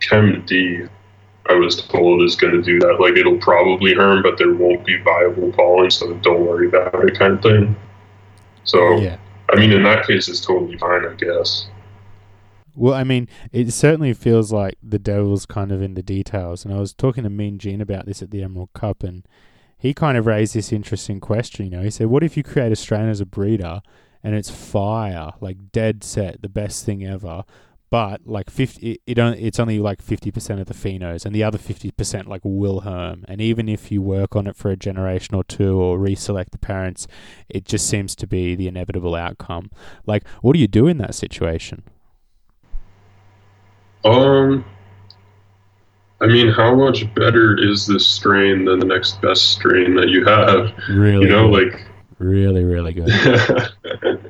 [0.00, 0.82] Chem D
[1.48, 3.00] I was told is gonna do that.
[3.00, 7.18] Like it'll probably herm, but there won't be viable pollen, so don't worry about it
[7.18, 7.76] kind of thing.
[8.64, 9.16] So Yeah.
[9.50, 11.68] I mean in that case it's totally fine I guess.
[12.76, 16.64] Well, I mean, it certainly feels like the devil's kind of in the details.
[16.64, 19.24] And I was talking to Mean Gene about this at the Emerald Cup, and
[19.78, 21.66] he kind of raised this interesting question.
[21.66, 23.82] You know, he said, "What if you create a strain as a breeder,
[24.22, 27.44] and it's fire, like dead set, the best thing ever,
[27.90, 31.44] but like fifty, it, it it's only like fifty percent of the phenos, and the
[31.44, 33.24] other fifty percent like will herm.
[33.28, 36.58] And even if you work on it for a generation or two, or reselect the
[36.58, 37.06] parents,
[37.48, 39.70] it just seems to be the inevitable outcome.
[40.06, 41.84] Like, what do you do in that situation?"
[44.04, 44.64] Um
[46.20, 50.24] I mean how much better is this strain than the next best strain that you
[50.24, 50.72] have?
[50.88, 51.72] Really, You know, good.
[51.72, 51.86] like
[52.18, 53.08] really, really good.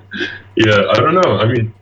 [0.56, 1.38] yeah, I don't know.
[1.38, 1.72] I mean,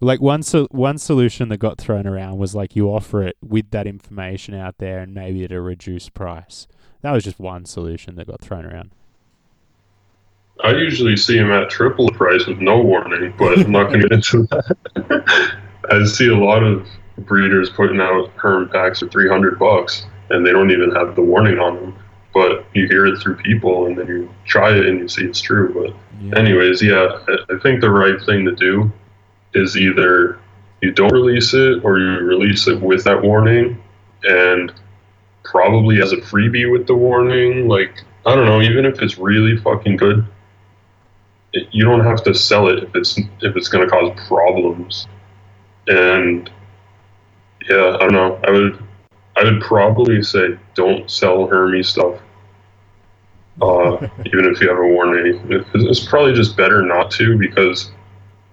[0.00, 3.70] Like one so, one solution that got thrown around was like you offer it with
[3.70, 6.66] that information out there and maybe at a reduced price.
[7.02, 8.90] That was just one solution that got thrown around.
[10.62, 14.02] I usually see them at triple the price with no warning, but I'm not going
[14.02, 15.56] to get into that.
[15.90, 16.86] I see a lot of
[17.26, 21.58] breeders putting out herm packs for 300 bucks, and they don't even have the warning
[21.58, 21.98] on them.
[22.34, 25.40] But you hear it through people, and then you try it and you see it's
[25.40, 25.72] true.
[25.74, 25.94] But
[26.24, 26.38] Yeah.
[26.38, 27.18] anyways, yeah,
[27.50, 28.90] I, think the right thing to do
[29.54, 30.38] is either
[30.80, 33.80] you don't release it or you release it with that warning
[34.24, 34.72] and
[35.44, 37.68] probably as a freebie with the warning.
[37.68, 40.24] Like, I don't know, even if it's really fucking good,
[41.52, 45.06] it, you don't have to sell it if it's if it's going to cause problems.
[45.88, 46.50] And
[47.68, 48.40] yeah, I don't know.
[48.46, 48.82] I would
[49.36, 52.20] I would probably say don't sell Hermes stuff
[53.60, 55.40] uh, even if you have a warning.
[55.74, 57.90] It's probably just better not to because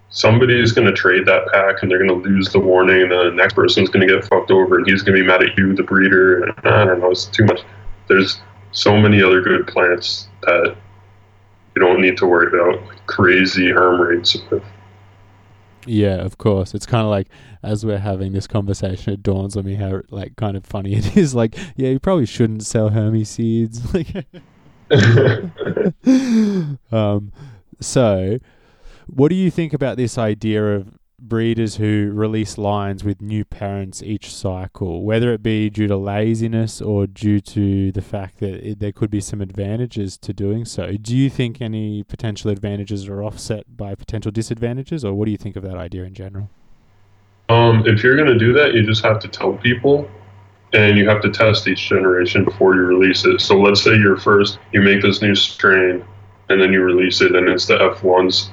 [0.09, 3.25] somebody's going to trade that pack and they're going to lose the warning, and then
[3.25, 5.57] the next person's going to get fucked over and he's going to be mad at
[5.57, 6.43] you, the breeder.
[6.43, 7.61] And I don't know, it's too much.
[8.07, 8.41] There's
[8.71, 10.75] so many other good plants that
[11.75, 14.63] you don't need to worry about like crazy herm rates with.
[15.85, 16.73] Yeah, of course.
[16.73, 17.29] It's kind of like
[17.61, 21.17] as we're having this conversation, it dawns on me how like kind of funny it
[21.17, 21.35] is.
[21.35, 23.81] Like, yeah, you probably shouldn't sell Hermes seeds.
[23.99, 24.25] Like,
[26.91, 27.31] um,
[27.79, 28.39] so,
[29.07, 34.01] what do you think about this idea of breeders who release lines with new parents
[34.01, 38.79] each cycle, whether it be due to laziness or due to the fact that it,
[38.79, 40.93] there could be some advantages to doing so?
[40.93, 45.37] Do you think any potential advantages are offset by potential disadvantages, or what do you
[45.37, 46.49] think of that idea in general?
[47.49, 50.09] Um, if you're going to do that, you just have to tell people
[50.73, 53.41] and you have to test each generation before you release it.
[53.41, 56.05] So let's say you're first, you make this new strain
[56.49, 58.49] and then you release it and it's the F1s.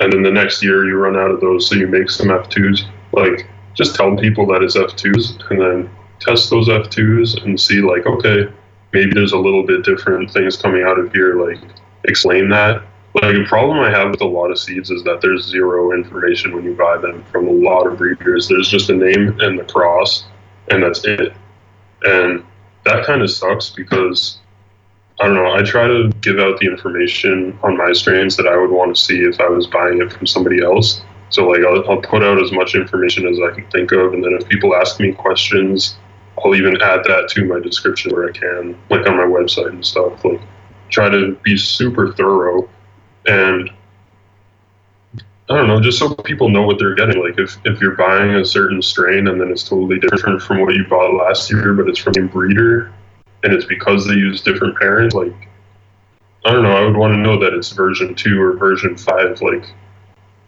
[0.00, 2.88] And then the next year you run out of those, so you make some F2s.
[3.12, 5.90] Like, just tell people that it's F2s and then
[6.20, 8.50] test those F2s and see, like, okay,
[8.92, 11.42] maybe there's a little bit different things coming out of here.
[11.42, 11.58] Like,
[12.04, 12.82] explain that.
[13.22, 16.54] Like, a problem I have with a lot of seeds is that there's zero information
[16.54, 18.46] when you buy them from a lot of breeders.
[18.46, 20.24] There's just a name and the cross,
[20.68, 21.32] and that's it.
[22.02, 22.44] And
[22.84, 24.38] that kind of sucks because
[25.18, 25.54] I don't know.
[25.54, 29.02] I try to give out the information on my strains that I would want to
[29.02, 31.00] see if I was buying it from somebody else.
[31.30, 34.22] So like I'll, I'll put out as much information as I can think of, and
[34.22, 35.96] then if people ask me questions,
[36.44, 39.84] I'll even add that to my description where I can, like on my website and
[39.84, 40.22] stuff.
[40.22, 40.40] Like
[40.90, 42.68] try to be super thorough,
[43.26, 43.70] and
[45.48, 47.22] I don't know, just so people know what they're getting.
[47.22, 50.74] Like if, if you're buying a certain strain and then it's totally different from what
[50.74, 52.92] you bought last year, but it's from the breeder
[53.44, 55.48] and it's because they use different parents, like
[56.44, 59.40] I don't know, I would want to know that it's version two or version five.
[59.40, 59.64] Like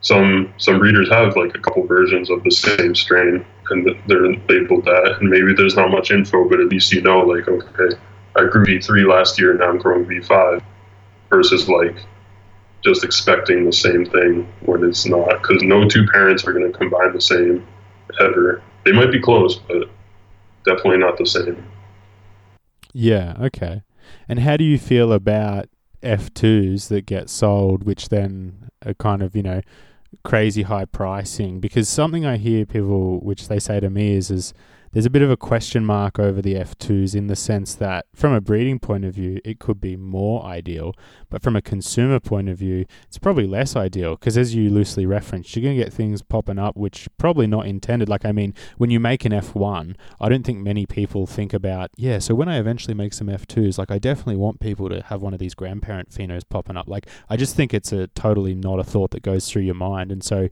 [0.01, 4.85] some some breeders have like a couple versions of the same strain and they're labeled
[4.85, 7.97] that and maybe there's not much info, but at least you know like okay,
[8.35, 10.61] I grew V three last year, and now I'm growing V five
[11.31, 11.97] versus like
[12.85, 16.77] just expecting the same thing when it's not because no two parents are going to
[16.77, 17.67] combine the same
[18.21, 18.63] ever.
[18.85, 19.89] They might be close but
[20.65, 21.65] definitely not the same.
[22.93, 23.83] Yeah okay.
[24.29, 25.69] And how do you feel about
[26.03, 29.61] f2s that get sold which then are kind of you know
[30.25, 31.61] crazy high pricing?
[31.61, 34.55] Because something i hear people which they say to me is is
[34.93, 38.33] there's a bit of a question mark over the F2s in the sense that, from
[38.33, 40.95] a breeding point of view, it could be more ideal,
[41.31, 45.07] but from a consumer point of view, it's probably less ideal because, as you loosely
[45.07, 48.09] referenced, you're going to get things popping up which probably not intended.
[48.09, 51.91] Like, I mean, when you make an F1, I don't think many people think about,
[51.97, 55.23] yeah, so when I eventually make some F2s, like, I definitely want people to have
[55.23, 56.89] one of these grandparent phenos popping up.
[56.89, 60.11] Like, I just think it's a totally not a thought that goes through your mind.
[60.11, 60.49] And so,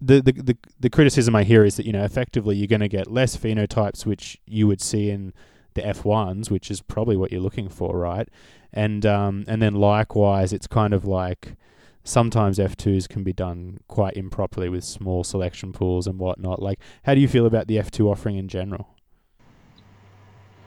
[0.00, 2.88] the, the, the, the criticism I hear is that, you know, effectively you're going to
[2.88, 5.32] get less phenotypes, which you would see in
[5.74, 8.28] the F1s, which is probably what you're looking for, right?
[8.72, 11.56] And, um, and then likewise, it's kind of like
[12.02, 16.62] sometimes F2s can be done quite improperly with small selection pools and whatnot.
[16.62, 18.88] Like, how do you feel about the F2 offering in general?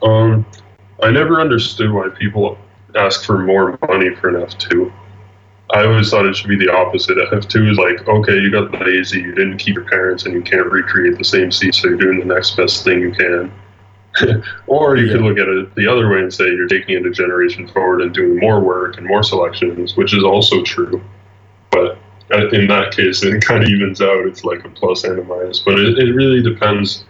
[0.02, 0.46] Um,
[1.02, 2.58] I never understood why people
[2.94, 4.92] ask for more money for an F2.
[5.74, 7.18] I always thought it should be the opposite.
[7.18, 10.70] F2 is like, okay, you got lazy, you didn't keep your parents, and you can't
[10.70, 13.52] recreate the same seed, so you're doing the next best thing you can.
[14.68, 15.14] or you yeah.
[15.14, 18.02] could look at it the other way and say you're taking it a generation forward
[18.02, 21.02] and doing more work and more selections, which is also true.
[21.70, 21.98] But
[22.52, 24.26] in that case, it kind of evens out.
[24.26, 25.58] It's like a plus and a minus.
[25.58, 27.04] But it, it really depends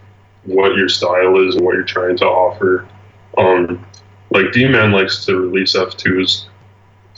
[0.44, 2.88] what your style is and what you're trying to offer.
[3.36, 3.84] Um,
[4.30, 6.46] like D-Man likes to release F2s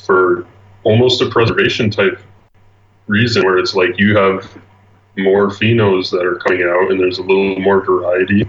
[0.05, 0.45] for
[0.87, 2.21] almost a preservation type
[3.09, 4.57] reason where it's like you have
[5.17, 8.47] more phenos that are coming out and there's a little more variety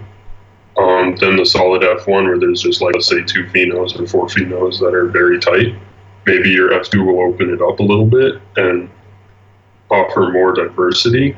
[0.76, 4.26] um, than the solid F1 where there's just like let's say two phenos or four
[4.26, 5.74] phenos that are very tight.
[6.26, 8.88] Maybe your F2 will open it up a little bit and
[9.90, 11.36] offer more diversity,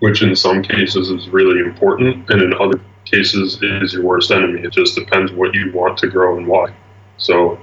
[0.00, 4.60] which in some cases is really important and in other cases is your worst enemy.
[4.60, 6.74] It just depends what you want to grow and why.
[7.16, 7.61] So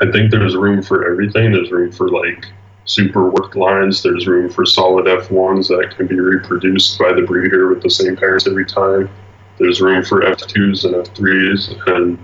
[0.00, 1.52] I think there's room for everything.
[1.52, 2.46] There's room for like
[2.84, 4.02] super worked lines.
[4.02, 8.16] There's room for solid F1s that can be reproduced by the breeder with the same
[8.16, 9.08] parents every time.
[9.58, 11.96] There's room for F2s and F3s.
[11.96, 12.18] And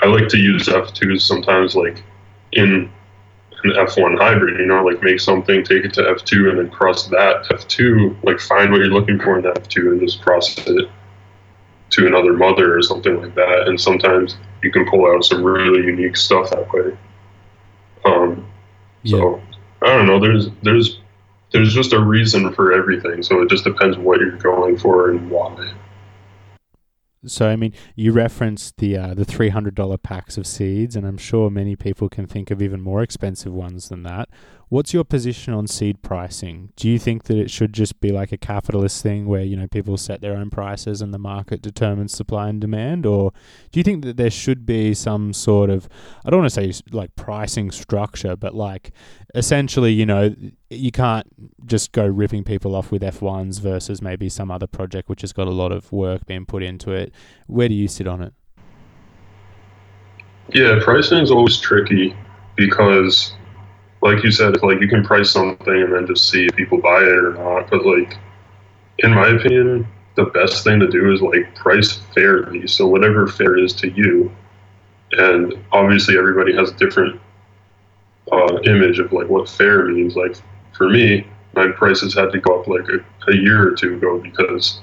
[0.00, 2.02] I like to use F2s sometimes like
[2.52, 2.90] in
[3.64, 7.08] an F1 hybrid, you know, like make something, take it to F2 and then cross
[7.08, 10.88] that F2, like find what you're looking for in F2 and just cross it
[11.98, 13.68] to another mother or something like that.
[13.68, 16.96] And sometimes you can pull out some really unique stuff that way.
[18.04, 18.46] Um,
[19.02, 19.18] yeah.
[19.18, 19.42] So
[19.82, 20.20] I don't know.
[20.20, 21.00] There's there's
[21.52, 23.22] there's just a reason for everything.
[23.22, 25.72] So it just depends what you're going for and why.
[27.26, 31.06] So I mean, you referenced the uh, the three hundred dollar packs of seeds, and
[31.06, 34.28] I'm sure many people can think of even more expensive ones than that.
[34.70, 36.72] What's your position on seed pricing?
[36.76, 39.66] Do you think that it should just be like a capitalist thing where, you know,
[39.66, 43.06] people set their own prices and the market determines supply and demand?
[43.06, 43.32] Or
[43.72, 45.88] do you think that there should be some sort of,
[46.22, 48.92] I don't want to say like pricing structure, but like
[49.34, 50.34] essentially, you know,
[50.68, 51.26] you can't
[51.64, 55.46] just go ripping people off with F1s versus maybe some other project which has got
[55.46, 57.14] a lot of work being put into it.
[57.46, 58.34] Where do you sit on it?
[60.52, 62.14] Yeah, pricing is always tricky
[62.54, 63.32] because
[64.00, 67.02] like you said, like you can price something and then just see if people buy
[67.02, 67.70] it or not.
[67.70, 68.16] But like,
[68.98, 72.66] in my opinion, the best thing to do is like price fairly.
[72.66, 74.30] So whatever fair is to you,
[75.12, 77.20] and obviously everybody has a different
[78.30, 80.16] uh, image of like what fair means.
[80.16, 80.36] Like
[80.76, 84.18] for me, my prices had to go up like a, a year or two ago
[84.18, 84.80] because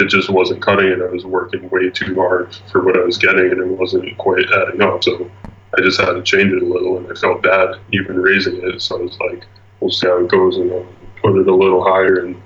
[0.00, 1.00] it just wasn't cutting it.
[1.00, 4.44] I was working way too hard for what I was getting, and it wasn't quite
[4.52, 5.04] adding up.
[5.04, 5.30] So
[5.76, 8.80] I just had to change it a little, and I felt bad even raising it.
[8.80, 9.46] So I was like,
[9.80, 10.86] we'll see how it goes, and I'll
[11.22, 12.40] put it a little higher, and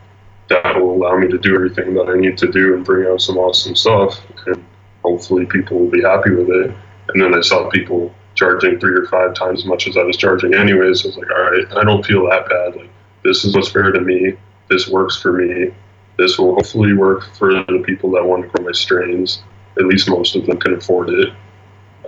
[0.48, 3.20] that will allow me to do everything that I need to do and bring out
[3.20, 4.64] some awesome stuff, and
[5.02, 6.74] hopefully people will be happy with it.
[7.08, 10.16] And then I saw people charging three or five times as much as I was
[10.16, 11.02] charging anyways.
[11.02, 12.76] So I was like, all right, I don't feel that bad.
[12.76, 12.90] Like
[13.24, 14.34] this is what's fair to me.
[14.68, 15.74] This works for me.
[16.16, 19.42] This will hopefully work for the people that want to grow my strains.
[19.78, 21.32] At least most of them can afford it.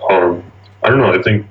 [0.09, 0.50] Um,
[0.83, 1.13] I don't know.
[1.13, 1.45] I think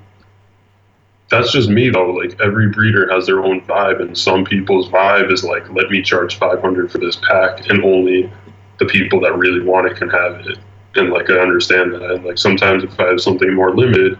[1.31, 2.11] that's just me though.
[2.11, 6.02] Like every breeder has their own vibe, and some people's vibe is like, let me
[6.02, 8.31] charge 500 for this pack, and only
[8.78, 10.59] the people that really want it can have it.
[10.97, 12.02] And like I understand that.
[12.02, 14.19] And like sometimes if I have something more limited,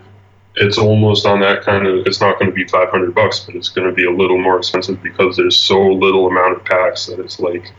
[0.57, 2.07] it's almost on that kind of.
[2.07, 4.59] It's not going to be 500 bucks, but it's going to be a little more
[4.59, 7.73] expensive because there's so little amount of packs that it's like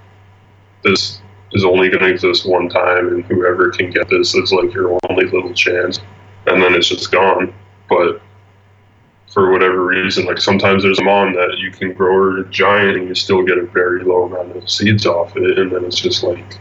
[0.84, 1.22] this
[1.54, 4.98] is only going to exist one time, and whoever can get this is like your
[5.10, 6.00] only little chance,
[6.48, 7.54] and then it's just gone.
[7.90, 8.22] But
[9.32, 10.26] for whatever reason.
[10.26, 13.58] Like sometimes there's a mom that you can grow her giant and you still get
[13.58, 16.60] a very low amount of seeds off it, and then it's just like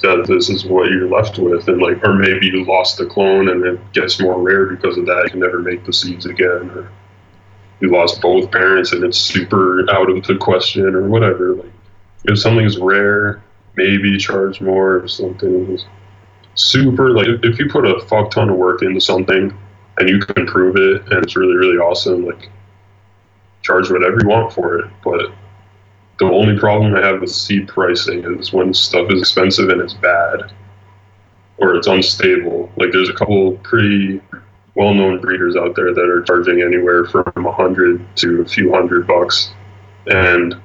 [0.00, 0.26] that.
[0.26, 3.64] This is what you're left with, and like, or maybe you lost the clone and
[3.64, 5.22] it gets more rare because of that.
[5.24, 6.90] You can never make the seeds again, or
[7.80, 11.54] you lost both parents and it's super out of the question, or whatever.
[11.54, 11.72] Like,
[12.24, 13.42] if something's rare,
[13.76, 15.04] maybe charge more.
[15.04, 15.84] If something is
[16.54, 19.56] super, like, if you put a fuck ton of work into something
[19.98, 22.50] and you can prove it and it's really really awesome like
[23.62, 24.90] charge whatever you want for it.
[25.04, 25.32] But
[26.18, 29.94] the only problem i have with seed pricing is when stuff is expensive and it's
[29.94, 30.52] bad
[31.58, 32.70] or it's unstable.
[32.76, 34.20] Like there's a couple pretty
[34.74, 39.06] well-known breeders out there that are charging anywhere from a hundred to a few hundred
[39.06, 39.52] bucks.
[40.06, 40.60] And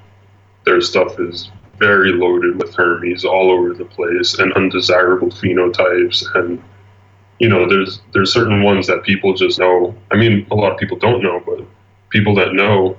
[0.66, 6.62] their stuff is very loaded with herms all over the place and undesirable phenotypes and
[7.40, 9.96] you know, there's there's certain ones that people just know.
[10.12, 11.66] I mean, a lot of people don't know, but
[12.10, 12.98] people that know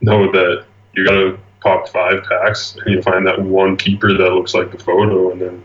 [0.00, 4.32] know that you got to pop five packs and you find that one keeper that
[4.32, 5.64] looks like the photo, and then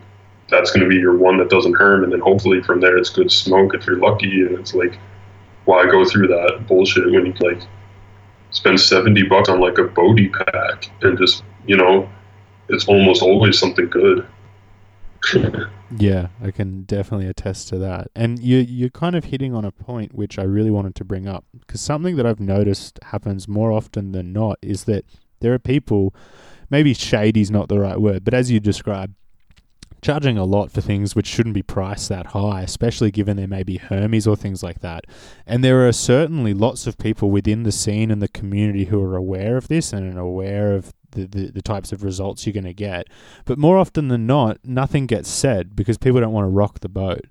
[0.50, 3.10] that's going to be your one that doesn't herm and then hopefully from there it's
[3.10, 4.42] good smoke if you're lucky.
[4.42, 5.00] And it's like,
[5.66, 7.62] why go through that bullshit when you like
[8.52, 12.08] spend seventy bucks on like a Bodhi pack and just you know,
[12.70, 14.28] it's almost always something good.
[15.98, 18.10] Yeah, I can definitely attest to that.
[18.16, 21.28] And you you're kind of hitting on a point which I really wanted to bring
[21.28, 25.04] up because something that I've noticed happens more often than not is that
[25.42, 26.16] there are people
[26.70, 29.16] maybe shady is not the right word, but as you described
[30.02, 33.62] charging a lot for things which shouldn't be priced that high, especially given there may
[33.62, 35.06] be herms or things like that.
[35.46, 39.16] And there are certainly lots of people within the scene and the community who are
[39.16, 42.64] aware of this and are aware of the, the, the types of results you're going
[42.64, 43.08] to get.
[43.46, 46.90] But more often than not, nothing gets said because people don't want to rock the
[46.90, 47.26] boat.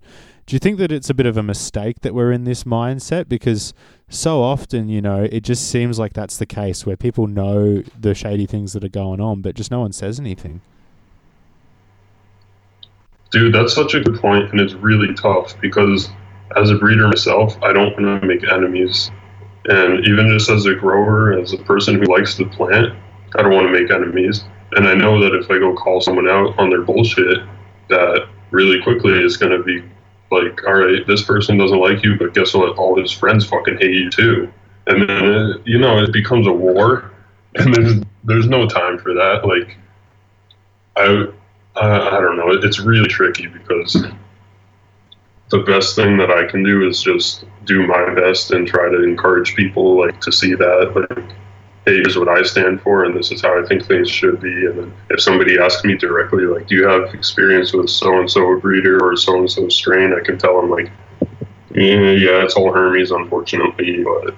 [0.46, 3.28] Do you think that it's a bit of a mistake that we're in this mindset?
[3.28, 3.72] Because
[4.08, 8.14] so often, you know, it just seems like that's the case where people know the
[8.14, 10.60] shady things that are going on, but just no one says anything.
[13.30, 16.08] Dude, that's such a good point, and it's really tough because
[16.56, 19.10] as a breeder myself, I don't want to make enemies.
[19.66, 22.98] And even just as a grower, as a person who likes the plant,
[23.36, 24.44] I don't want to make enemies.
[24.72, 27.38] And I know that if I go call someone out on their bullshit,
[27.88, 29.82] that really quickly is going to be
[30.30, 32.76] like, all right, this person doesn't like you, but guess what?
[32.76, 34.52] All his friends fucking hate you too.
[34.86, 37.12] And then, uh, you know, it becomes a war.
[37.56, 39.44] And there's, there's no time for that.
[39.44, 39.76] Like,
[40.96, 41.26] I,
[41.74, 42.50] I, I don't know.
[42.50, 44.06] It's really tricky because
[45.50, 49.02] the best thing that I can do is just do my best and try to
[49.02, 51.28] encourage people like to see that like
[51.86, 54.66] hey, here's what I stand for, and this is how I think things should be.
[54.66, 58.30] And then if somebody asks me directly, like, do you have experience with so and
[58.30, 60.90] so breeder or so and so strain, I can tell them, like,
[61.74, 64.34] yeah, yeah, it's all herms, unfortunately, but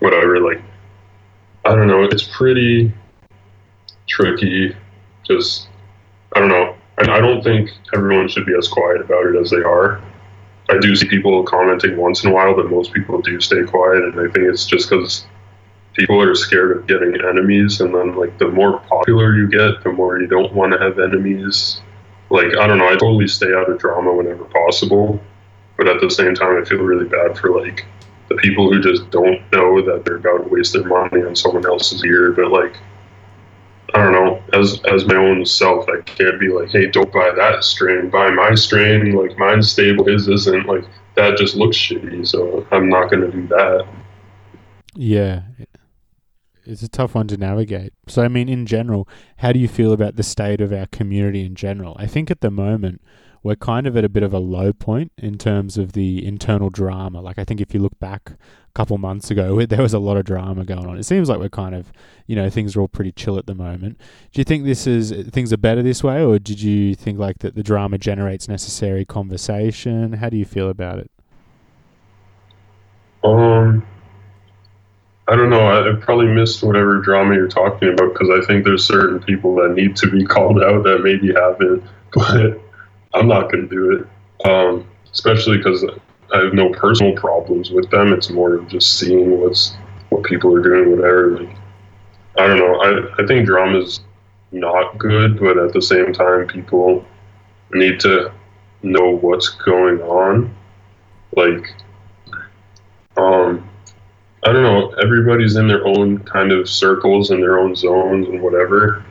[0.00, 0.40] whatever.
[0.40, 0.62] Like,
[1.64, 2.02] I don't know.
[2.04, 2.92] It's pretty
[4.08, 4.74] tricky.
[5.24, 5.68] Just,
[6.34, 6.74] I don't know.
[6.98, 10.00] And I don't think everyone should be as quiet about it as they are.
[10.68, 14.02] I do see people commenting once in a while, but most people do stay quiet,
[14.02, 15.26] and I think it's just because
[15.94, 19.92] people are scared of getting enemies and then like the more popular you get the
[19.92, 21.80] more you don't want to have enemies.
[22.30, 25.20] Like i don't know i totally stay out of drama whenever possible
[25.76, 27.84] but at the same time i feel really bad for like
[28.28, 31.66] the people who just don't know that they're about to waste their money on someone
[31.66, 32.76] else's ear but like
[33.94, 37.30] i don't know as as my own self i can't be like hey don't buy
[37.36, 40.86] that strain buy my strain like mine's stable his isn't like
[41.16, 43.86] that just looks shitty so i'm not going to do that.
[44.94, 45.42] Yeah
[46.64, 47.92] it's a tough one to navigate.
[48.06, 49.08] So, I mean, in general,
[49.38, 51.96] how do you feel about the state of our community in general?
[51.98, 53.00] I think at the moment
[53.42, 56.70] we're kind of at a bit of a low point in terms of the internal
[56.70, 57.20] drama.
[57.20, 60.16] Like, I think if you look back a couple months ago, there was a lot
[60.16, 60.96] of drama going on.
[60.96, 61.92] It seems like we're kind of,
[62.26, 63.98] you know, things are all pretty chill at the moment.
[64.32, 67.40] Do you think this is things are better this way, or did you think like
[67.40, 70.14] that the drama generates necessary conversation?
[70.14, 71.10] How do you feel about it?
[73.24, 73.86] Um,
[75.28, 75.66] I don't know.
[75.66, 79.74] I, probably missed whatever drama you're talking about because I think there's certain people that
[79.74, 81.82] need to be called out that maybe haven't,
[82.12, 82.60] but
[83.14, 84.48] I'm not going to do it.
[84.48, 85.84] Um, especially because
[86.32, 88.12] I have no personal problems with them.
[88.12, 89.74] It's more of just seeing what's
[90.08, 91.38] what people are doing, whatever.
[91.38, 91.56] Like
[92.38, 92.80] I don't know.
[92.80, 94.00] I I think drama is
[94.52, 97.04] not good, but at the same time, people
[97.72, 98.32] need to
[98.82, 100.54] know what's going on.
[101.34, 101.74] Like,
[103.16, 103.68] um,
[104.44, 104.90] I don't know.
[105.02, 109.04] Everybody's in their own kind of circles and their own zones and whatever.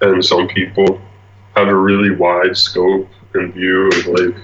[0.00, 1.00] And some people
[1.54, 4.36] have a really wide scope and view of like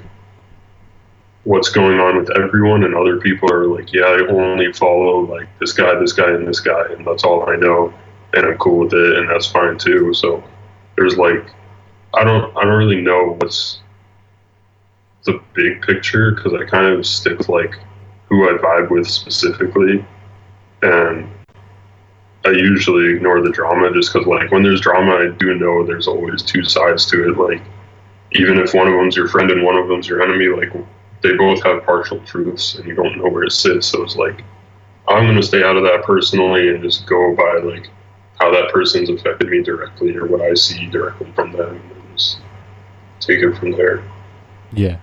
[1.45, 5.49] what's going on with everyone, and other people are like, yeah, I only follow like
[5.59, 7.93] this guy, this guy, and this guy, and that's all I know,
[8.35, 10.13] and I'm cool with it, and that's fine too.
[10.13, 10.45] So
[10.97, 11.51] there's like,
[12.13, 13.81] I don't, I don't really know what's
[15.25, 17.79] the big picture because I kind of stick like
[18.29, 20.05] who I vibe with specifically,
[20.83, 21.29] and
[22.45, 26.07] I usually ignore the drama just because like when there's drama, I do know there's
[26.07, 27.39] always two sides to it.
[27.39, 27.63] Like
[28.33, 30.73] even if one of them's your friend and one of them's your enemy, like
[31.23, 33.89] they both have partial truths and you don't know where it sits.
[33.89, 34.43] So it's like
[35.09, 37.89] I'm gonna stay out of that personally and just go by like
[38.39, 42.39] how that person's affected me directly or what I see directly from them and just
[43.21, 44.03] take it from there.
[44.73, 44.99] Yeah.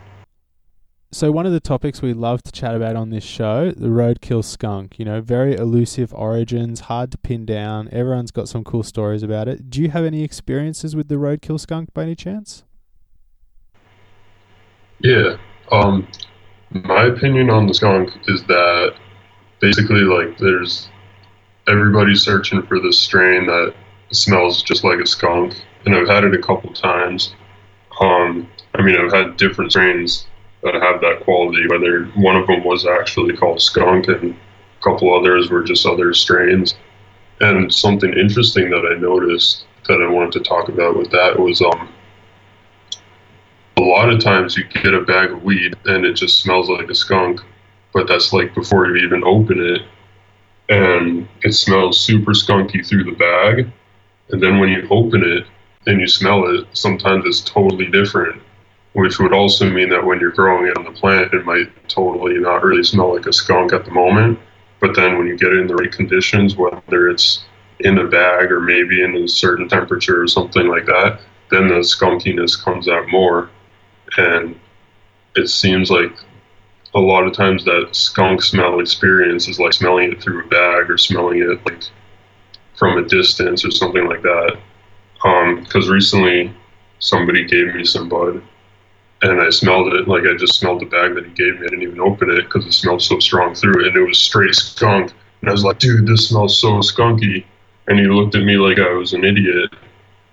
[1.15, 4.43] So one of the topics we love to chat about on this show, the roadkill
[4.43, 7.87] skunk, you know, very elusive origins, hard to pin down.
[7.93, 9.69] Everyone's got some cool stories about it.
[9.69, 12.65] Do you have any experiences with the roadkill skunk by any chance?
[14.99, 15.37] Yeah.
[15.71, 16.05] Um
[16.71, 18.95] my opinion on the skunk is that
[19.61, 20.89] basically like there's
[21.69, 23.73] everybody's searching for this strain that
[24.11, 27.33] smells just like a skunk and I've had it a couple times.
[28.01, 30.27] Um I mean I've had different strains
[30.65, 31.67] that have that quality.
[31.67, 36.13] Whether one of them was actually called skunk, and a couple others were just other
[36.13, 36.75] strains.
[37.39, 41.61] And something interesting that I noticed that I wanted to talk about with that was
[41.61, 41.89] um,
[43.77, 46.89] a lot of times you get a bag of weed and it just smells like
[46.89, 47.41] a skunk,
[47.93, 49.81] but that's like before you even open it,
[50.69, 53.69] and it smells super skunky through the bag.
[54.29, 55.45] And then when you open it
[55.85, 58.41] and you smell it, sometimes it's totally different
[58.95, 62.39] which would also mean that when you're growing it on the plant, it might totally
[62.39, 64.39] not really smell like a skunk at the moment.
[64.79, 67.43] But then when you get it in the right conditions, whether it's
[67.81, 71.19] in a bag or maybe in a certain temperature or something like that,
[71.51, 73.49] then the skunkiness comes out more.
[74.15, 74.57] And
[75.35, 76.17] it seems like
[76.93, 80.89] a lot of times that skunk smell experience is like smelling it through a bag
[80.89, 81.83] or smelling it like
[82.77, 84.57] from a distance or something like that.
[85.15, 86.53] Because um, recently
[86.99, 88.41] somebody gave me some bud
[89.31, 90.07] and I smelled it.
[90.07, 91.65] Like I just smelled the bag that he gave me.
[91.65, 94.19] I didn't even open it because it smelled so strong through it, and it was
[94.19, 95.11] straight skunk.
[95.41, 97.45] And I was like, dude, this smells so skunky.
[97.87, 99.71] And he looked at me like I was an idiot,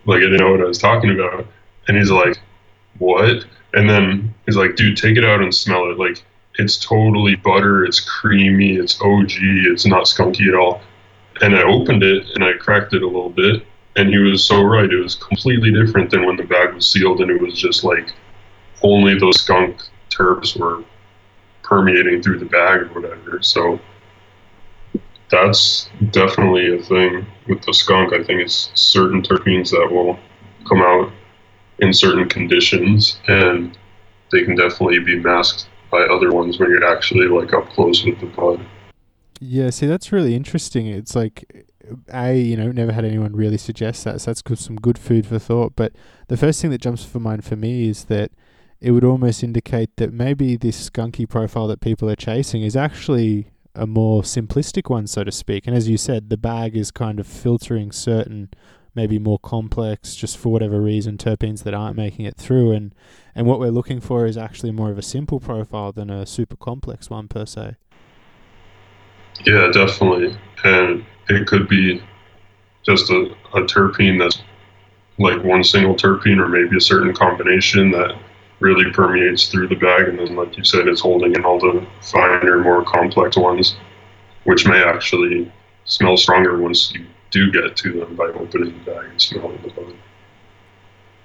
[0.07, 1.47] like I didn't know what I was talking about.
[1.87, 2.39] And he's like,
[2.99, 3.45] what?
[3.75, 5.99] And then he's like, dude, take it out and smell it.
[5.99, 6.25] Like
[6.59, 7.85] it's totally butter.
[7.85, 8.77] It's creamy.
[8.77, 9.33] It's OG.
[9.33, 10.81] It's not skunky at all.
[11.41, 13.67] And I opened it and I cracked it a little bit.
[13.97, 14.91] And he was so right.
[14.91, 18.13] It was completely different than when the bag was sealed and it was just like
[18.83, 19.81] only those skunk
[20.11, 20.85] terps were
[21.63, 23.43] permeating through the bag or whatever.
[23.43, 23.81] So
[25.31, 28.13] that's definitely a thing with the skunk.
[28.13, 30.19] I think it's certain terpenes that will
[30.69, 31.11] come out
[31.79, 33.77] in certain conditions, and
[34.31, 38.21] they can definitely be masked by other ones when you're actually like up close with
[38.21, 38.65] the bud.
[39.41, 40.87] Yeah, see, that's really interesting.
[40.87, 41.67] It's like,
[42.13, 45.39] a you know, never had anyone really suggest that, so that's some good food for
[45.39, 45.75] thought.
[45.75, 45.93] But
[46.29, 48.31] the first thing that jumps to mind for me is that
[48.83, 53.47] it would almost indicate that maybe this skunky profile that people are chasing is actually
[53.77, 55.69] a more simplistic one, so to speak.
[55.69, 58.51] And as you said, the bag is kind of filtering certain,
[58.93, 62.73] maybe more complex, just for whatever reason, terpenes that aren't making it through.
[62.73, 62.93] And,
[63.37, 66.57] and what we're looking for is actually more of a simple profile than a super
[66.57, 67.77] complex one, per se.
[69.47, 70.37] Yeah, definitely.
[70.65, 72.03] And it could be
[72.83, 74.43] just a, a terpene that's
[75.19, 78.19] like one single terpene or maybe a certain combination that
[78.63, 81.87] really permeates through the bag, and then, like you said, it's holding in all the
[82.01, 83.77] finer, more complex ones,
[84.45, 85.53] which may actually
[85.85, 89.95] smell stronger once you do get to them by opening the bag and smelling the.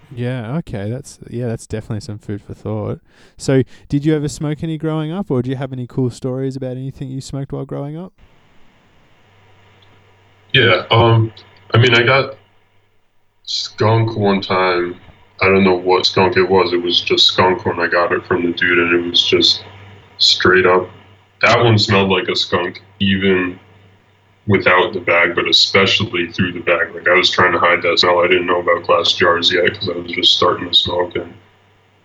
[0.09, 3.01] Yeah, okay, that's yeah, that's definitely some food for thought.
[3.37, 6.55] So, did you ever smoke any growing up, or do you have any cool stories
[6.55, 8.13] about anything you smoked while growing up?
[10.53, 11.31] Yeah, um,
[11.73, 12.37] I mean, I got
[13.43, 14.99] skunk one time
[15.41, 16.73] I don't know what skunk it was.
[16.73, 19.63] It was just skunk when I got it from the dude, and it was just
[20.17, 20.89] straight up.
[21.41, 23.59] That one smelled like a skunk, even
[24.47, 26.95] without the bag, but especially through the bag.
[26.95, 28.19] Like I was trying to hide that smell.
[28.19, 31.33] I didn't know about glass jars yet because I was just starting to smoke, and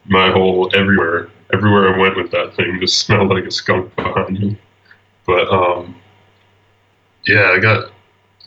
[0.05, 4.39] my whole everywhere, everywhere I went with that thing just smelled like a skunk behind
[4.39, 4.59] me.
[5.27, 5.97] But um,
[7.27, 7.93] yeah, I got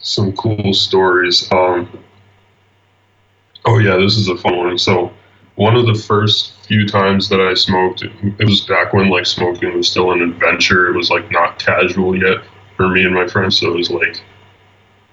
[0.02, 1.52] some cool stories.
[1.52, 2.04] Um,
[3.66, 4.78] oh yeah, this is a fun one.
[4.78, 5.12] So
[5.56, 9.76] one of the first few times that I smoked, it was back when like smoking
[9.76, 10.90] was still an adventure.
[10.90, 12.44] It was like not casual yet
[12.76, 13.60] for me and my friends.
[13.60, 14.22] So it was like,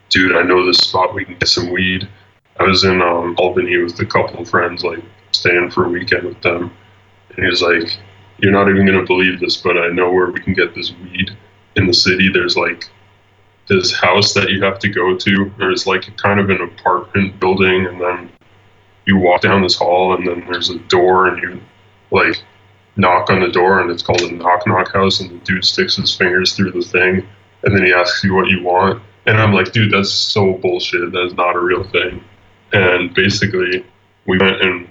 [0.08, 2.08] dude, I know this spot we can get some weed.
[2.58, 5.02] I was in um, Albany with a couple of friends, like
[5.32, 6.70] staying for a weekend with them,
[7.30, 7.98] and he was like,
[8.38, 11.30] "You're not even gonna believe this, but I know where we can get this weed
[11.76, 12.28] in the city.
[12.30, 12.90] There's like
[13.68, 15.52] this house that you have to go to.
[15.58, 18.30] There's like kind of an apartment building, and then
[19.06, 21.60] you walk down this hall, and then there's a door, and you
[22.10, 22.42] like
[22.96, 25.96] knock on the door, and it's called a knock knock house, and the dude sticks
[25.96, 27.26] his fingers through the thing,
[27.64, 31.12] and then he asks you what you want." And I'm like, dude, that's so bullshit.
[31.12, 32.24] That's not a real thing.
[32.72, 33.84] And basically,
[34.26, 34.88] we went and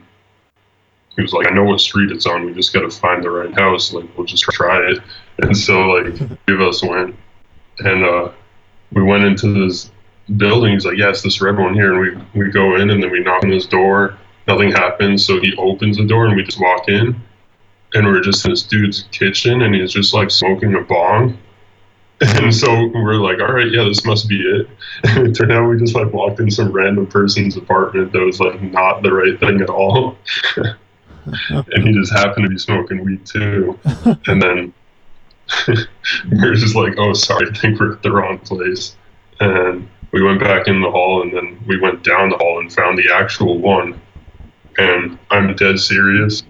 [1.16, 2.46] he was like, I know what street it's on.
[2.46, 3.92] We just got to find the right house.
[3.92, 5.00] Like, we'll just try it.
[5.40, 6.16] And so, like,
[6.46, 7.16] three of us went.
[7.80, 8.32] And uh,
[8.94, 9.92] we went into this
[10.38, 10.74] building.
[10.74, 11.94] He's like, Yeah, it's this red one here.
[11.94, 14.18] And we, we go in and then we knock on his door.
[14.48, 15.26] Nothing happens.
[15.26, 17.22] So he opens the door and we just walk in.
[17.94, 21.38] And we're just in this dude's kitchen and he's just like smoking a bong.
[22.22, 24.70] And so we're like, all right, yeah, this must be it.
[25.03, 28.40] And it turned out we just like walked in some random person's apartment that was
[28.40, 30.18] like not the right thing at all.
[31.49, 33.78] and he just happened to be smoking weed too.
[34.28, 34.74] And then
[36.32, 38.95] we are just like, oh, sorry, I think we're at the wrong place.
[39.40, 42.72] And we went back in the hall and then we went down the hall and
[42.72, 44.00] found the actual one.
[44.78, 46.44] And I'm dead serious.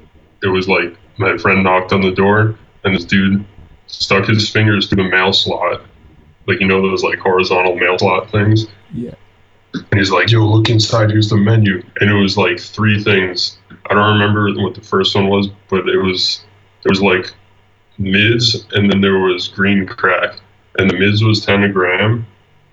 [0.43, 3.45] It was like my friend knocked on the door and this dude
[3.87, 5.81] stuck his fingers through the mail slot,
[6.47, 8.67] like you know those like horizontal mail slot things.
[8.93, 9.13] Yeah.
[9.73, 11.11] And he's like, "Yo, look inside.
[11.11, 13.57] Here's the menu." And it was like three things.
[13.89, 16.43] I don't remember what the first one was, but it was
[16.83, 17.33] it was like
[17.97, 20.39] mids, and then there was green crack,
[20.77, 22.25] and the mids was ten a gram,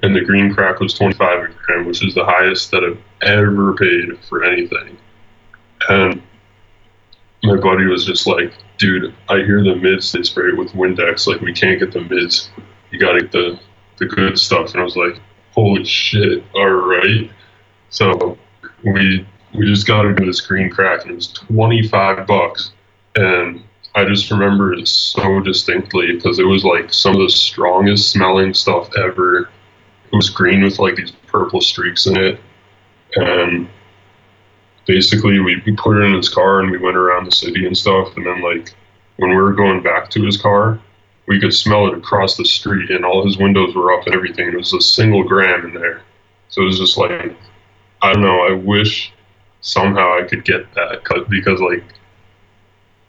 [0.02, 3.02] and the green crack was twenty five a gram, which is the highest that I've
[3.22, 4.96] ever paid for anything.
[5.88, 6.22] And
[7.42, 11.26] my buddy was just like, dude, I hear the mids they spray it with Windex.
[11.26, 12.50] Like, we can't get the mids.
[12.90, 13.60] You got to get the,
[13.98, 14.72] the good stuff.
[14.72, 15.20] And I was like,
[15.52, 17.30] holy shit, all right.
[17.90, 18.36] So
[18.84, 22.72] we we just got into this green crack, and it was 25 bucks.
[23.16, 23.64] And
[23.94, 28.54] I just remember it so distinctly because it was like some of the strongest smelling
[28.54, 29.48] stuff ever.
[30.12, 32.40] It was green with like these purple streaks in it.
[33.16, 33.68] And
[34.86, 37.76] basically we, we put it in his car and we went around the city and
[37.76, 38.16] stuff.
[38.16, 38.74] And then like
[39.16, 40.80] when we were going back to his car
[41.28, 44.48] we could smell it across the street and all his windows were up and everything.
[44.48, 46.00] It was a single gram in there.
[46.48, 47.36] So it was just like
[48.00, 49.12] i don't know i wish
[49.60, 51.82] somehow i could get that cut because like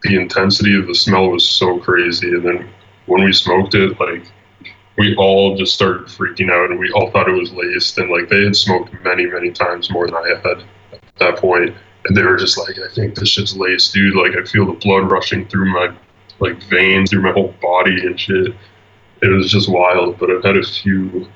[0.02, 2.28] the intensity of the smell was so crazy.
[2.30, 2.70] And then
[3.06, 4.24] when we smoked it like
[5.00, 8.30] we all just started freaking out and we all thought it was laced and like
[8.30, 10.64] they had smoked many many times more than i had
[11.20, 14.16] at that point, and they were just like, I think this shit's laced, dude.
[14.16, 15.96] Like I feel the blood rushing through my
[16.40, 18.54] like veins, through my whole body and shit.
[19.22, 20.18] It was just wild.
[20.18, 21.28] But I've had a few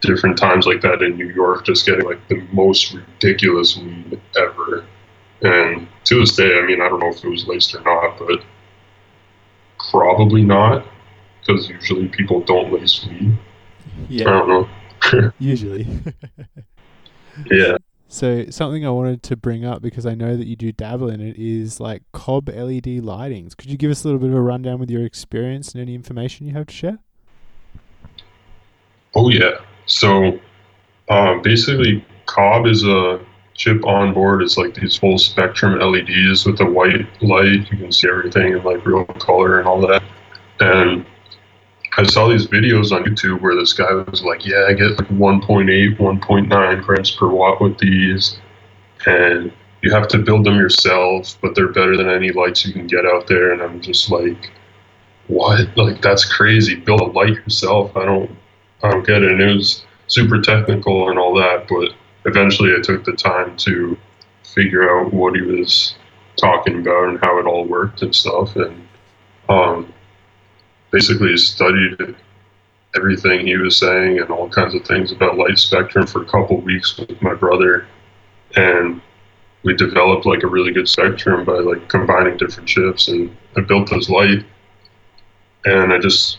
[0.00, 4.86] different times like that in New York, just getting like the most ridiculous weed ever.
[5.42, 8.18] And to this day, I mean, I don't know if it was laced or not,
[8.18, 8.42] but
[9.90, 10.86] probably not,
[11.48, 13.36] because usually people don't lace weed.
[14.08, 14.28] Yeah.
[14.28, 15.32] I don't know.
[15.38, 15.86] usually.
[17.50, 17.76] yeah.
[18.08, 21.20] So something I wanted to bring up because I know that you do dabble in
[21.20, 23.56] it is like COB LED lightings.
[23.56, 25.94] Could you give us a little bit of a rundown with your experience and any
[25.94, 26.98] information you have to share?
[29.14, 29.58] Oh yeah.
[29.86, 30.38] So
[31.08, 33.20] um, basically, COB is a
[33.54, 34.42] chip on board.
[34.42, 37.70] It's like these full spectrum LEDs with a white light.
[37.70, 40.02] You can see everything in like real color and all that.
[40.60, 41.04] And
[41.98, 45.08] I saw these videos on YouTube where this guy was like, "Yeah, I get like
[45.08, 48.38] 1.8, 1.9 grams per watt with these,
[49.04, 49.50] and
[49.82, 53.04] you have to build them yourself, but they're better than any lights you can get
[53.04, 54.52] out there." And I'm just like,
[55.26, 55.76] "What?
[55.76, 56.76] Like that's crazy!
[56.76, 57.96] Build a light yourself?
[57.96, 58.30] I don't,
[58.84, 61.94] I don't get it." And it was super technical and all that, but
[62.26, 63.98] eventually I took the time to
[64.44, 65.96] figure out what he was
[66.36, 68.86] talking about and how it all worked and stuff, and
[69.48, 69.92] um,
[70.90, 72.14] basically studied
[72.96, 76.60] everything he was saying and all kinds of things about light spectrum for a couple
[76.60, 77.86] weeks with my brother
[78.56, 79.00] and
[79.62, 83.90] we developed like a really good spectrum by like combining different chips and I built
[83.90, 84.44] this light
[85.64, 86.38] and I just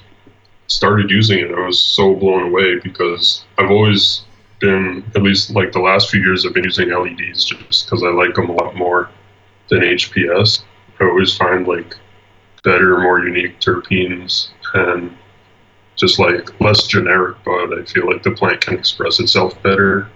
[0.67, 1.51] started using it.
[1.51, 4.23] I was so blown away because I've always
[4.59, 8.07] been at least like the last few years I've been using LEDs just because I
[8.07, 9.09] like them a lot more
[9.69, 10.63] than HPS.
[10.99, 11.95] I always find like
[12.64, 15.15] better, more unique terpenes and
[15.95, 17.77] just like less generic bud.
[17.77, 20.10] I feel like the plant can express itself better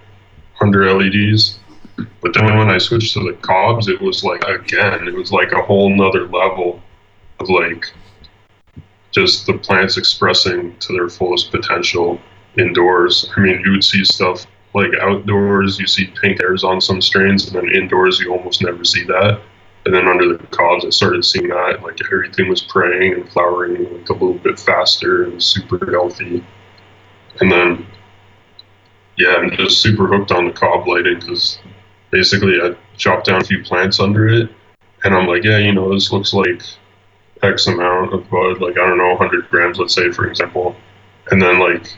[0.60, 1.58] under LEDs.
[2.20, 5.52] But then when I switched to the cobs, it was like again, it was like
[5.52, 6.82] a whole nother level
[7.38, 7.92] of like
[9.12, 12.18] just the plants expressing to their fullest potential
[12.58, 13.30] indoors.
[13.36, 17.46] I mean, you would see stuff like outdoors, you see pink hairs on some strains,
[17.46, 19.40] and then indoors, you almost never see that.
[19.86, 23.82] And then under the cobs, I started seeing that like everything was praying and flowering
[23.92, 26.44] like a little bit faster and super healthy.
[27.40, 27.86] And then,
[29.18, 31.58] yeah, I'm just super hooked on the cob lighting because
[32.10, 34.48] basically I chopped down a few plants under it,
[35.02, 36.62] and I'm like, yeah, you know, this looks like
[37.42, 40.76] X amount of bud, like I don't know, 100 grams, let's say, for example,
[41.30, 41.94] and then like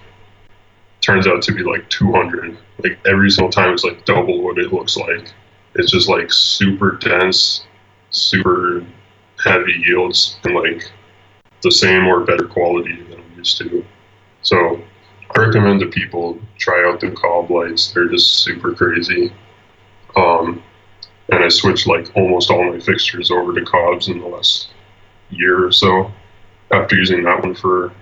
[1.03, 2.57] turns out to be like 200.
[2.83, 5.33] Like every single time, it's like double what it looks like.
[5.75, 7.67] It's just like super dense,
[8.17, 8.85] super
[9.45, 10.91] heavy yields, and like
[11.63, 13.85] the same or better quality than I'm used to.
[14.43, 14.83] So
[15.35, 17.93] I recommend to people try out the cob lights.
[17.93, 19.33] They're just super crazy.
[20.15, 20.63] Um,
[21.31, 24.69] and I switched like almost all my fixtures over to cobs in the last
[25.31, 26.11] year or so
[26.71, 27.93] after using that one for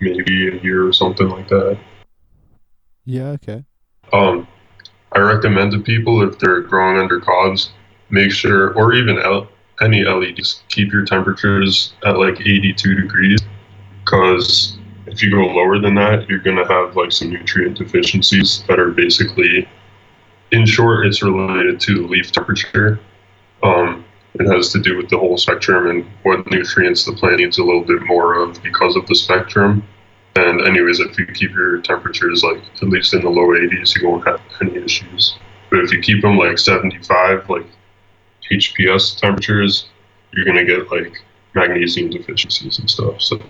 [0.00, 1.78] maybe a year or something like that.
[3.04, 3.64] Yeah, okay.
[4.12, 4.46] Um,
[5.12, 7.70] I recommend to people if they're growing under cobs,
[8.10, 9.48] make sure, or even L-
[9.80, 13.40] any LEDs, keep your temperatures at like 82 degrees
[14.04, 18.64] because if you go lower than that, you're going to have like some nutrient deficiencies
[18.68, 19.68] that are basically,
[20.52, 23.00] in short, it's related to the leaf temperature.
[23.62, 24.04] Um,
[24.34, 27.64] it has to do with the whole spectrum and what nutrients the plant needs a
[27.64, 29.86] little bit more of because of the spectrum.
[30.36, 34.08] And anyways, if you keep your temperatures like at least in the low 80s, you
[34.08, 35.36] won't have any issues.
[35.70, 37.66] But if you keep them like 75, like
[38.50, 39.86] HPS temperatures,
[40.32, 41.22] you're gonna get like
[41.54, 43.20] magnesium deficiencies and stuff.
[43.20, 43.40] So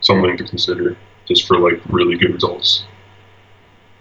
[0.00, 0.96] something to consider
[1.26, 2.84] just for like really good results.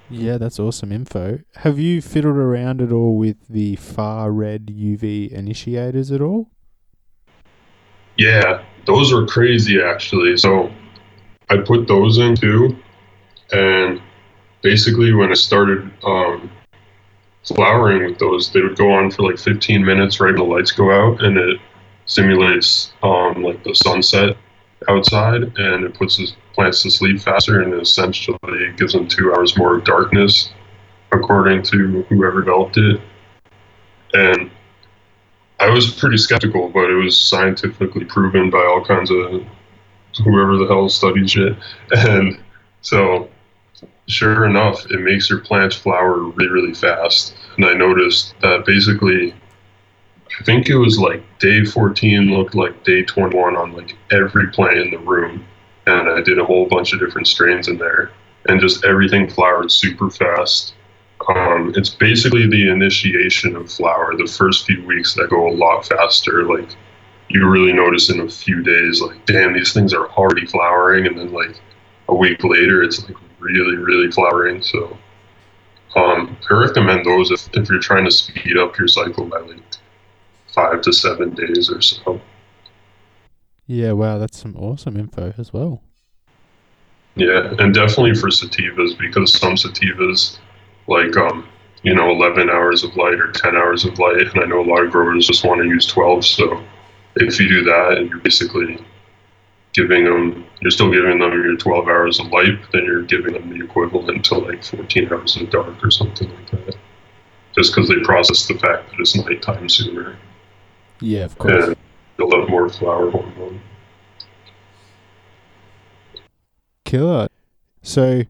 [0.10, 1.40] Yeah, that's awesome info.
[1.56, 6.49] Have you fiddled around at all with the far red UV initiators at all?
[8.18, 10.38] Yeah, those were crazy actually.
[10.38, 10.72] So
[11.49, 12.78] I put those in too,
[13.52, 14.02] and
[14.61, 16.52] basically when I started um,
[17.44, 20.72] flowering with those, they would go on for like 15 minutes right when the lights
[20.72, 21.60] go out, and it
[22.06, 24.38] simulates um, like the sunset
[24.90, 28.38] outside, and it puts the plants to sleep faster, and essentially
[28.78, 30.49] gives them two hours more of darkness,
[31.11, 33.02] according to whoever developed it.
[34.14, 34.52] And
[35.60, 39.44] I was pretty skeptical, but it was scientifically proven by all kinds of
[40.24, 41.56] whoever the hell studies it.
[41.91, 42.40] And
[42.82, 43.30] so,
[44.07, 47.35] sure enough, it makes your plants flower really, really fast.
[47.57, 49.34] And I noticed that basically,
[50.39, 54.77] I think it was like day 14 looked like day 21 on like every plant
[54.77, 55.45] in the room.
[55.85, 58.11] And I did a whole bunch of different strains in there.
[58.47, 60.73] And just everything flowered super fast.
[61.30, 65.85] Um, it's basically the initiation of flower, the first few weeks that go a lot
[65.85, 66.43] faster.
[66.43, 66.76] Like,
[67.30, 71.18] you really notice in a few days, like, damn, these things are already flowering, and
[71.18, 71.55] then like
[72.10, 74.61] a week later, it's like really, really flowering.
[74.61, 74.98] So,
[75.95, 79.61] um, I recommend those if, if you're trying to speed up your cycle by like
[80.53, 82.22] five to seven days or so.
[83.68, 85.82] Yeah, wow, that's some awesome info as well.
[87.15, 90.38] Yeah, and definitely for sativas because some sativas,
[90.88, 91.48] like um,
[91.84, 94.68] you know, 11 hours of light or 10 hours of light, and I know a
[94.68, 96.26] lot of growers just want to use 12.
[96.26, 96.64] So
[97.15, 98.84] if you do that and you're basically
[99.74, 103.50] giving them, you're still giving them your 12 hours of light, then you're giving them
[103.50, 106.76] the equivalent to like 14 hours of dark or something like that.
[107.56, 110.18] Just because they process the fact that it's nighttime sooner.
[111.00, 111.66] Yeah, of course.
[111.66, 111.76] And
[112.18, 113.62] they'll have more flower hormone.
[116.86, 117.28] Killer.
[117.82, 118.24] So,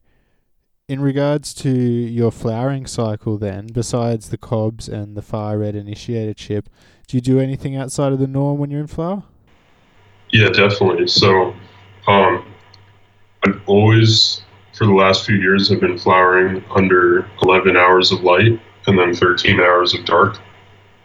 [0.87, 6.33] in regards to your flowering cycle, then, besides the cobs and the far red initiator
[6.33, 6.69] chip,
[7.07, 9.23] do you do anything outside of the norm when you're in flower?
[10.33, 11.07] Yeah, definitely.
[11.07, 11.53] So,
[12.07, 12.43] um,
[13.45, 14.41] I've always,
[14.73, 19.13] for the last few years, have been flowering under 11 hours of light and then
[19.13, 20.39] 13 hours of dark.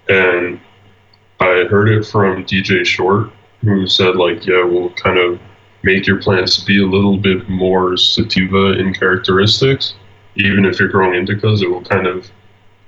[0.09, 0.59] And
[1.41, 3.31] I heard it from DJ Short,
[3.61, 5.39] who said, like, yeah, we'll kind of
[5.83, 9.93] make your plants be a little bit more sativa in characteristics.
[10.37, 12.31] Even if you're growing indicas, it will kind of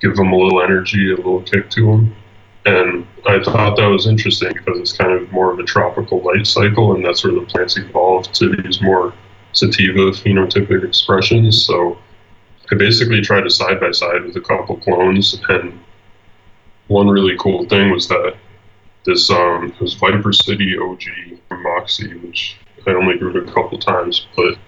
[0.00, 2.16] give them a little energy, a little kick to them.
[2.66, 6.46] And I thought that was interesting because it's kind of more of a tropical light
[6.46, 9.14] cycle, and that's where the plants evolved to use more
[9.52, 11.64] sativa phenotypic expressions.
[11.64, 11.98] So
[12.70, 15.78] I basically tried to side by side with a couple clones, and
[16.88, 18.36] one really cool thing was that
[19.06, 21.02] this um was Viper City OG
[21.50, 24.58] Moxie, which I only grew a couple times, but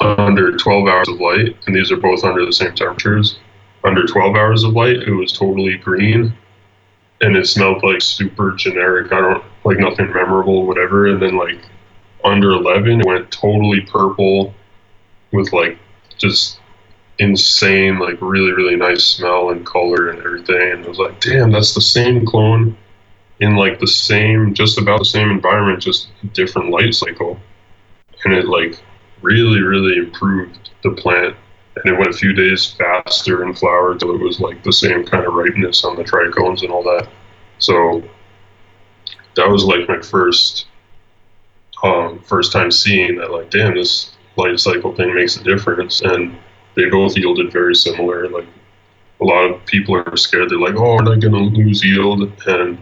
[0.00, 3.38] under 12 hours of light, and these are both under the same temperatures.
[3.84, 6.32] Under 12 hours of light, it was totally green,
[7.22, 9.12] and it smelled like super generic.
[9.12, 11.06] I don't like nothing memorable, whatever.
[11.06, 11.60] And then like
[12.24, 14.54] under 11, it went totally purple,
[15.32, 15.78] with like
[16.18, 16.60] just
[17.18, 20.72] insane, like really really nice smell and color and everything.
[20.72, 22.76] And I was like, damn, that's the same clone
[23.40, 27.38] in like the same, just about the same environment, just different light cycle,
[28.24, 28.80] and it like
[29.20, 31.36] really, really improved the plant.
[31.76, 35.04] And it went a few days faster in flower until it was like the same
[35.04, 37.08] kind of ripeness on the trichomes and all that.
[37.58, 38.02] So
[39.36, 40.66] that was like my first
[41.82, 46.02] um, first time seeing that like damn this life cycle thing makes a difference.
[46.02, 46.36] And
[46.74, 48.28] they both yielded very similar.
[48.28, 48.46] Like
[49.20, 50.50] a lot of people are scared.
[50.50, 52.30] They're like oh am I going to lose yield.
[52.46, 52.78] And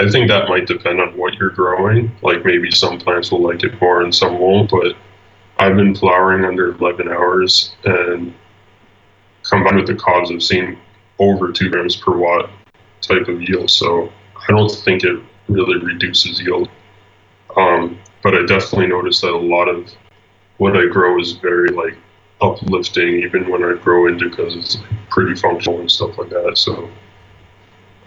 [0.00, 2.10] I think that might depend on what you're growing.
[2.22, 4.96] Like maybe some plants will like it more and some won't but
[5.58, 8.34] I've been flowering under 11 hours, and
[9.48, 10.78] combined with the cobs, I've seen
[11.18, 12.50] over two grams per watt
[13.00, 13.70] type of yield.
[13.70, 16.68] So I don't think it really reduces yield.
[17.56, 19.92] Um, but I definitely noticed that a lot of
[20.58, 21.96] what I grow is very like
[22.40, 26.56] uplifting, even when I grow indica, it's like, pretty functional and stuff like that.
[26.56, 26.90] So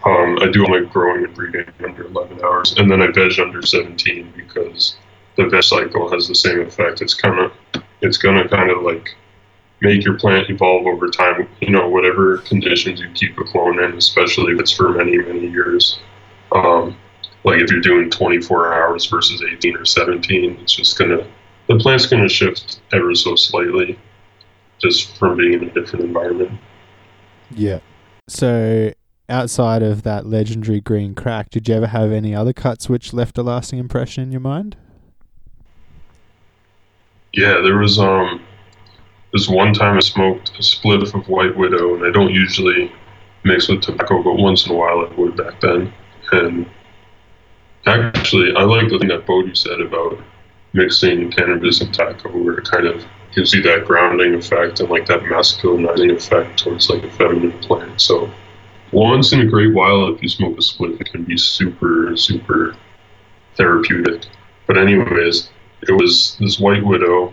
[0.04, 3.62] um, I do my growing and breeding under 11 hours, and then I veg under
[3.62, 4.96] 17 because
[5.36, 7.00] the veg cycle has the same effect.
[7.02, 7.52] It's kind of
[8.00, 9.14] it's going to kind of like
[9.80, 11.48] make your plant evolve over time.
[11.60, 15.46] You know, whatever conditions you keep a clone in, especially if it's for many many
[15.48, 15.98] years.
[16.52, 16.96] Um,
[17.44, 21.26] like if you're doing 24 hours versus 18 or 17, it's just gonna
[21.68, 23.98] the plant's gonna shift ever so slightly,
[24.80, 26.58] just from being in a different environment.
[27.50, 27.80] Yeah.
[28.28, 28.92] So
[29.28, 33.38] outside of that legendary green crack, did you ever have any other cuts which left
[33.38, 34.76] a lasting impression in your mind?
[37.36, 38.42] Yeah, there was um
[39.32, 42.90] this one time I smoked a spliff of White Widow, and I don't usually
[43.44, 45.92] mix with tobacco, but once in a while I would back then.
[46.32, 46.66] And
[47.84, 50.18] actually, I like the thing that Bodhi said about
[50.72, 53.04] mixing cannabis and tobacco, where it kind of
[53.34, 58.00] gives you that grounding effect and like that masculinizing effect towards like a feminine plant.
[58.00, 58.32] So
[58.92, 62.74] once in a great while, if you smoke a spliff, it can be super, super
[63.56, 64.24] therapeutic.
[64.66, 65.50] But anyways,
[65.88, 67.32] it was this White Widow.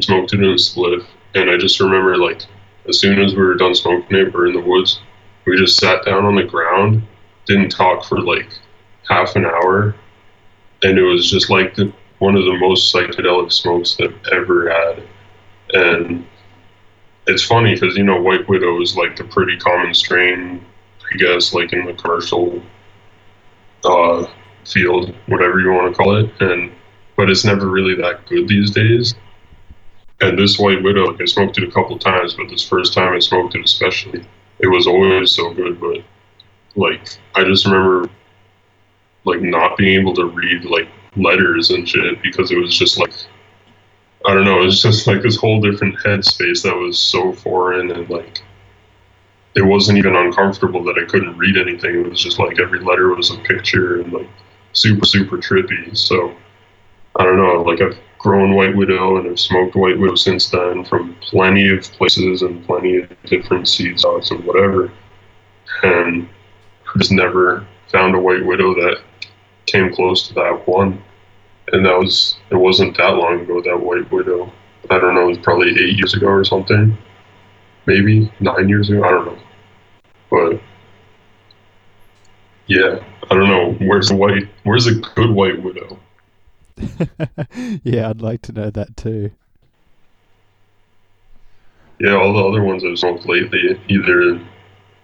[0.00, 1.06] Smoked it in a spliff,
[1.36, 2.42] and I just remember like
[2.88, 5.00] as soon as we were done smoking it, we are in the woods.
[5.46, 7.02] We just sat down on the ground,
[7.46, 8.48] didn't talk for like
[9.08, 9.94] half an hour,
[10.82, 14.70] and it was just like the, one of the most psychedelic smokes that I've ever
[14.70, 15.02] had.
[15.74, 16.26] And
[17.26, 20.64] it's funny because you know White Widow is like the pretty common strain,
[21.12, 22.60] I guess, like in the commercial
[23.84, 24.26] uh,
[24.66, 26.72] field, whatever you want to call it, and
[27.16, 29.14] but it's never really that good these days.
[30.20, 33.12] And this White Widow, like I smoked it a couple times, but this first time
[33.12, 34.24] I smoked it especially,
[34.58, 35.80] it was always so good.
[35.80, 36.02] But
[36.76, 38.08] like I just remember
[39.24, 43.12] like not being able to read like letters and shit because it was just like
[44.26, 47.90] I don't know, it was just like this whole different headspace that was so foreign
[47.90, 48.42] and like
[49.54, 52.00] it wasn't even uncomfortable that I couldn't read anything.
[52.00, 54.28] It was just like every letter was a picture and like
[54.72, 55.96] super super trippy.
[55.96, 56.34] So
[57.16, 60.84] I don't know, like I've grown White Widow and I've smoked White Widow since then
[60.84, 64.90] from plenty of places and plenty of different seed stocks and whatever.
[65.82, 66.28] And
[66.96, 69.02] just never found a White Widow that
[69.66, 71.02] came close to that one.
[71.72, 74.52] And that was, it wasn't that long ago, that White Widow.
[74.90, 76.96] I don't know, it was probably eight years ago or something.
[77.86, 79.38] Maybe nine years ago, I don't know.
[80.30, 80.60] But
[82.66, 83.72] yeah, I don't know.
[83.86, 85.98] Where's the white, where's a good White Widow?
[87.82, 89.30] yeah, I'd like to know that too.
[92.00, 94.40] Yeah, all the other ones I've smoked lately either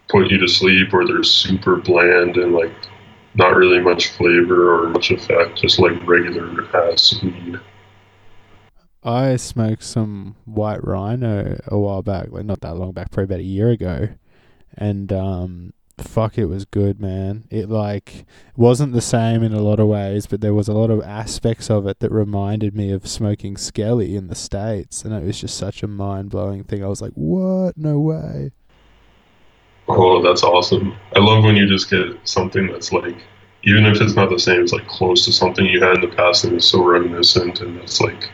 [0.09, 2.73] put you to sleep or they're super bland and like
[3.35, 7.61] not really much flavor or much effect, just like regular ass weed.
[9.03, 13.41] I smoked some white rhino a while back, like not that long back, probably about
[13.41, 14.09] a year ago,
[14.77, 15.73] and um,
[16.03, 17.45] fuck it was good man.
[17.51, 18.25] It like
[18.57, 21.71] wasn't the same in a lot of ways but there was a lot of aspects
[21.71, 25.57] of it that reminded me of smoking skelly in the states and it was just
[25.57, 26.85] such a mind-blowing thing.
[26.85, 27.77] I was like what?
[27.77, 28.53] No way.
[29.89, 30.95] Oh that's awesome.
[31.15, 33.17] I love when you just get something that's like
[33.65, 36.17] even if it's not the same it's like close to something you had in the
[36.17, 38.31] past and it's so reminiscent and it's like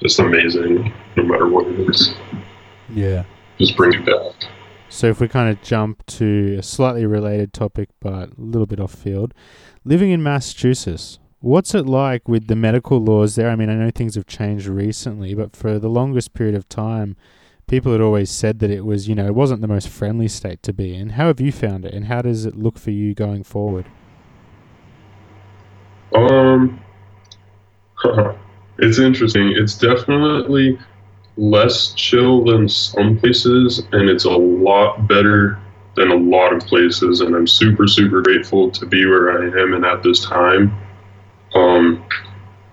[0.00, 2.14] just amazing no matter what it is.
[2.90, 3.24] Yeah.
[3.58, 4.48] Just bring it back
[4.98, 8.80] So if we kind of jump to a slightly related topic, but a little bit
[8.80, 9.32] off field,
[9.84, 13.48] living in Massachusetts, what's it like with the medical laws there?
[13.48, 17.16] I mean, I know things have changed recently, but for the longest period of time,
[17.68, 20.64] people had always said that it was, you know, it wasn't the most friendly state
[20.64, 21.10] to be in.
[21.10, 23.86] How have you found it, and how does it look for you going forward?
[26.12, 26.80] Um,
[28.78, 29.54] it's interesting.
[29.56, 30.76] It's definitely
[31.38, 35.58] less chill than some places, and it's a lot better
[35.94, 37.20] than a lot of places.
[37.20, 40.76] And I'm super, super grateful to be where I am and at this time.
[41.54, 42.04] Um,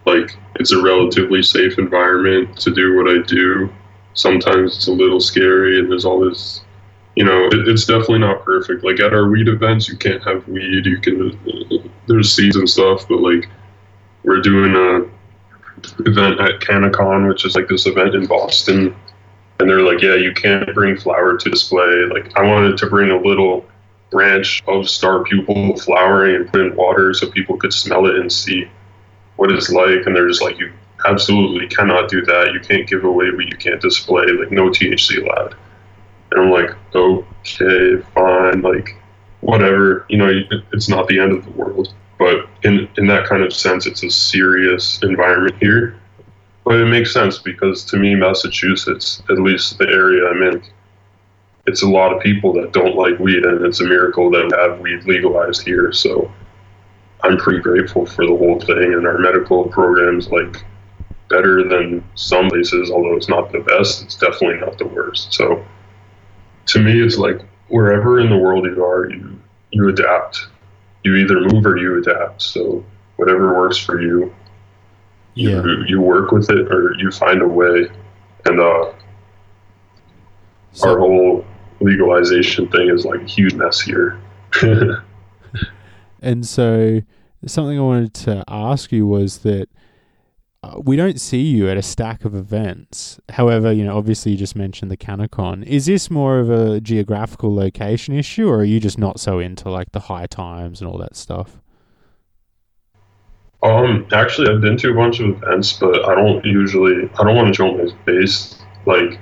[0.05, 3.71] like it's a relatively safe environment to do what I do.
[4.15, 6.65] Sometimes it's a little scary, and there's all this
[7.15, 8.83] you know, it, it's definitely not perfect.
[8.83, 10.85] Like at our weed events, you can't have weed.
[10.85, 11.39] You can
[12.07, 13.49] there's seeds and stuff, but like
[14.23, 15.14] we're doing a
[15.99, 18.95] event at CannaCon, which is like this event in Boston,
[19.59, 22.05] and they're like, yeah, you can't bring flower to display.
[22.09, 23.65] Like I wanted to bring a little
[24.11, 28.31] branch of star pupil flowering and put in water so people could smell it and
[28.31, 28.69] see
[29.35, 30.71] what it's like, and they're just like, you
[31.05, 32.53] absolutely cannot do that.
[32.53, 34.25] You can't give away what you can't display.
[34.27, 35.55] Like no THC allowed.
[36.31, 38.95] And I'm like, okay, fine, like
[39.41, 40.05] whatever.
[40.09, 40.41] You know,
[40.73, 41.93] it's not the end of the world.
[42.17, 45.99] But in in that kind of sense, it's a serious environment here.
[46.63, 50.63] But it makes sense because to me, Massachusetts, at least the area I'm in,
[51.67, 54.57] it's a lot of people that don't like weed, and it's a miracle that we
[54.57, 55.91] have weed legalized here.
[55.91, 56.31] So
[57.23, 60.63] I'm pretty grateful for the whole thing, and our medical programs like
[61.29, 64.03] better than some places, although it's not the best.
[64.03, 65.33] It's definitely not the worst.
[65.33, 65.65] So
[66.67, 69.39] to me, it's like wherever in the world you are, you
[69.71, 70.47] you adapt.
[71.05, 72.41] You either move or you adapt.
[72.41, 72.83] So
[73.17, 74.33] whatever works for you,
[75.35, 75.61] yeah.
[75.61, 77.87] you you work with it or you find a way.
[78.45, 78.91] And uh,
[80.71, 81.45] so, our whole
[81.79, 84.19] legalization thing is like a huge mess here.
[86.21, 87.01] and so
[87.45, 89.69] something I wanted to ask you was that
[90.65, 93.19] uh, we don't see you at a stack of events.
[93.29, 95.63] However, you know, obviously you just mentioned the CannaCon.
[95.63, 99.69] Is this more of a geographical location issue, or are you just not so into
[99.69, 101.59] like the high times and all that stuff?
[103.61, 107.09] Um, actually, I've been to a bunch of events, but I don't usually.
[107.19, 108.59] I don't want to show my face.
[108.85, 109.19] Like,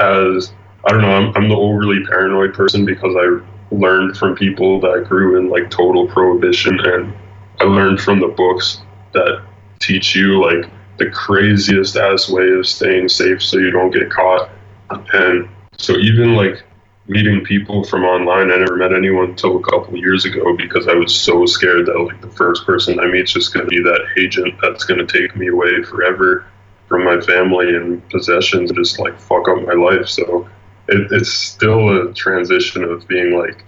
[0.00, 0.52] as
[0.86, 5.04] I don't know, I'm I'm the overly paranoid person because I learned from people that
[5.08, 7.14] grew in like total prohibition, and
[7.60, 8.80] I learned from the books
[9.12, 9.42] that
[9.80, 14.50] teach you like the craziest ass way of staying safe so you don't get caught.
[14.90, 16.62] And so even like
[17.06, 20.94] meeting people from online, I never met anyone until a couple years ago because I
[20.94, 24.06] was so scared that like the first person I meet is just to be that
[24.18, 26.46] agent that's to take me away forever
[26.88, 30.08] from my family and possessions and just like fuck up my life.
[30.08, 30.48] So
[30.88, 33.64] it, it's still a transition of being like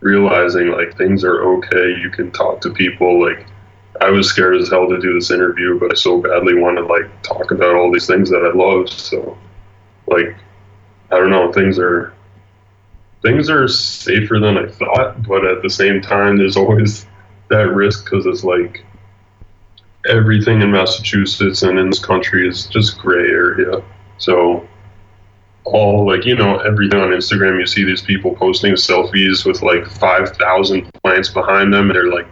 [0.00, 1.96] realizing like things are okay.
[2.00, 3.46] You can talk to people like
[4.02, 6.84] I was scared as hell to do this interview, but I so badly want to
[6.84, 8.90] like talk about all these things that I love.
[8.90, 9.38] So,
[10.08, 10.34] like,
[11.12, 12.12] I don't know, things are
[13.22, 17.06] things are safer than I thought, but at the same time, there's always
[17.48, 18.84] that risk because it's like
[20.08, 23.84] everything in Massachusetts and in this country is just gray area.
[24.18, 24.66] So,
[25.62, 29.86] all like you know everything on Instagram, you see these people posting selfies with like
[29.86, 32.26] five thousand plants behind them, and they're like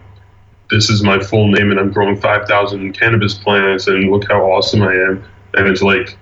[0.70, 4.82] this is my full name and I'm growing 5,000 cannabis plants and look how awesome
[4.82, 5.24] I am.
[5.54, 6.16] And it's like,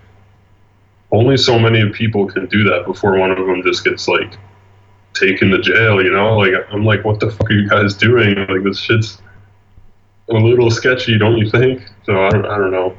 [1.10, 4.36] only so many people can do that before one of them just gets like
[5.14, 6.38] taken to jail, you know?
[6.38, 8.34] Like, I'm like, what the fuck are you guys doing?
[8.34, 9.20] Like, this shit's
[10.30, 11.82] a little sketchy, don't you think?
[12.04, 12.96] So I don't, I don't know.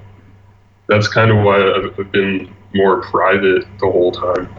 [0.88, 4.53] That's kind of why I've been more private the whole time.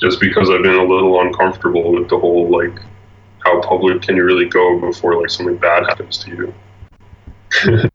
[0.00, 2.78] Just because I've been a little uncomfortable with the whole like
[3.44, 6.54] how public can you really go before like something bad happens to you?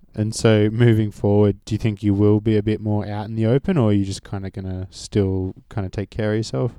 [0.16, 3.36] and so moving forward, do you think you will be a bit more out in
[3.36, 6.32] the open or are you just kind of going to still kind of take care
[6.32, 6.74] of yourself?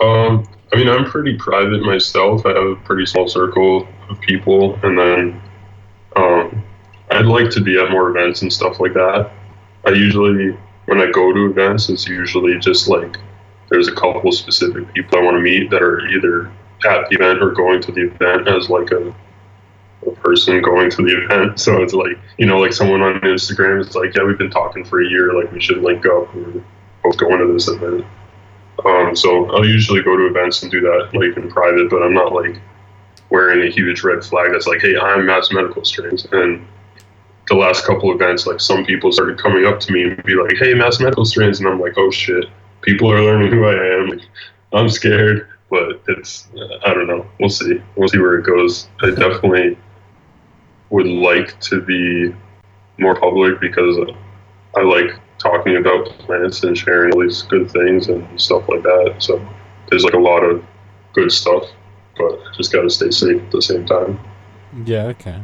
[0.00, 2.46] Um, I mean, I'm pretty private myself.
[2.46, 5.42] I have a pretty small circle of people, and then
[6.14, 6.64] um,
[7.10, 9.30] I'd like to be at more events and stuff like that.
[9.86, 13.18] I usually, when I go to events, it's usually just like
[13.70, 16.50] there's a couple specific people I want to meet that are either
[16.86, 19.14] at the event or going to the event as like a,
[20.06, 21.60] a person going to the event.
[21.60, 24.84] So it's like, you know, like someone on Instagram is like, yeah, we've been talking
[24.84, 26.34] for a year, like we should link up.
[26.34, 26.62] We're
[27.02, 28.06] both going to this event.
[28.84, 32.14] Um, so I'll usually go to events and do that like in private, but I'm
[32.14, 32.60] not like
[33.30, 36.26] wearing a huge red flag that's like, hey, I'm Mass Medical Strains.
[36.32, 36.66] And
[37.48, 40.56] the last couple events, like some people started coming up to me and be like,
[40.58, 41.58] hey, Mass Medical Strains.
[41.58, 42.46] And I'm like, oh shit
[42.82, 44.20] people are learning who I am.
[44.72, 46.48] I'm scared, but it's
[46.84, 47.26] I don't know.
[47.40, 47.82] We'll see.
[47.96, 48.88] We'll see where it goes.
[49.02, 49.78] I definitely
[50.90, 52.34] would like to be
[52.98, 53.96] more public because
[54.76, 59.16] I like talking about plants and sharing all these good things and stuff like that.
[59.18, 59.46] So
[59.88, 60.64] there's like a lot of
[61.12, 61.64] good stuff,
[62.16, 64.18] but just got to stay safe at the same time.
[64.84, 65.40] Yeah, okay.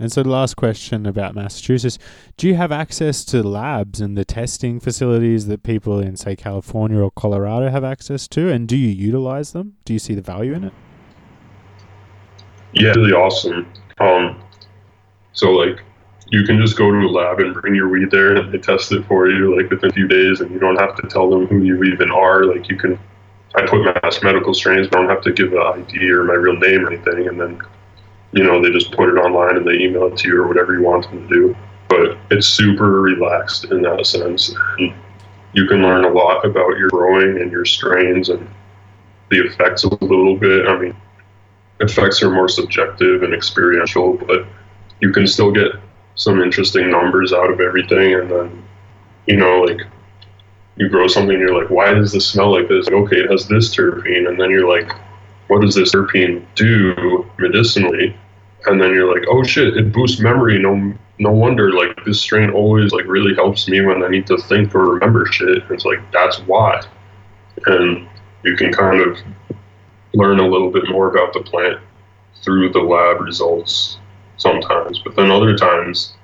[0.00, 1.98] And so the last question about Massachusetts,
[2.38, 6.98] do you have access to labs and the testing facilities that people in say California
[6.98, 9.76] or Colorado have access to and do you utilize them?
[9.84, 10.72] Do you see the value in it?
[12.72, 13.70] Yeah, really awesome.
[13.98, 14.42] Um
[15.34, 15.82] so like
[16.28, 18.90] you can just go to a lab and bring your weed there and they test
[18.92, 21.46] it for you like within a few days and you don't have to tell them
[21.46, 22.46] who you even are.
[22.46, 22.98] Like you can
[23.54, 26.34] I put mass medical strains, but I don't have to give an ID or my
[26.34, 27.60] real name or anything and then
[28.32, 30.74] you know, they just put it online and they email it to you or whatever
[30.74, 31.56] you want them to do.
[31.88, 34.54] But it's super relaxed in that sense.
[34.78, 34.94] And
[35.52, 38.48] you can learn a lot about your growing and your strains and
[39.30, 40.68] the effects a little bit.
[40.68, 40.96] I mean,
[41.80, 44.46] effects are more subjective and experiential, but
[45.00, 45.72] you can still get
[46.14, 48.14] some interesting numbers out of everything.
[48.14, 48.62] And then,
[49.26, 49.80] you know, like
[50.76, 52.86] you grow something, and you're like, why does this smell like this?
[52.86, 54.28] Like, okay, it has this terpene.
[54.28, 54.92] And then you're like,
[55.50, 58.16] what does this terpene do medicinally?
[58.66, 60.60] And then you're like, oh shit, it boosts memory.
[60.60, 61.72] No, no wonder.
[61.72, 65.26] Like this strain always like really helps me when I need to think or remember
[65.26, 65.64] shit.
[65.68, 66.80] It's like that's why,
[67.66, 68.08] and
[68.44, 69.18] you can kind of
[70.14, 71.80] learn a little bit more about the plant
[72.44, 73.98] through the lab results
[74.36, 75.00] sometimes.
[75.00, 76.14] But then other times,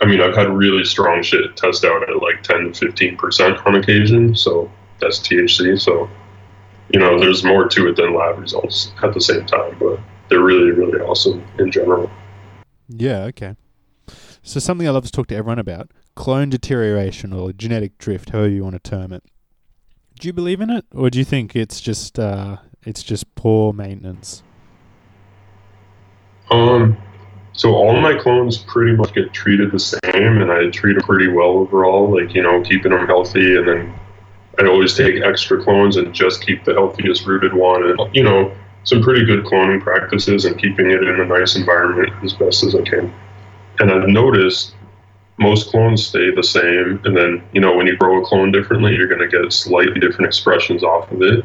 [0.00, 3.58] I mean, I've had really strong shit test out at like 10 to 15 percent
[3.66, 4.34] on occasion.
[4.34, 4.70] So
[5.00, 5.78] that's THC.
[5.78, 6.08] So
[6.90, 9.98] you know, there's more to it than lab results at the same time, but
[10.28, 12.10] they're really, really awesome in general.
[12.88, 13.56] Yeah, okay.
[14.42, 18.50] So something I love to talk to everyone about clone deterioration or genetic drift, however
[18.50, 19.24] you want to term it.
[20.20, 23.72] Do you believe in it, or do you think it's just uh, it's just poor
[23.72, 24.42] maintenance?
[26.50, 26.96] Um,
[27.52, 31.28] so all my clones pretty much get treated the same, and I treat them pretty
[31.28, 32.14] well overall.
[32.14, 33.94] Like you know, keeping them healthy, and then
[34.58, 37.90] I always take extra clones and just keep the healthiest rooted one.
[37.90, 38.54] And, you know,
[38.84, 42.74] some pretty good cloning practices and keeping it in a nice environment as best as
[42.74, 43.12] I can.
[43.80, 44.74] And I've noticed
[45.38, 47.00] most clones stay the same.
[47.04, 49.98] And then, you know, when you grow a clone differently, you're going to get slightly
[49.98, 51.44] different expressions off of it.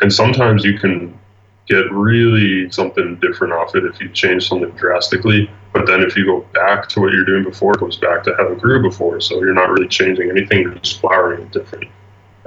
[0.00, 1.18] And sometimes you can
[1.66, 5.50] get really something different off it if you change something drastically.
[5.72, 8.34] But then if you go back to what you're doing before, it goes back to
[8.36, 9.20] how it grew before.
[9.20, 11.90] So you're not really changing anything, you're just flowering it different.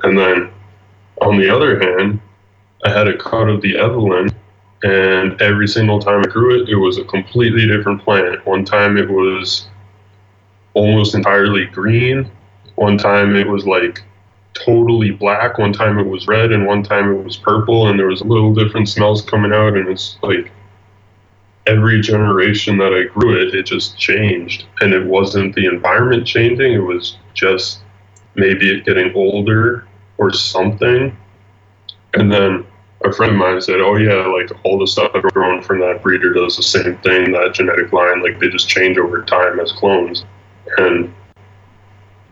[0.04, 0.52] And then
[1.22, 2.20] on the other hand,
[2.86, 4.30] I had a cut of the Evelyn,
[4.84, 8.46] and every single time I grew it, it was a completely different plant.
[8.46, 9.68] One time it was
[10.74, 12.30] almost entirely green.
[12.76, 14.04] One time it was like
[14.54, 15.58] totally black.
[15.58, 17.88] One time it was red, and one time it was purple.
[17.88, 20.52] And there was little different smells coming out, and it's like
[21.66, 24.66] every generation that I grew it, it just changed.
[24.82, 27.80] And it wasn't the environment changing; it was just
[28.36, 29.88] maybe it getting older
[30.18, 31.16] or something.
[32.14, 32.66] And then
[33.04, 36.34] a friend of mine said, "Oh yeah, like all the stuff grown from that breeder
[36.34, 37.32] does the same thing.
[37.32, 40.26] That genetic line, like they just change over time as clones."
[40.78, 41.14] And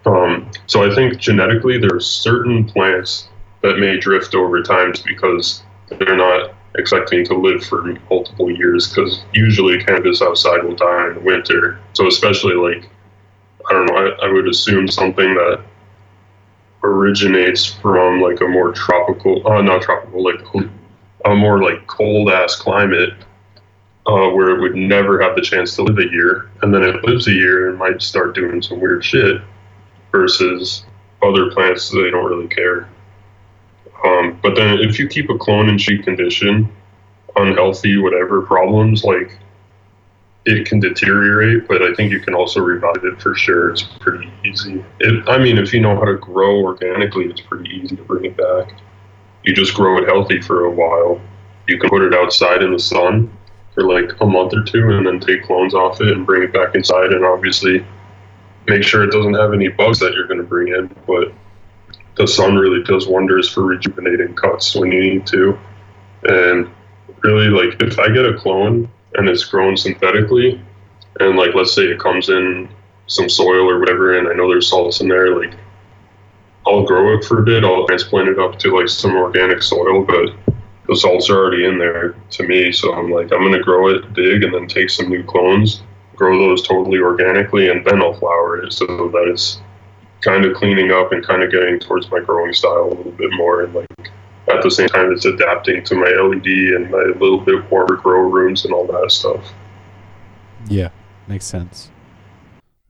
[0.06, 3.30] um, so I think genetically there are certain plants
[3.62, 8.90] that may drift over time because they're not expecting to live for multiple years.
[8.90, 11.80] Because usually cannabis outside will die in the winter.
[11.94, 12.90] So especially like
[13.70, 15.62] I don't know, I, I would assume something that
[16.84, 20.42] originates from like a more tropical, uh, not tropical, like
[21.26, 23.14] a more like cold ass climate
[24.08, 27.04] uh, where it would never have the chance to live a year, and then it
[27.04, 29.42] lives a year and might start doing some weird shit,
[30.12, 30.86] versus
[31.22, 32.90] other plants they don't really care.
[34.04, 36.72] Um, but then if you keep a clone in cheap condition,
[37.36, 39.38] unhealthy, whatever problems, like
[40.46, 43.72] it can deteriorate, but I think you can also revive it for sure.
[43.72, 44.84] It's pretty easy.
[45.00, 48.26] It, I mean, if you know how to grow organically, it's pretty easy to bring
[48.26, 48.74] it back.
[49.44, 51.22] You just grow it healthy for a while.
[51.68, 53.32] You can put it outside in the sun
[53.76, 56.54] for like a month or two and then take clones off it and bring it
[56.54, 57.86] back inside and obviously
[58.68, 60.88] make sure it doesn't have any bugs that you're going to bring in.
[61.06, 61.34] But
[62.16, 65.58] the sun really does wonders for rejuvenating cuts when you need to.
[66.24, 66.70] And
[67.22, 70.62] really, like, if I get a clone and it's grown synthetically,
[71.20, 72.70] and like let's say it comes in
[73.08, 75.54] some soil or whatever, and I know there's salts in there, like
[76.66, 80.04] I'll grow it for a bit, I'll transplant it up to like some organic soil,
[80.04, 80.34] but
[80.88, 84.14] the salts are already in there to me, so I'm like I'm gonna grow it
[84.14, 85.84] big and then take some new clones,
[86.16, 89.62] grow those totally organically, and then I'll flower it so that it's
[90.22, 93.32] kind of cleaning up and kind of getting towards my growing style a little bit
[93.34, 94.12] more and like
[94.50, 96.46] at the same time it's adapting to my LED
[96.76, 99.54] and my little bit warmer grow rooms and all that stuff.
[100.68, 100.90] Yeah,
[101.28, 101.92] makes sense.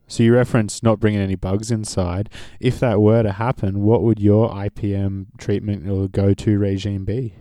[0.08, 2.30] So you referenced not bringing any bugs inside.
[2.60, 7.34] If that were to happen, what would your IPM treatment or go-to regime be?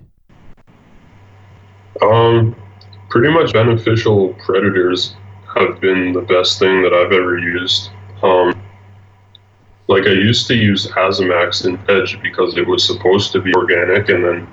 [2.01, 2.55] Um,
[3.09, 5.17] pretty much beneficial predators
[5.55, 7.91] have been the best thing that I've ever used.
[8.23, 8.60] Um,
[9.91, 14.09] like I used to use Azamax in Edge because it was supposed to be organic,
[14.09, 14.49] and then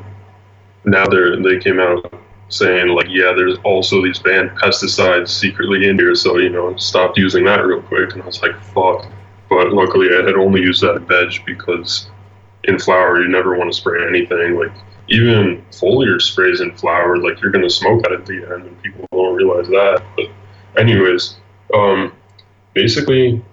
[0.84, 2.12] now they they came out
[2.50, 7.20] saying like, yeah, there's also these banned pesticides secretly in here, so you know, stopped
[7.20, 8.14] using that real quick.
[8.14, 9.06] And I was like, fuck.
[9.48, 12.10] But luckily, I had only used that in veg because
[12.64, 14.58] in flower you never want to spray anything.
[14.58, 14.74] Like
[15.08, 19.06] even foliar sprays in flower, like you're gonna smoke that at the end, and people
[19.12, 20.02] don't realize that.
[20.16, 20.32] But
[20.82, 21.36] anyways,
[21.76, 22.12] um,
[22.74, 23.44] basically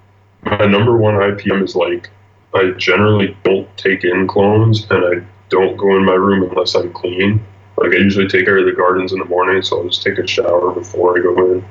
[0.45, 2.11] my number one IPM is like
[2.55, 6.93] I generally don't take in clones and I don't go in my room unless I'm
[6.93, 7.45] clean.
[7.77, 10.19] Like I usually take care of the gardens in the morning, so I'll just take
[10.19, 11.65] a shower before I go in,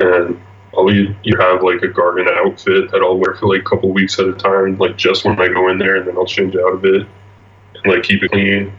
[0.00, 0.40] and
[0.76, 4.18] I'll either have like a garden outfit that I'll wear for like a couple weeks
[4.20, 6.74] at a time, like just when I go in there, and then I'll change out
[6.74, 7.02] a bit
[7.74, 8.72] and like keep it clean,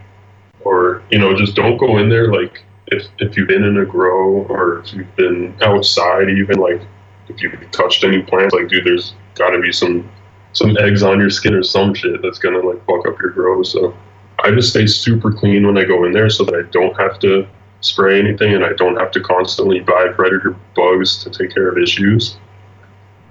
[0.60, 3.84] or you know just don't go in there like if if you've been in a
[3.84, 6.80] grow or if you've been outside even like
[7.30, 10.08] if you've touched any plants, like dude, there's got to be some
[10.52, 13.62] some eggs on your skin or some shit that's gonna like fuck up your grow.
[13.62, 13.96] So
[14.42, 17.18] I just stay super clean when I go in there, so that I don't have
[17.20, 17.46] to
[17.82, 21.78] spray anything and I don't have to constantly buy predator bugs to take care of
[21.78, 22.36] issues.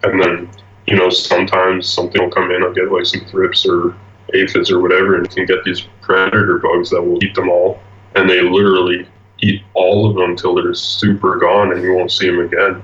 [0.03, 0.49] And then
[0.87, 2.63] you know sometimes something will come in.
[2.63, 3.95] I'll get like some thrips or
[4.33, 7.79] aphids or whatever, and you can get these predator bugs that will eat them all,
[8.15, 9.07] and they literally
[9.41, 12.83] eat all of them until they're super gone and you won't see them again.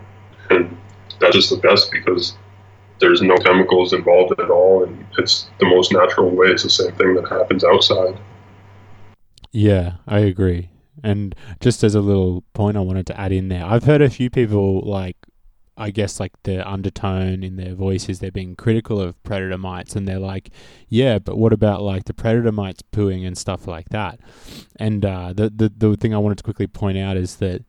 [0.50, 0.78] And
[1.20, 2.36] that's just the best because
[3.00, 6.48] there's no chemicals involved at all, and it's the most natural way.
[6.48, 8.18] It's the same thing that happens outside.
[9.52, 10.70] Yeah, I agree.
[11.04, 14.10] And just as a little point I wanted to add in there, I've heard a
[14.10, 15.18] few people like
[15.78, 20.08] I guess like the undertone in their voices, they're being critical of predator mites, and
[20.08, 20.52] they're like,
[20.88, 24.20] "Yeah, but what about like the predator mites pooing and stuff like that?"
[24.78, 27.66] And uh, the the the thing I wanted to quickly point out is that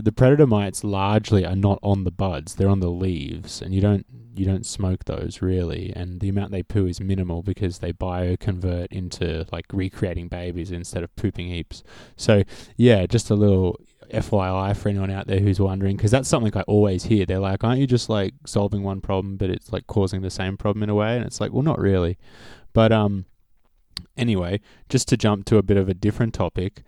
[0.00, 3.80] the predator mites largely are not on the buds; they're on the leaves, and you
[3.80, 7.92] don't you don't smoke those really, and the amount they poo is minimal because they
[7.92, 11.82] bioconvert into like recreating babies instead of pooping heaps.
[12.16, 12.42] So
[12.76, 13.78] yeah, just a little
[14.12, 17.26] FYI for anyone out there who's wondering, because that's something I always hear.
[17.26, 20.56] They're like, "Aren't you just like solving one problem, but it's like causing the same
[20.56, 22.18] problem in a way?" And it's like, well, not really.
[22.72, 23.26] But um,
[24.16, 26.82] anyway, just to jump to a bit of a different topic.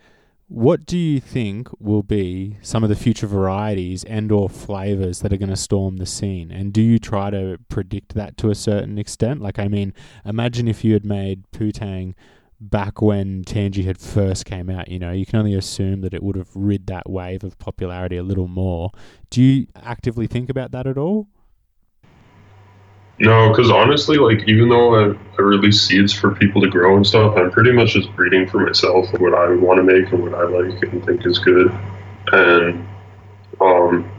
[0.54, 5.32] What do you think will be some of the future varieties and or flavors that
[5.32, 6.52] are going to storm the scene?
[6.52, 9.40] And do you try to predict that to a certain extent?
[9.40, 9.92] Like, I mean,
[10.24, 12.14] imagine if you had made Putang
[12.60, 16.22] back when Tangie had first came out, you know, you can only assume that it
[16.22, 18.92] would have rid that wave of popularity a little more.
[19.30, 21.26] Do you actively think about that at all?
[23.18, 27.06] No, because honestly, like even though I, I release seeds for people to grow and
[27.06, 30.34] stuff, I'm pretty much just breeding for myself what I want to make and what
[30.34, 31.72] I like and think is good.
[32.32, 32.88] And
[33.60, 34.10] um,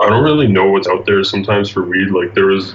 [0.00, 2.10] I don't really know what's out there sometimes for weed.
[2.10, 2.74] Like there was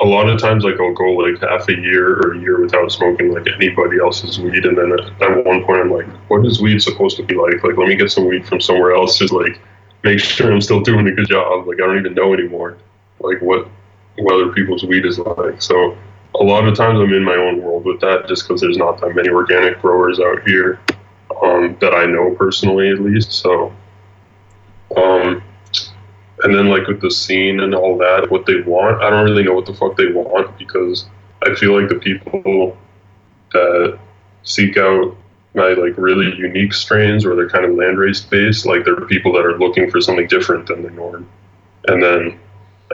[0.00, 2.90] a lot of times, like I'll go like half a year or a year without
[2.90, 6.80] smoking like anybody else's weed, and then at, one point I'm like, what is weed
[6.80, 7.62] supposed to be like?
[7.62, 9.60] Like let me get some weed from somewhere else, just like
[10.02, 11.66] make sure I'm still doing a good job.
[11.68, 12.78] Like I don't even know anymore.
[13.20, 13.68] Like what
[14.18, 15.60] what other people's weed is like.
[15.60, 15.96] So
[16.40, 19.00] a lot of times I'm in my own world with that just because there's not
[19.00, 20.80] that many organic growers out here
[21.42, 23.32] um, that I know personally, at least.
[23.32, 23.72] So,
[24.96, 25.42] um,
[26.42, 29.44] and then like with the scene and all that, what they want, I don't really
[29.44, 31.06] know what the fuck they want because
[31.42, 32.76] I feel like the people
[33.52, 33.98] that
[34.42, 35.16] seek out
[35.54, 39.46] my like really unique strains or they're kind of landrace based, like they're people that
[39.46, 41.28] are looking for something different than the norm.
[41.86, 42.40] And then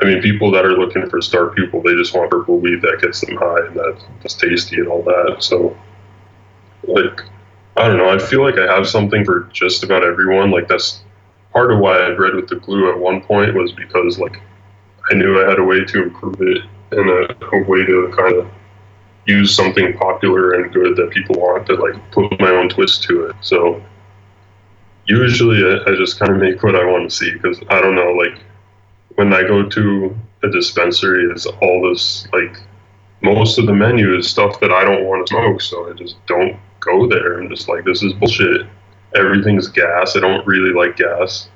[0.02, 3.00] I mean, people that are looking for star pupil, they just want purple weed that
[3.02, 3.76] gets them high and
[4.22, 5.36] that's tasty and all that.
[5.40, 5.76] So,
[6.84, 7.22] like,
[7.76, 8.08] I don't know.
[8.08, 10.50] I feel like I have something for just about everyone.
[10.50, 11.02] Like, that's
[11.52, 14.40] part of why I bred with the glue at one point was because, like,
[15.10, 16.62] I knew I had a way to improve it
[16.92, 18.48] and a, a way to kind of
[19.26, 23.26] use something popular and good that people want to, like, put my own twist to
[23.26, 23.36] it.
[23.40, 23.82] So,
[25.06, 27.96] usually I, I just kind of make what I want to see because I don't
[27.96, 28.40] know, like,
[29.20, 32.56] when I go to a dispensary, it's all this like
[33.20, 36.16] most of the menu is stuff that I don't want to smoke, so I just
[36.26, 37.38] don't go there.
[37.38, 38.66] I'm just like, this is bullshit.
[39.14, 40.16] Everything's gas.
[40.16, 41.50] I don't really like gas.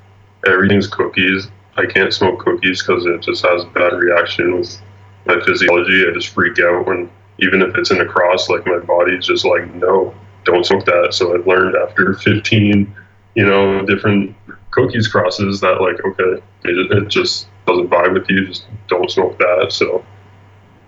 [0.46, 1.48] Everything's cookies.
[1.78, 4.78] I can't smoke cookies because it just has a bad reaction with
[5.24, 6.06] my physiology.
[6.06, 9.46] I just freak out when even if it's in a cross, like my body's just
[9.46, 10.14] like, no,
[10.44, 11.14] don't smoke that.
[11.14, 12.94] So I've learned after 15,
[13.36, 14.36] you know, different
[14.70, 18.46] cookies crosses that like, okay, it, it just doesn't vibe with you.
[18.46, 19.68] Just don't smoke that.
[19.70, 20.04] So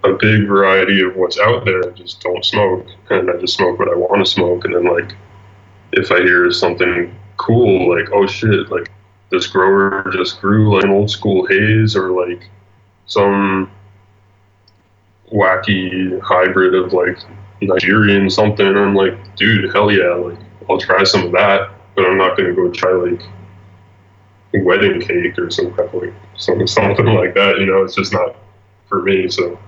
[0.05, 1.91] a big variety of what's out there.
[1.93, 4.65] Just don't smoke, and I just smoke what I want to smoke.
[4.65, 5.15] And then like,
[5.93, 8.91] if I hear something cool, like oh shit, like
[9.31, 12.49] this grower just grew like an old school haze, or like
[13.07, 13.71] some
[15.33, 17.19] wacky hybrid of like
[17.61, 18.67] Nigerian something.
[18.67, 20.39] I'm like, dude, hell yeah, like
[20.69, 23.23] I'll try some of that, but I'm not gonna go try like
[24.55, 27.59] wedding cake or some of like something something like that.
[27.59, 28.37] You know, it's just not
[28.89, 29.29] for me.
[29.29, 29.59] So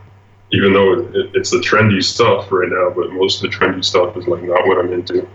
[0.52, 4.16] even though it, it's the trendy stuff right now, but most of the trendy stuff
[4.16, 5.28] is like not what I'm into.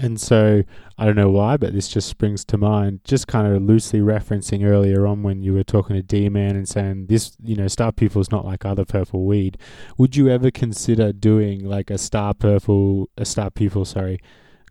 [0.00, 0.62] And so
[0.96, 3.00] I don't know why, but this just springs to mind.
[3.02, 6.68] Just kind of loosely referencing earlier on when you were talking to D Man and
[6.68, 9.58] saying this, you know, Star purple is not like other purple weed.
[9.96, 14.20] Would you ever consider doing like a Star Purple, a Star purple, sorry,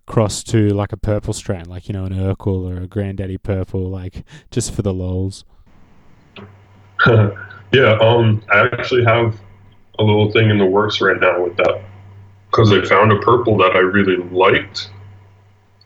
[0.07, 3.89] cross to like a purple strand, like you know, an Urkel or a Granddaddy Purple,
[3.89, 5.45] like just for the lols?
[7.73, 9.37] Yeah, um, I actually have
[9.99, 11.81] a little thing in the works right now with that
[12.49, 14.89] because I found a purple that I really liked.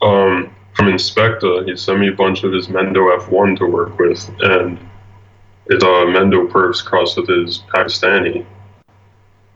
[0.01, 4.29] Um, from Inspecta, he sent me a bunch of his Mendo F1 to work with,
[4.41, 4.79] and
[5.67, 8.45] it's a uh, Mendo Purps crossed with his Pakistani.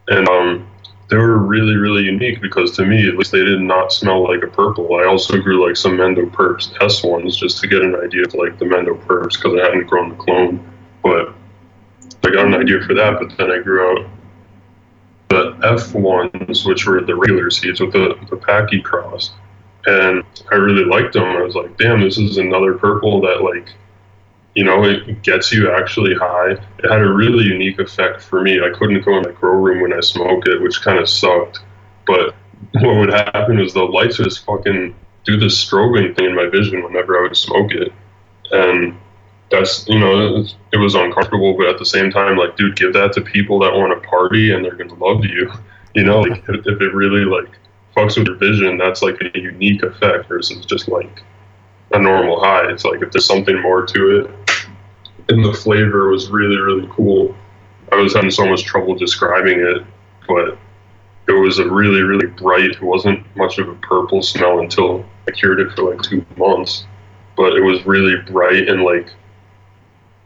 [0.07, 0.67] And um,
[1.07, 4.43] they were really, really unique because to me, at least, they did not smell like
[4.43, 4.95] a purple.
[4.95, 8.57] I also grew like some Mendo Purps S1s just to get an idea of like
[8.57, 10.71] the Mendo Purps because I hadn't grown the clone.
[11.03, 11.33] But
[12.23, 14.09] I got an idea for that, but then I grew out
[15.29, 19.33] the F1s, which were the regular seeds with the, the Packy cross.
[19.85, 21.23] And I really liked them.
[21.23, 23.69] I was like, damn, this is another purple that, like,
[24.55, 26.51] you know, it gets you actually high.
[26.51, 28.61] It had a really unique effect for me.
[28.61, 31.59] I couldn't go in my grow room when I smoked it, which kind of sucked.
[32.07, 32.33] But
[32.71, 36.47] what would happen is the lights would just fucking do this strobing thing in my
[36.47, 37.91] vision whenever I would smoke it.
[38.51, 38.97] And
[39.51, 43.13] that's you know it was uncomfortable but at the same time like dude give that
[43.13, 45.51] to people that want to party and they're gonna love you
[45.93, 47.51] you know like, if it really like
[47.95, 51.23] fucks with your vision that's like a unique effect versus just like
[51.95, 52.69] a normal high.
[52.71, 54.59] It's like if there's something more to it
[55.29, 57.35] and the flavor was really really cool.
[57.91, 59.83] I was having so much trouble describing it
[60.27, 60.57] but
[61.27, 65.31] it was a really really bright it wasn't much of a purple smell until i
[65.31, 66.85] cured it for like two months.
[67.37, 69.09] But it was really bright and like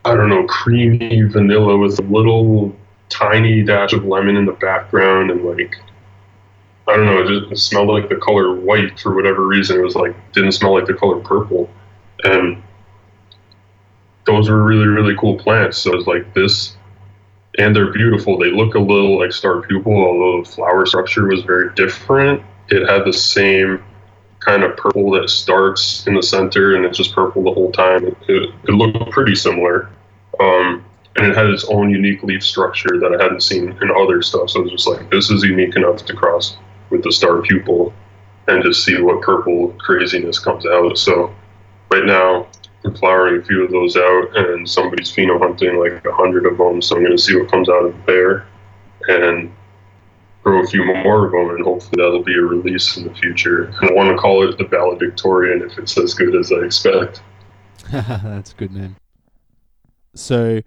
[0.06, 2.76] I don't know, creamy vanilla with a little
[3.10, 5.76] tiny dash of lemon in the background and like
[6.90, 9.80] I don't know, it, just, smelled like the color white for whatever reason.
[9.80, 11.70] It was like didn't smell like the color purple.
[12.24, 12.62] And
[14.26, 15.78] those were really, really cool plants.
[15.78, 16.76] So it's like this
[17.58, 18.38] and they're beautiful.
[18.38, 22.42] They look a little like star pupil, although the flower structure was very different.
[22.70, 23.84] It had the same
[24.40, 28.06] kind of purple that starts in the center and it's just purple the whole time.
[28.06, 29.90] It, it, it looked pretty similar.
[30.40, 30.86] Um,
[31.16, 34.52] and it had its own unique leaf structure that I hadn't seen in other stuff.
[34.52, 36.56] So it was just like, this is unique enough to cross
[36.90, 37.94] with the star pupil
[38.48, 40.98] and just see what purple craziness comes out.
[40.98, 41.34] So
[41.92, 42.48] right now,
[42.86, 46.58] I'm flowering a few of those out, and somebody's pheno hunting like a hundred of
[46.58, 46.82] them.
[46.82, 48.48] So I'm going to see what comes out of there
[49.08, 49.54] and
[50.44, 53.74] grow a few more of them, and hopefully that'll be a release in the future.
[53.82, 57.22] I want to call it the valedictorian if it's as good as I expect.
[57.92, 58.96] That's a good, name.
[60.16, 60.62] So,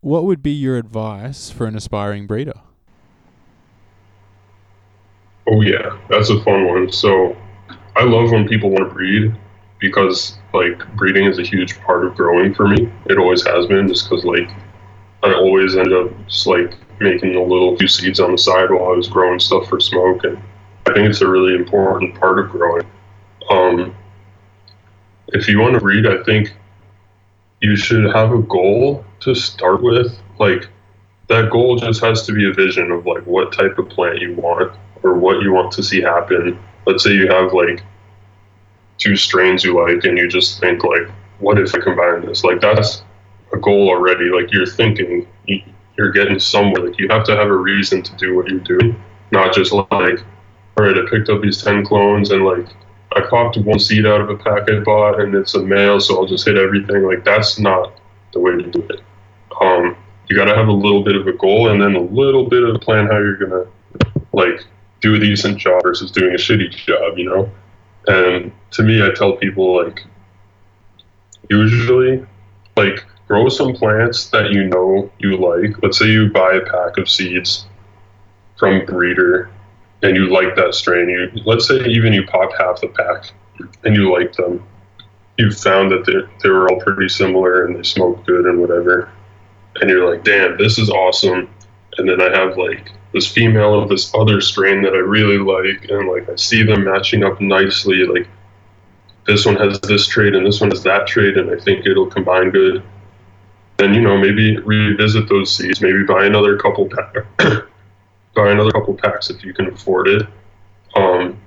[0.00, 2.60] what would be your advice for an aspiring breeder?
[5.50, 6.92] Oh yeah, that's a fun one.
[6.92, 7.36] So,
[7.96, 9.34] I love when people want to breed
[9.80, 12.92] because like breeding is a huge part of growing for me.
[13.06, 14.50] It always has been, just because like
[15.22, 18.92] I always end up just like making a little few seeds on the side while
[18.92, 20.38] I was growing stuff for smoke, and
[20.86, 22.86] I think it's a really important part of growing.
[23.50, 23.94] Um,
[25.28, 26.52] if you want to breed, I think
[27.60, 30.18] you should have a goal to start with.
[30.38, 30.68] Like
[31.28, 34.34] that goal just has to be a vision of like what type of plant you
[34.34, 36.58] want or what you want to see happen.
[36.86, 37.82] Let's say you have like
[38.98, 42.44] two strains you like and you just think like what if I combine this?
[42.44, 43.02] Like that's
[43.52, 44.26] a goal already.
[44.26, 45.26] Like you're thinking
[45.96, 46.86] you're getting somewhere.
[46.86, 49.88] Like you have to have a reason to do what you're doing, not just like,
[49.90, 52.66] all right, I picked up these ten clones and like
[53.14, 56.26] I popped one seed out of a packet bought, and it's a male, so I'll
[56.26, 57.02] just hit everything.
[57.02, 57.98] Like that's not
[58.32, 59.00] the way to do it.
[59.60, 59.96] Um,
[60.28, 62.62] you got to have a little bit of a goal and then a little bit
[62.62, 63.66] of a plan how you're gonna
[64.32, 64.64] like
[65.00, 67.50] do a decent job versus doing a shitty job, you know.
[68.06, 70.04] And to me, I tell people like
[71.50, 72.26] usually
[72.76, 75.82] like grow some plants that you know you like.
[75.82, 77.66] Let's say you buy a pack of seeds
[78.58, 79.50] from breeder
[80.02, 81.08] and you like that strain.
[81.08, 83.30] You let's say even you pop half the pack
[83.84, 84.64] and you like them.
[85.36, 89.10] You found that they they were all pretty similar and they smoked good and whatever.
[89.80, 91.48] And you're like, damn, this is awesome.
[91.98, 95.90] And then I have like this female of this other strain that I really like,
[95.90, 98.04] and like I see them matching up nicely.
[98.04, 98.28] Like
[99.26, 102.06] this one has this trait and this one has that trait, and I think it'll
[102.06, 102.82] combine good.
[103.78, 107.14] Then you know maybe revisit those seeds, maybe buy another couple pack,
[108.34, 110.26] buy another couple packs if you can afford it,
[110.96, 111.38] um,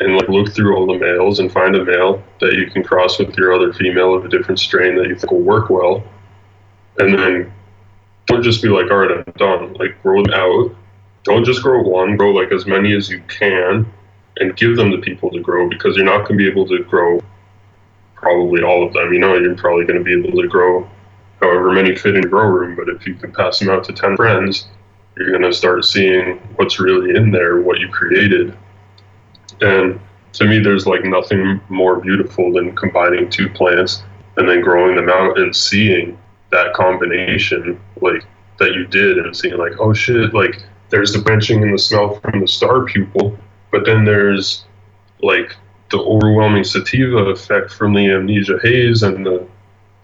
[0.00, 3.18] and like look through all the males and find a male that you can cross
[3.18, 6.02] with your other female of a different strain that you think will work well,
[6.98, 7.52] and then
[8.28, 9.72] don't just be like, all right, I'm done.
[9.74, 10.74] Like grow them out.
[11.24, 12.16] Don't just grow one.
[12.16, 13.90] Grow like as many as you can,
[14.36, 16.84] and give them to people to grow because you're not going to be able to
[16.84, 17.20] grow
[18.14, 19.12] probably all of them.
[19.12, 20.88] You know, you're probably going to be able to grow
[21.40, 22.76] however many fit in grow room.
[22.76, 24.68] But if you can pass them out to ten friends,
[25.16, 28.56] you're going to start seeing what's really in there, what you created.
[29.60, 30.00] And
[30.34, 34.02] to me, there's like nothing more beautiful than combining two plants
[34.36, 36.16] and then growing them out and seeing
[36.50, 38.24] that combination like
[38.58, 42.16] that you did and seeing like oh shit like there's the branching and the smell
[42.20, 43.36] from the star pupil
[43.70, 44.64] but then there's
[45.22, 45.56] like
[45.90, 49.46] the overwhelming sativa effect from the amnesia haze and the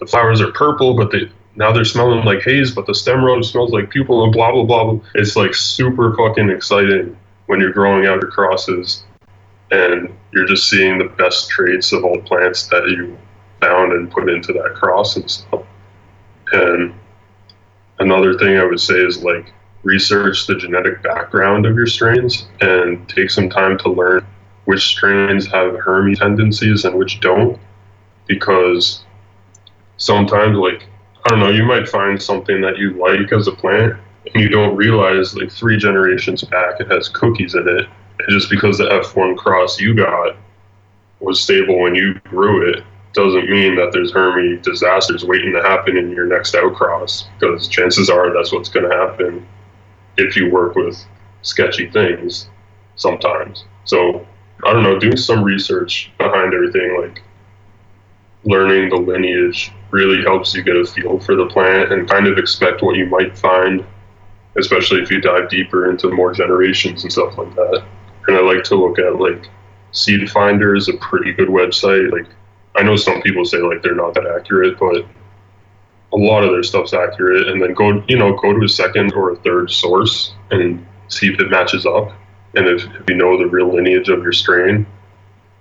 [0.01, 3.51] the flowers are purple but they now they're smelling like haze but the stem rose
[3.51, 7.17] smells like pupil and blah blah blah, it's like super fucking exciting
[7.47, 9.05] when you're growing out your crosses
[9.71, 13.17] and you're just seeing the best traits of all plants that you
[13.61, 15.64] found and put into that cross and stuff
[16.53, 16.95] and
[17.99, 23.09] another thing I would say is like research the genetic background of your strains and
[23.09, 24.27] take some time to learn
[24.65, 27.59] which strains have Hermy tendencies and which don't.
[28.27, 29.05] Because
[29.99, 30.87] sometimes, like,
[31.27, 33.95] I don't know, you might find something that you like as a plant
[34.33, 37.87] and you don't realize, like, three generations back it has cookies in it.
[38.19, 40.37] And just because the F1 cross you got
[41.21, 42.83] was stable when you grew it
[43.15, 48.11] doesn't mean that there's Hermy disasters waiting to happen in your next outcross because chances
[48.11, 49.47] are that's what's going to happen
[50.17, 51.03] if you work with
[51.43, 52.49] sketchy things
[52.97, 53.65] sometimes.
[53.85, 54.27] So
[54.65, 57.23] I don't know, doing some research behind everything, like
[58.45, 62.37] learning the lineage, really helps you get a feel for the plant and kind of
[62.37, 63.85] expect what you might find,
[64.57, 67.85] especially if you dive deeper into more generations and stuff like that.
[68.27, 69.49] And I like to look at like
[69.93, 72.11] Seed Finder is a pretty good website.
[72.11, 72.27] Like
[72.77, 75.07] I know some people say like they're not that accurate, but
[76.13, 77.49] a lot of their stuff's accurate.
[77.49, 81.33] And then go, you know, go to a second or a third source and see
[81.33, 82.13] if it matches up,
[82.55, 84.87] and if, if you know the real lineage of your strain,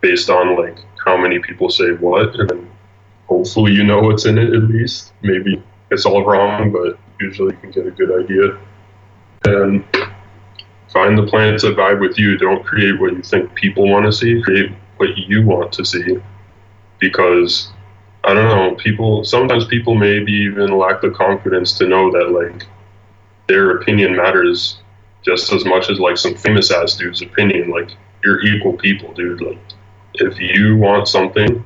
[0.02, 2.72] based on like how many people say what, and then
[3.28, 5.14] hopefully you know what's in it at least.
[5.22, 5.62] Maybe
[5.92, 8.58] it's all wrong, but usually you can get a good idea.
[9.46, 9.84] And
[10.90, 12.38] find the plants that vibe with you.
[12.38, 14.42] Don't create what you think people want to see.
[14.42, 16.22] Create what you want to see
[17.04, 17.70] because
[18.24, 22.66] I don't know, people sometimes people maybe even lack the confidence to know that like
[23.48, 24.78] their opinion matters
[25.22, 27.70] just as much as like some famous ass dude's opinion.
[27.70, 27.90] Like
[28.24, 29.42] you're equal people, dude.
[29.42, 29.60] Like
[30.14, 31.64] if you want something,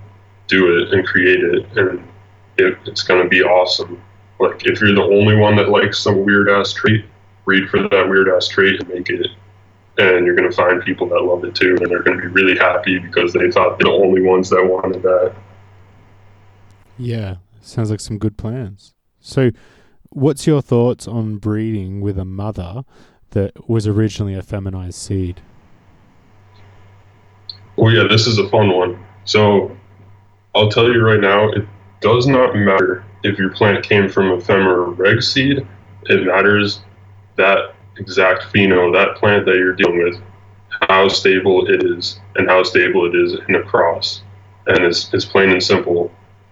[0.47, 2.03] do it and create it and
[2.57, 4.01] it, it's gonna be awesome.
[4.39, 7.05] Like if you're the only one that likes some weird ass trait,
[7.45, 9.27] read for that weird ass trait and make it
[9.97, 12.29] and you're going to find people that love it too, and they're going to be
[12.29, 15.33] really happy because they thought they're the only ones that wanted that.
[16.97, 18.93] Yeah, sounds like some good plans.
[19.19, 19.51] So,
[20.09, 22.83] what's your thoughts on breeding with a mother
[23.31, 25.41] that was originally a feminized seed?
[27.77, 29.03] Oh yeah, this is a fun one.
[29.25, 29.75] So,
[30.55, 31.67] I'll tell you right now, it
[32.01, 35.65] does not matter if your plant came from a fem or a reg seed.
[36.03, 36.81] It matters
[37.35, 40.21] that exact pheno, that plant that you're dealing with,
[40.87, 44.21] how stable it is and how stable it is in a cross.
[44.67, 46.11] And it's, it's plain and simple.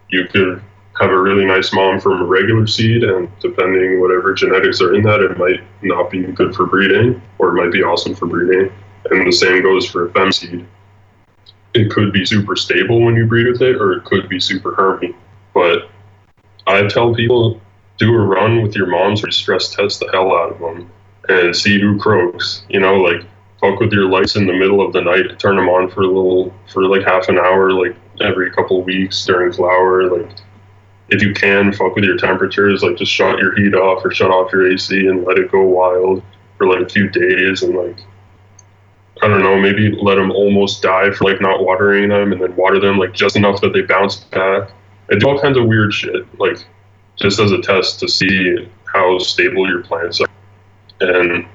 [0.10, 0.62] You could
[1.00, 5.04] have a really nice mom from a regular seed, and depending whatever genetics are in
[5.04, 8.72] that, it might not be good for breeding, or it might be awesome for breeding.
[9.12, 10.66] And the same goes for a fem seed.
[11.74, 14.74] It could be super stable when you breed with it, or it could be super
[14.74, 15.14] hermy.
[15.54, 15.90] But
[16.66, 17.60] I tell people
[17.98, 20.90] do a run with your moms or stress test the hell out of them
[21.30, 22.64] and see who croaks.
[22.70, 23.22] You know, like
[23.60, 26.08] fuck with your lights in the middle of the night, turn them on for a
[26.08, 30.10] little, for like half an hour, like every couple weeks during flower.
[30.10, 30.38] Like
[31.10, 34.32] if you can, fuck with your temperatures, like just shut your heat off or shut
[34.32, 36.24] off your AC and let it go wild
[36.58, 37.98] for like a few days and like.
[39.22, 42.54] I don't know, maybe let them almost die for like not watering them and then
[42.58, 44.72] water them like just enough that they bounce back
[45.10, 46.28] and do all kinds of weird shit.
[46.38, 46.58] Like
[47.16, 50.28] just as a test to see how stable your plants are.
[51.02, 51.46] And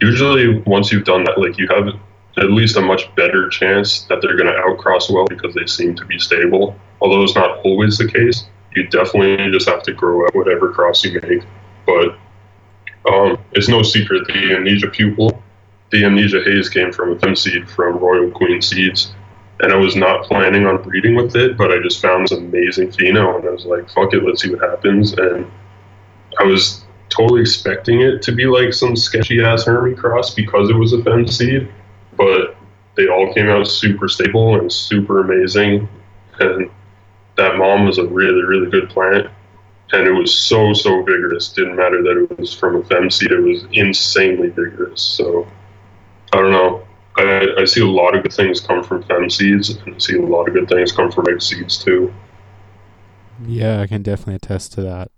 [0.00, 1.88] usually, once you've done that, like you have
[2.36, 5.94] at least a much better chance that they're going to outcross well because they seem
[5.96, 6.76] to be stable.
[7.00, 11.04] Although it's not always the case, you definitely just have to grow out whatever cross
[11.04, 11.42] you make.
[11.86, 12.16] But
[13.10, 15.42] um, it's no secret the amnesia pupil,
[15.90, 19.12] the amnesia haze came from a fem seed from Royal Queen Seeds.
[19.60, 22.88] And I was not planning on breeding with it, but I just found this amazing
[22.92, 25.12] pheno and I was like, fuck it, let's see what happens.
[25.12, 25.50] And
[26.38, 30.76] I was totally expecting it to be like some sketchy ass Hermy cross because it
[30.76, 31.68] was a fem seed
[32.20, 32.56] but
[32.96, 35.88] they all came out super stable and super amazing.
[36.38, 36.70] And
[37.36, 39.28] that mom was a really, really good plant.
[39.92, 41.48] And it was so, so vigorous.
[41.48, 45.00] Didn't matter that it was from a fem seed, it was insanely vigorous.
[45.00, 45.48] So
[46.32, 46.86] I don't know.
[47.16, 50.16] I, I see a lot of good things come from fem seeds, and I see
[50.16, 52.12] a lot of good things come from egg seeds too.
[53.46, 55.10] Yeah, I can definitely attest to that.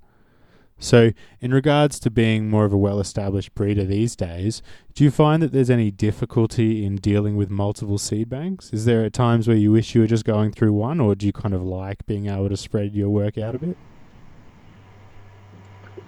[0.83, 4.63] So, in regards to being more of a well established breeder these days,
[4.95, 8.73] do you find that there's any difficulty in dealing with multiple seed banks?
[8.73, 11.25] Is there at times where you wish you were just going through one, or do
[11.25, 13.77] you kind of like being able to spread your work out a bit?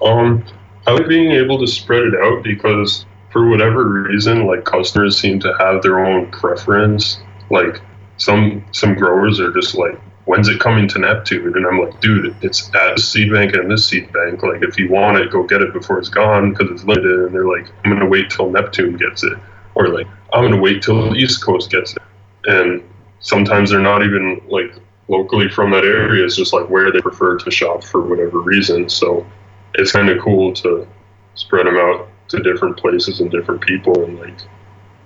[0.03, 0.45] Um,
[0.89, 5.39] I like being able to spread it out because for whatever reason, like customers seem
[5.39, 7.21] to have their own preference.
[7.49, 7.81] Like
[8.17, 11.57] some some growers are just like when's it coming to Neptune?
[11.57, 14.43] And I'm like, dude, it's at this seed bank and this seed bank.
[14.43, 17.27] Like, if you want it, go get it before it's gone because it's limited.
[17.27, 19.39] And they're like, I'm going to wait till Neptune gets it.
[19.75, 22.03] Or like, I'm going to wait till the East Coast gets it.
[22.45, 22.83] And
[23.21, 24.75] sometimes they're not even like
[25.09, 26.25] locally from that area.
[26.25, 28.89] It's just like where they prefer to shop for whatever reason.
[28.89, 29.27] So
[29.75, 30.87] it's kind of cool to
[31.35, 34.05] spread them out to different places and different people.
[34.05, 34.39] And like,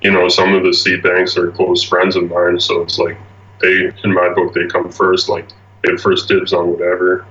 [0.02, 2.60] you know, some of the seed banks are close friends of mine.
[2.60, 3.16] So it's like,
[3.60, 5.48] they in my book they come first like
[5.82, 7.26] they have first dibs on whatever.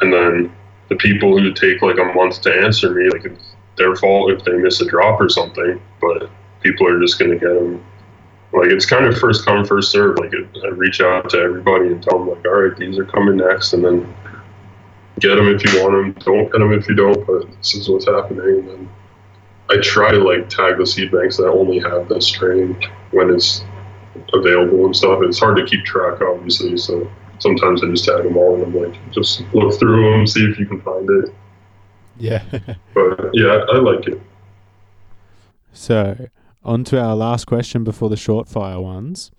[0.00, 0.52] And then
[0.88, 4.44] the people who take like a month to answer me like it's their fault if
[4.44, 6.28] they miss a drop or something but
[6.60, 7.82] people are just going to get them
[8.52, 10.18] like it's kind of first come first serve.
[10.18, 13.04] Like it, i reach out to everybody and tell them like all right these are
[13.04, 14.14] coming next and then
[15.20, 17.88] get them if you want them don't get them if you don't but this is
[17.88, 18.40] what's happening.
[18.40, 18.90] And then
[19.70, 22.76] i try to like tag the seed banks that only have this strain
[23.12, 23.64] when it's
[24.32, 25.20] available and stuff.
[25.22, 26.76] It's hard to keep track, obviously.
[26.76, 30.44] So sometimes I just tag them all and I'm like, just look through them, see
[30.44, 31.34] if you can find it.
[32.18, 32.42] Yeah.
[32.94, 34.20] but yeah, I like it.
[35.72, 36.28] So,
[36.64, 39.30] on to our last question before the short fire ones.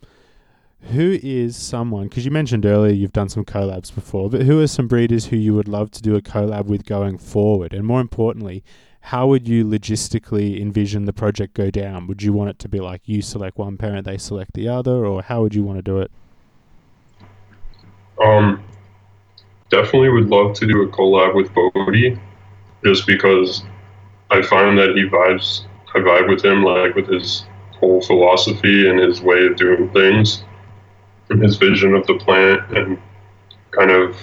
[0.91, 4.67] Who is someone, because you mentioned earlier you've done some collabs before, but who are
[4.67, 7.73] some breeders who you would love to do a collab with going forward?
[7.73, 8.65] And more importantly,
[9.03, 12.07] how would you logistically envision the project go down?
[12.07, 15.05] Would you want it to be like you select one parent, they select the other,
[15.05, 16.09] or how would you want to do it?
[18.23, 18.63] Um,
[19.69, 22.17] definitely would love to do a collab with Bodhi,
[22.85, 23.63] just because
[24.31, 25.65] I find that he vibes.
[25.93, 30.45] I vibe with him, like with his whole philosophy and his way of doing things,
[31.29, 32.97] and his vision of the plant, and
[33.71, 34.17] kind of,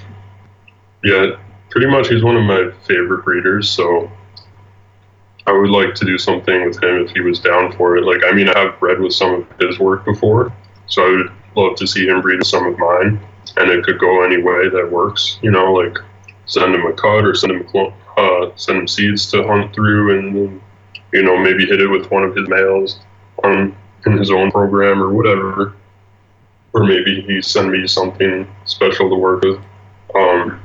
[1.05, 1.33] yeah,
[1.68, 3.68] pretty much he's one of my favorite breeders.
[3.68, 4.10] So
[5.50, 8.04] I would like to do something with him if he was down for it.
[8.04, 10.52] Like, I mean, I have bred with some of his work before,
[10.86, 13.20] so I would love to see him breed with some of mine,
[13.56, 15.40] and it could go any way that works.
[15.42, 15.98] You know, like
[16.46, 20.60] send him a cut or send him uh, send him seeds to hunt through, and
[21.12, 23.00] you know maybe hit it with one of his males
[23.42, 25.74] on in his own program or whatever,
[26.74, 29.60] or maybe he send me something special to work with.
[30.14, 30.62] Um,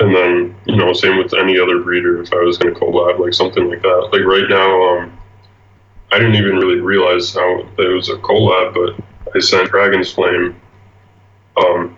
[0.00, 3.18] and then you know same with any other breeder if i was going to collab
[3.18, 4.08] like something like that.
[4.12, 5.18] Like right now um,
[6.12, 9.04] i didn't even really realize how it was a collab but
[9.34, 10.60] i sent dragon's flame
[11.56, 11.96] um,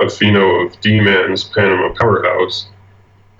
[0.00, 2.68] a pheno of d-man's panama powerhouse.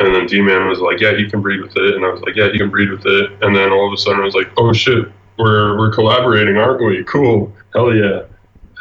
[0.00, 1.96] And then d-man was like yeah he can breed with it.
[1.96, 3.32] And i was like yeah he can breed with it.
[3.42, 6.84] And then all of a sudden i was like oh shit we're, we're collaborating aren't
[6.84, 7.04] we?
[7.04, 7.52] Cool.
[7.72, 8.22] Hell yeah.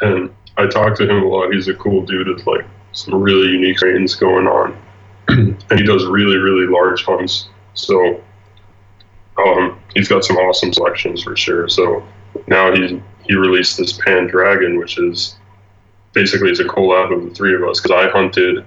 [0.00, 1.52] And i talked to him a lot.
[1.52, 4.76] He's a cool dude with like some really unique things going on
[5.28, 7.48] and he does really really large hunts.
[7.74, 8.22] So
[9.36, 11.68] um, he's got some awesome selections for sure.
[11.68, 12.06] So
[12.46, 15.36] now he he released this Pan Dragon, which is
[16.12, 18.64] basically it's a collab of the three of us because I hunted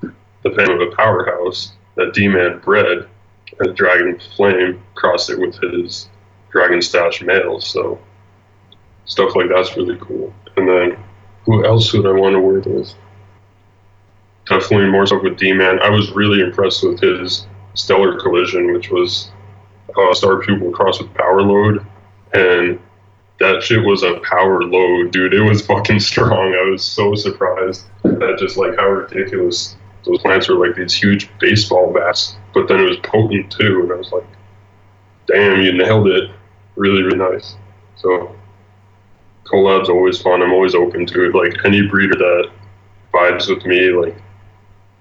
[0.00, 3.08] the Panama powerhouse that D-Man bred,
[3.58, 6.08] and the Dragon Flame crossed it with his
[6.50, 7.60] Dragon Stash male.
[7.60, 7.98] So
[9.04, 10.32] stuff like that's really cool.
[10.56, 10.98] And then
[11.44, 12.94] who else would I want to work with?
[14.46, 15.80] Definitely more so with D-Man.
[15.80, 19.30] I was really impressed with his Stellar Collision, which was
[19.96, 21.84] uh, Star Pupil cross with Power Load,
[22.32, 22.78] and
[23.40, 25.34] that shit was a power load, dude.
[25.34, 26.54] It was fucking strong.
[26.54, 31.30] I was so surprised at just like how ridiculous those plants were like these huge
[31.38, 34.26] baseball bats, but then it was potent too, and I was like,
[35.26, 36.30] damn, you nailed it.
[36.76, 37.56] Really, really nice.
[37.96, 38.34] So
[39.44, 40.42] collab's always fun.
[40.42, 41.34] I'm always open to it.
[41.34, 42.50] Like any breeder that
[43.12, 44.16] vibes with me, like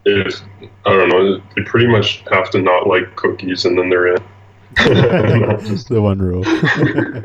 [0.06, 0.42] if
[0.86, 4.24] I don't know, they pretty much have to not like cookies and then they're in.
[4.76, 6.44] Just the one rule.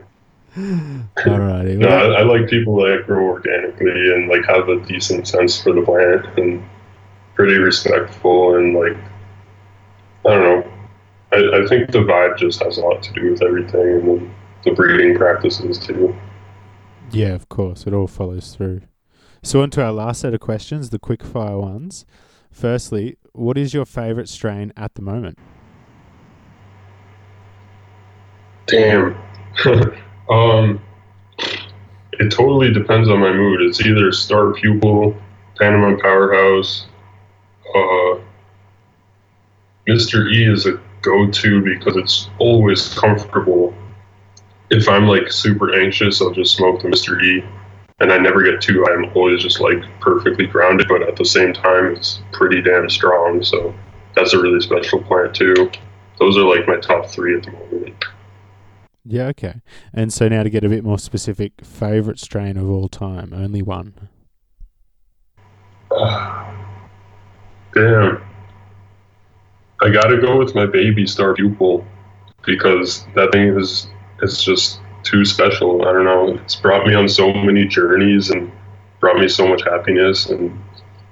[0.57, 1.77] Alrighty.
[1.77, 5.73] No, I, I, like people that grow organically and like have a decent sense for
[5.73, 6.65] the plant and
[7.35, 8.97] pretty respectful and like
[10.27, 10.73] I don't know.
[11.31, 14.35] I, I think the vibe just has a lot to do with everything and
[14.65, 16.17] the breeding practices too.
[17.11, 17.87] Yeah, of course.
[17.87, 18.83] It all follows through.
[19.43, 22.05] So on to our last set of questions, the quick fire ones.
[22.59, 25.39] Firstly, what is your favorite strain at the moment?
[28.67, 29.17] Damn.
[30.29, 30.81] um,
[32.15, 33.63] it totally depends on my mood.
[33.63, 35.17] It's either Star Pupil,
[35.57, 36.89] Panama Powerhouse.
[37.77, 38.19] Uh,
[39.87, 40.29] Mr.
[40.29, 43.73] E is a go-to because it's always comfortable.
[44.71, 47.23] If I'm like super anxious, I'll just smoke the Mr.
[47.23, 47.45] E,
[48.01, 48.87] and I never get too.
[48.87, 53.43] I'm always just like perfectly grounded, but at the same time, it's pretty damn strong.
[53.43, 53.75] So
[54.15, 55.71] that's a really special plant too.
[56.19, 58.05] Those are like my top three at the moment.
[59.05, 59.61] Yeah, okay.
[59.95, 63.63] And so now to get a bit more specific, favorite strain of all time, only
[63.63, 64.09] one.
[65.91, 66.55] Uh,
[67.75, 68.23] damn.
[69.81, 71.87] I gotta go with my baby star pupil
[72.45, 73.89] because that thing is
[74.23, 75.83] is just too special.
[75.89, 76.35] I don't know.
[76.35, 78.53] It's brought me on so many journeys and
[79.01, 80.57] brought me so much happiness and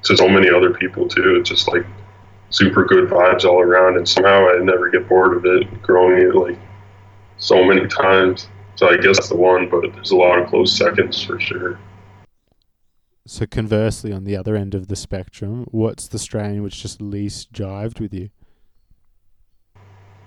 [0.02, 1.36] to so many other people too.
[1.36, 1.86] It's just like
[2.50, 6.34] super good vibes all around and somehow I never get bored of it growing it
[6.34, 6.58] like
[7.38, 8.48] so many times.
[8.74, 11.78] So I guess that's the one, but there's a lot of close seconds for sure.
[13.26, 17.52] So conversely, on the other end of the spectrum, what's the strain which just least
[17.52, 18.28] jived with you?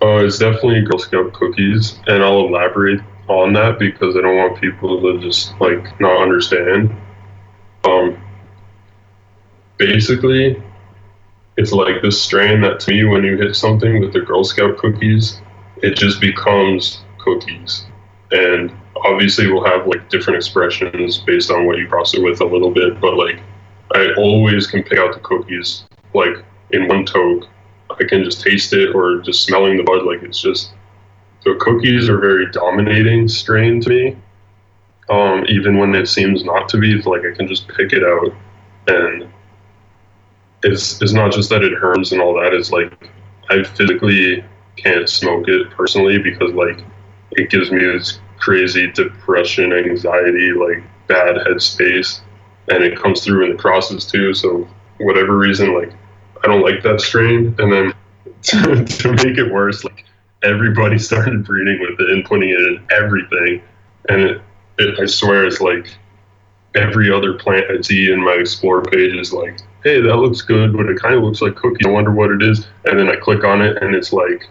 [0.02, 4.60] Oh, it's definitely Girl Scout cookies, and I'll elaborate on that because I don't want
[4.60, 6.96] people to just like not understand.
[7.84, 8.18] Um,
[9.78, 10.62] basically,
[11.58, 14.78] it's like this strain that to me, when you hit something with the Girl Scout
[14.78, 15.42] cookies,
[15.84, 17.86] it just becomes cookies.
[18.32, 18.72] And
[19.04, 22.72] obviously, we'll have like different expressions based on what you cross it with a little
[22.72, 23.42] bit, but like
[23.94, 27.48] I always can pick out the cookies like in one toke.
[28.00, 30.06] I can just taste it or just smelling the bud.
[30.06, 30.74] Like it's just
[31.44, 34.18] the cookies are very dominating strain to me.
[35.10, 38.04] Um, even when it seems not to be, it's like I can just pick it
[38.04, 38.34] out,
[38.88, 39.28] and
[40.64, 42.54] it's it's not just that it hurts and all that.
[42.54, 43.10] It's like
[43.50, 44.44] I physically
[44.76, 46.84] can't smoke it personally because like
[47.32, 52.22] it gives me this crazy depression, anxiety, like bad headspace,
[52.70, 54.34] and it comes through in the crosses too.
[54.34, 54.68] So
[55.00, 55.92] whatever reason, like
[56.44, 57.94] I don't like that strain, and then
[58.44, 60.06] to, to make it worse, like
[60.44, 63.62] everybody started breeding with it and putting it in everything,
[64.10, 64.42] and it,
[64.78, 65.88] it I swear it's like
[66.76, 70.76] every other plant I see in my explore page is like, hey, that looks good,
[70.76, 71.86] but it kind of looks like cookies.
[71.86, 74.48] I wonder what it is, and then I click on it, and it's like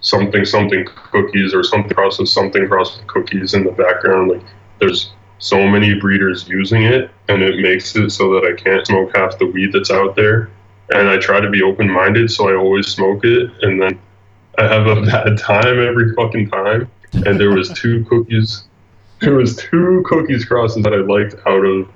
[0.00, 4.30] something something cookies or something process something process cookies in the background.
[4.30, 4.42] Like
[4.78, 9.16] there's so many breeders using it, and it makes it so that I can't smoke
[9.16, 10.50] half the weed that's out there.
[10.94, 13.98] And I try to be open minded, so I always smoke it, and then
[14.58, 16.90] I have a bad time every fucking time.
[17.26, 18.64] And there was two cookies.
[19.20, 21.88] There was two cookies crosses that I liked out of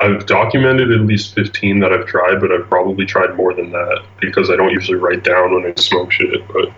[0.00, 4.04] I've documented at least 15 that I've tried, but I've probably tried more than that
[4.20, 6.46] because I don't usually write down when I smoke shit.
[6.48, 6.68] But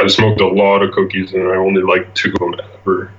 [0.00, 3.12] I've smoked a lot of cookies and I only like two of them ever.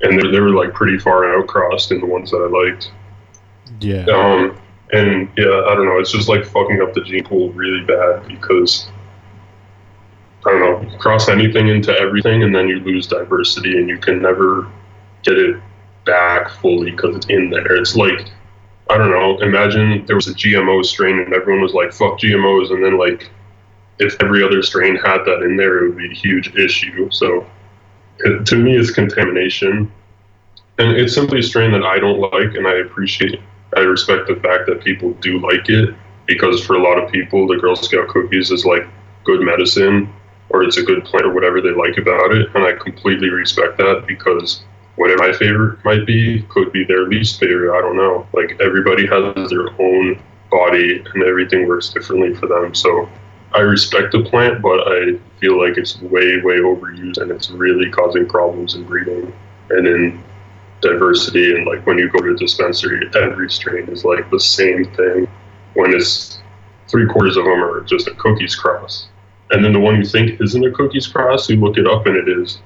[0.00, 2.90] And they, they were like pretty far out crossed in the ones that I liked.
[3.80, 4.06] Yeah.
[4.06, 4.58] Um,
[4.92, 5.98] and yeah, I don't know.
[5.98, 8.88] It's just like fucking up the gene pool really bad because
[10.46, 14.22] I don't know, cross anything into everything and then you lose diversity and you can
[14.22, 14.70] never
[15.22, 15.60] get it
[16.04, 17.76] back fully because it's in there.
[17.76, 18.30] It's like
[18.90, 19.38] I don't know.
[19.40, 23.30] Imagine there was a GMO strain and everyone was like, "Fuck GMOs," and then like,
[23.98, 27.10] if every other strain had that in there, it would be a huge issue.
[27.10, 27.46] So,
[28.44, 29.92] to me, it's contamination,
[30.78, 33.40] and it's simply a strain that I don't like, and I appreciate.
[33.76, 35.94] I respect the fact that people do like it
[36.26, 38.86] because for a lot of people, the Girl Scout cookies is like
[39.24, 40.12] good medicine
[40.50, 43.76] or it's a good plant or whatever they like about it, and I completely respect
[43.78, 44.62] that because
[44.96, 47.76] whatever my favorite might be could be their least favorite.
[47.76, 48.26] I don't know.
[48.32, 52.74] Like everybody has their own body and everything works differently for them.
[52.74, 53.08] So
[53.52, 57.90] I respect the plant, but I feel like it's way, way overused and it's really
[57.90, 59.32] causing problems in breeding
[59.70, 60.24] and in
[60.80, 61.54] diversity.
[61.54, 65.28] And like when you go to a dispensary, every strain is like the same thing
[65.74, 66.40] when it's
[66.88, 69.08] three quarters of them are just a cookies cross.
[69.50, 72.16] And then the one you think isn't a cookies cross, you look it up and
[72.16, 72.60] it is.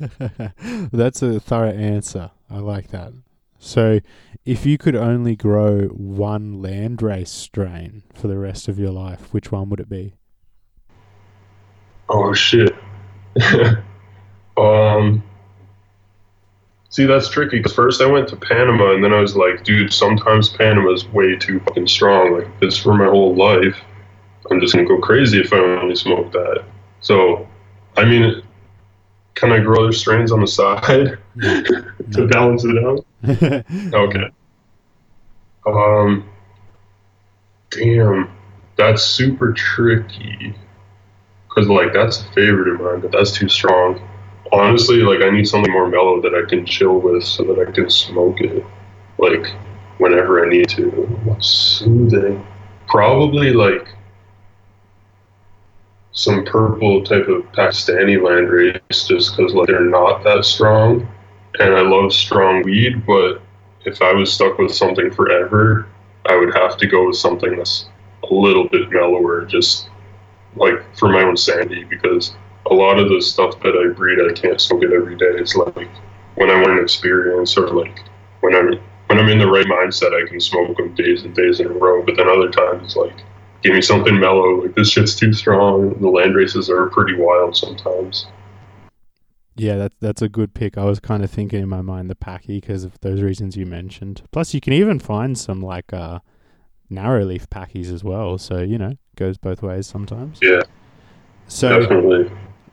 [0.92, 2.30] That's a thorough answer.
[2.50, 3.12] I like that.
[3.58, 4.00] So,
[4.46, 9.52] if you could only grow one landrace strain for the rest of your life, which
[9.52, 10.14] one would it be?
[12.08, 12.74] Oh shit.
[14.56, 15.22] um.
[16.90, 19.92] See, that's tricky because first I went to Panama and then I was like, dude,
[19.92, 22.34] sometimes Panama's way too fucking strong.
[22.36, 23.78] Like this for my whole life.
[24.50, 26.64] I'm just gonna go crazy if I only smoke that.
[27.00, 27.48] So,
[27.96, 28.42] I mean,
[29.36, 33.06] can I grow other strains on the side to balance it out?
[33.94, 34.30] okay.
[35.66, 36.28] Um.
[37.70, 38.32] Damn,
[38.76, 40.56] that's super tricky.
[41.50, 44.00] Cause like that's a favorite of mine, but that's too strong.
[44.52, 47.70] Honestly, like I need something more mellow that I can chill with, so that I
[47.70, 48.64] can smoke it,
[49.18, 49.46] like
[49.98, 50.90] whenever I need to.
[51.24, 52.44] What's soothing?
[52.88, 53.86] Probably like
[56.12, 61.06] some purple type of Pakistani landrace, just because like they're not that strong,
[61.60, 63.06] and I love strong weed.
[63.06, 63.40] But
[63.84, 65.86] if I was stuck with something forever,
[66.26, 67.88] I would have to go with something that's
[68.28, 69.88] a little bit mellower, just
[70.56, 72.34] like for my own sanity, because
[72.66, 75.26] a lot of the stuff that I breed, I can't smoke it every day.
[75.26, 75.88] It's like
[76.34, 78.02] when I want an experience, or like
[78.40, 78.72] when I'm
[79.06, 81.70] when I'm in the right mindset, I can smoke them days and days in a
[81.70, 82.02] row.
[82.04, 83.16] But then other times, it's like
[83.62, 84.62] give me something mellow.
[84.62, 86.00] Like this shit's too strong.
[86.00, 88.26] The land races are pretty wild sometimes.
[89.56, 90.78] Yeah, that's that's a good pick.
[90.78, 93.66] I was kind of thinking in my mind the Packy because of those reasons you
[93.66, 94.22] mentioned.
[94.32, 96.20] Plus, you can even find some like uh,
[96.88, 98.38] narrow leaf Packies as well.
[98.38, 100.38] So you know, goes both ways sometimes.
[100.40, 100.62] Yeah.
[101.48, 102.30] So definitely.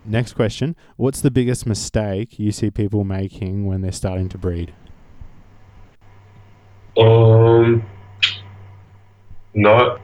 [0.07, 4.73] Next question: What's the biggest mistake you see people making when they're starting to breed?
[6.97, 7.83] Um,
[9.53, 9.99] not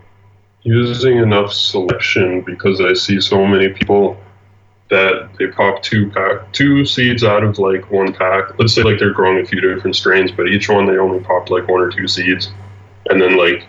[0.63, 4.17] using enough selection because I see so many people
[4.89, 8.59] that they pop two pack two seeds out of like one pack.
[8.59, 11.49] Let's say like they're growing a few different strains, but each one they only popped
[11.49, 12.51] like one or two seeds,
[13.09, 13.67] and then like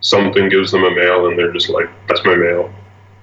[0.00, 2.72] something gives them a male, and they're just like, "That's my male."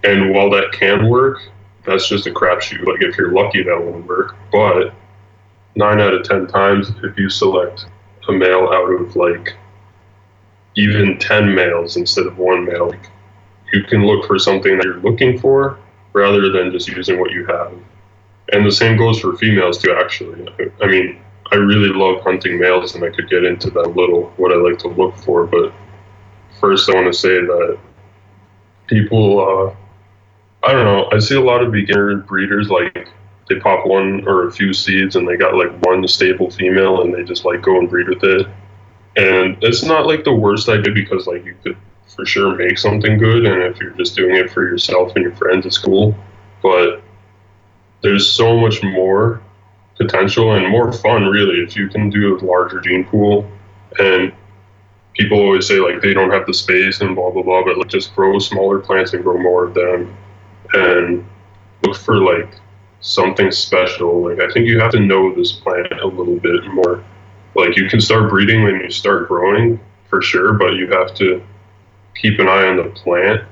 [0.05, 1.41] And while that can work,
[1.87, 2.85] that's just a crapshoot.
[2.85, 4.35] Like if you're lucky, that will work.
[4.51, 4.93] But
[5.75, 7.85] nine out of ten times, if you select
[8.27, 9.55] a male out of like
[10.75, 12.93] even 10 males instead of one male.
[13.73, 15.79] You can look for something that you're looking for
[16.13, 17.73] rather than just using what you have.
[18.53, 20.47] And the same goes for females too, actually.
[20.81, 21.19] I mean,
[21.51, 24.79] I really love hunting males and I could get into that little, what I like
[24.79, 25.45] to look for.
[25.45, 25.73] But
[26.59, 27.77] first, I want to say that
[28.87, 29.75] people, uh,
[30.63, 33.09] I don't know, I see a lot of beginner breeders like
[33.47, 37.13] they pop one or a few seeds and they got like one stable female and
[37.13, 38.47] they just like go and breed with it.
[39.15, 41.77] And it's not like the worst idea because like you could
[42.13, 45.35] for sure make something good and if you're just doing it for yourself and your
[45.35, 46.15] friends it's cool.
[46.61, 47.01] But
[48.01, 49.41] there's so much more
[49.95, 53.49] potential and more fun really if you can do a larger gene pool.
[53.99, 54.33] And
[55.13, 57.87] people always say like they don't have the space and blah blah blah but like
[57.87, 60.15] just grow smaller plants and grow more of them
[60.73, 61.25] and
[61.83, 62.49] look for like
[62.99, 67.03] something special like i think you have to know this plant a little bit more
[67.57, 69.79] like you can start breeding when you start growing
[70.09, 71.43] for sure, but you have to
[72.15, 73.43] keep an eye on the plant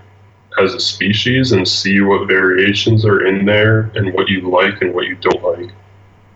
[0.59, 4.93] as a species and see what variations are in there and what you like and
[4.93, 5.71] what you don't like.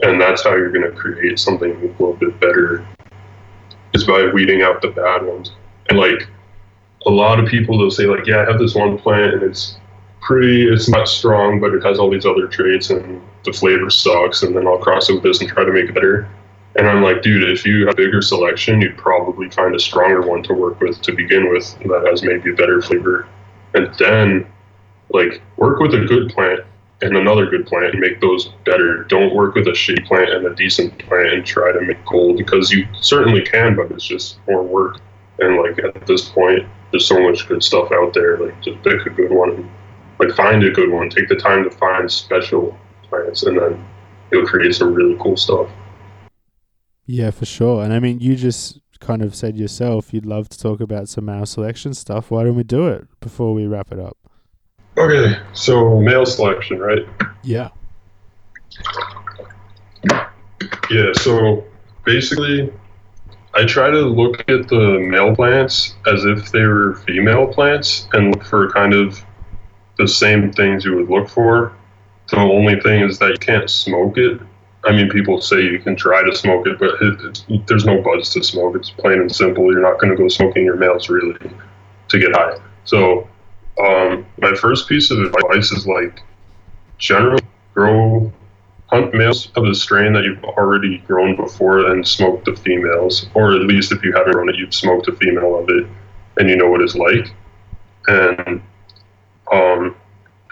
[0.02, 2.86] And that's how you're going to create something a little bit better
[3.94, 5.52] is by weeding out the bad ones.
[5.90, 6.28] And like
[7.06, 9.78] a lot of people, they'll say like, yeah, I have this one plant and it's
[10.22, 14.44] pretty, it's not strong, but it has all these other traits and the flavor sucks.
[14.44, 16.30] And then I'll cross it with this and try to make it better.
[16.76, 20.22] And I'm like, dude, if you have a bigger selection, you'd probably find a stronger
[20.22, 23.28] one to work with to begin with that has maybe a better flavor.
[23.74, 24.48] And then,
[25.10, 26.62] like, work with a good plant
[27.02, 29.04] and another good plant and make those better.
[29.06, 32.38] Don't work with a shitty plant and a decent plant and try to make gold
[32.38, 35.00] because you certainly can, but it's just more work.
[35.40, 38.38] And, like, at this point, there's so much good stuff out there.
[38.38, 39.70] Like, just pick a good one.
[40.20, 41.10] Like, find a good one.
[41.10, 43.86] Take the time to find special plants, and then
[44.32, 45.70] you'll create some really cool stuff.
[47.06, 47.84] Yeah, for sure.
[47.84, 51.26] And I mean, you just kind of said yourself you'd love to talk about some
[51.26, 52.30] male selection stuff.
[52.30, 54.18] Why don't we do it before we wrap it up?
[54.98, 57.06] Okay, so male selection, right?
[57.44, 57.70] Yeah.
[60.92, 61.64] Yeah, so
[62.04, 62.72] basically,
[63.54, 68.32] I try to look at the male plants as if they were female plants and
[68.36, 69.24] look for kind of
[70.00, 71.74] the same things you would look for.
[72.30, 74.42] The only thing is that you can't smoke it
[74.86, 78.30] I mean, people say you can try to smoke it, but it, there's no buds
[78.34, 78.76] to smoke.
[78.76, 79.72] It's plain and simple.
[79.72, 81.38] You're not going to go smoking your males really
[82.08, 82.58] to get high.
[82.86, 83.28] So,
[83.84, 86.22] um, my first piece of advice is like
[86.98, 87.42] generally
[87.74, 88.32] grow
[88.88, 93.54] hunt males of the strain that you've already grown before and smoke the females, or
[93.54, 95.86] at least if you haven't grown it, you've smoked a female of it
[96.38, 97.32] and you know what it's like.
[98.08, 98.62] And
[99.52, 99.96] um,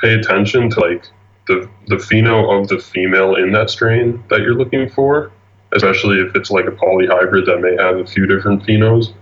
[0.02, 1.06] pay attention to like
[1.48, 5.32] the the pheno of the female in that strain that you're looking for,
[5.74, 9.14] especially if it's like a polyhybrid that may have a few different phenos.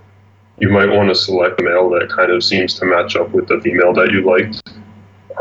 [0.59, 3.47] You might want to select a male that kind of seems to match up with
[3.47, 4.61] the female that you liked.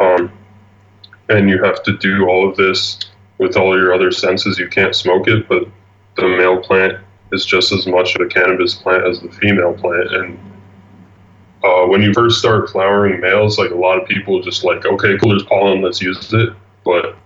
[0.01, 0.33] Um,
[1.29, 2.99] and you have to do all of this
[3.39, 4.59] with all your other senses.
[4.59, 5.69] You can't smoke it, but
[6.17, 6.99] the male plant
[7.33, 10.13] is just as much of a cannabis plant as the female plant.
[10.13, 10.39] And
[11.65, 15.17] uh, when you first start flowering males, like a lot of people just like, okay,
[15.19, 16.51] cool, there's pollen, let's use it.
[16.85, 17.17] But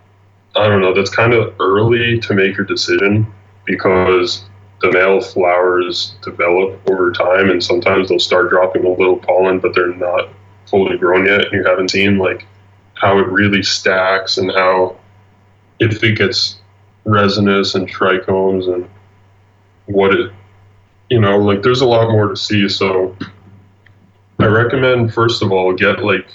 [0.55, 3.27] I don't know, that's kind of early to make your decision
[3.65, 4.45] because
[4.81, 9.75] the male flowers develop over time and sometimes they'll start dropping a little pollen, but
[9.75, 10.29] they're not
[10.67, 11.47] fully grown yet.
[11.47, 12.47] And you haven't seen like
[12.95, 14.97] how it really stacks and how
[15.81, 16.61] if it gets
[17.05, 18.89] resinous and trichomes and
[19.87, 20.33] what it,
[21.11, 22.69] you know, like there's a lot more to see.
[22.69, 23.17] So
[24.41, 26.29] I recommend first of all get like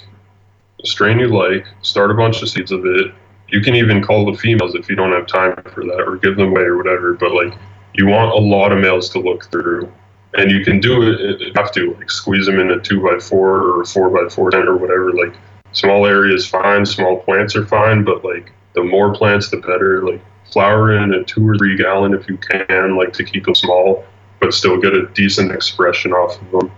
[0.82, 3.14] a strain you like, start a bunch of seeds of it.
[3.48, 6.36] You can even call the females if you don't have time for that, or give
[6.36, 7.14] them away or whatever.
[7.14, 7.58] But like
[7.94, 9.90] you want a lot of males to look through,
[10.34, 11.40] and you can do it.
[11.40, 14.50] You have to like squeeze them in a two by four or four by four
[14.50, 15.12] tent or whatever.
[15.12, 15.34] Like
[15.72, 20.06] small areas fine, small plants are fine, but like the more plants the better.
[20.06, 23.54] Like flower in a two or three gallon if you can, like to keep them
[23.54, 24.04] small,
[24.40, 26.72] but still get a decent expression off of them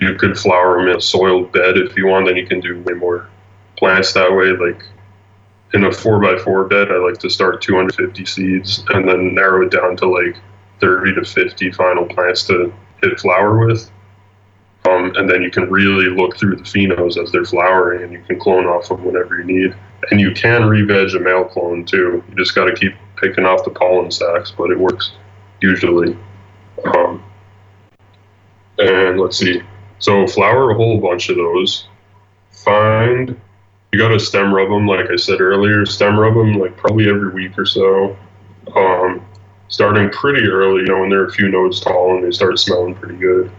[0.00, 2.26] you could flower them in a soiled bed if you want.
[2.26, 3.28] Then you can do way more
[3.76, 4.52] plants that way.
[4.52, 4.82] Like
[5.74, 9.66] in a four by four bed, I like to start 250 seeds and then narrow
[9.66, 10.36] it down to like
[10.80, 12.72] 30 to 50 final plants to
[13.02, 13.90] hit flower with.
[14.88, 18.20] Um, and then you can really look through the phenos as they're flowering, and you
[18.26, 19.76] can clone off them whenever you need.
[20.10, 22.24] And you can re-veg a male clone too.
[22.28, 25.12] You just got to keep picking off the pollen sacs, but it works
[25.60, 26.18] usually.
[26.84, 27.22] Um,
[28.78, 29.62] and let's see,
[30.02, 31.86] so flower a whole bunch of those.
[32.50, 33.40] Find
[33.92, 35.86] you got to stem rub them, like I said earlier.
[35.86, 38.16] Stem rub them like probably every week or so.
[38.74, 39.24] Um,
[39.68, 42.94] starting pretty early, you know, when they're a few nodes tall and they start smelling
[42.94, 43.50] pretty good.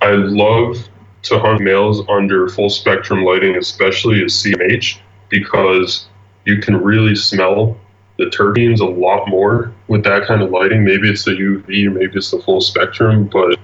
[0.00, 0.76] I love
[1.22, 6.08] to hunt males under full spectrum lighting, especially at CMH, because
[6.46, 7.78] you can really smell
[8.18, 10.82] the terpenes a lot more with that kind of lighting.
[10.82, 13.56] Maybe it's the UV, maybe it's the full spectrum, but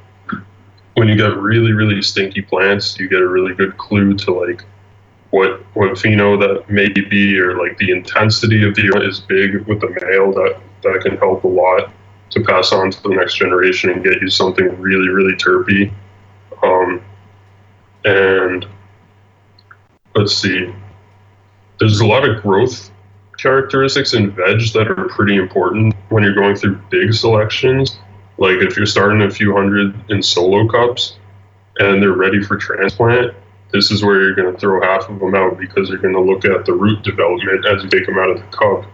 [0.96, 4.64] when you get really really stinky plants, you get a really good clue to like
[5.30, 9.80] what what pheno that may be or like the intensity of the is big with
[9.80, 11.92] the male that that can help a lot
[12.30, 15.92] to pass on to the next generation and get you something really really terpy.
[16.62, 17.02] Um,
[18.06, 18.66] and
[20.14, 20.72] let's see,
[21.78, 22.90] there's a lot of growth
[23.36, 27.98] characteristics in veg that are pretty important when you're going through big selections.
[28.38, 31.16] Like if you're starting a few hundred in solo cups
[31.78, 33.34] and they're ready for transplant,
[33.72, 36.20] this is where you're going to throw half of them out because you're going to
[36.20, 38.84] look at the root development as you take them out of the cup.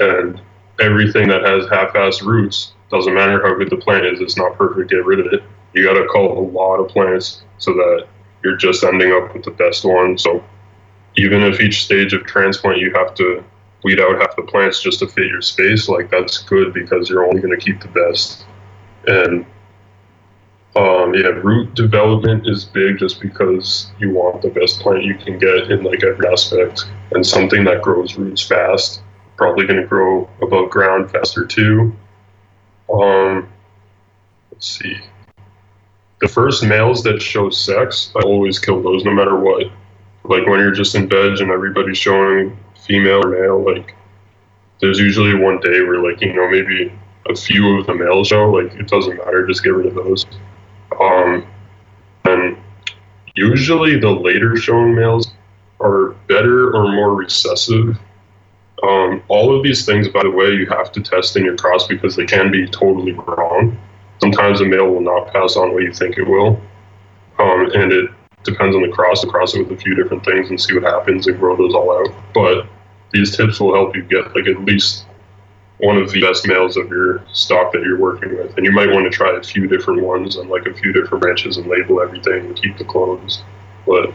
[0.00, 0.40] And
[0.80, 4.90] everything that has half-assed roots doesn't matter how good the plant is; it's not perfect.
[4.90, 5.42] Get rid of it.
[5.72, 8.06] You got to cull a lot of plants so that
[8.42, 10.18] you're just ending up with the best one.
[10.18, 10.44] So
[11.16, 13.42] even if each stage of transplant you have to
[13.84, 17.26] weed out half the plants just to fit your space, like that's good because you're
[17.26, 18.44] only going to keep the best.
[19.06, 19.46] And
[20.76, 25.38] um, yeah, root development is big just because you want the best plant you can
[25.38, 29.02] get in like every aspect, and something that grows roots fast,
[29.36, 31.94] probably going to grow above ground faster too.
[32.92, 33.48] Um,
[34.50, 34.96] let's see.
[36.20, 39.66] The first males that show sex, I always kill those no matter what.
[40.24, 43.94] Like when you're just in bed and everybody's showing female or male, like
[44.80, 46.92] there's usually one day where like you know maybe
[47.28, 50.26] a few of the males show, like it doesn't matter, just get rid of those.
[51.00, 51.46] Um,
[52.24, 52.56] and
[53.34, 55.32] usually the later showing males
[55.80, 57.98] are better or more recessive.
[58.82, 61.86] Um, all of these things, by the way, you have to test in your cross
[61.86, 63.78] because they can be totally wrong.
[64.20, 66.60] Sometimes a male will not pass on what you think it will,
[67.38, 68.10] um, and it
[68.42, 69.20] depends on the cross.
[69.22, 71.74] To cross it with a few different things and see what happens and grow those
[71.74, 72.14] all out.
[72.32, 72.66] But
[73.12, 75.06] these tips will help you get like at least
[75.78, 78.56] one of the best males of your stock that you're working with.
[78.56, 81.22] And you might want to try a few different ones on like a few different
[81.22, 83.42] branches and label everything and keep the clones.
[83.86, 84.12] But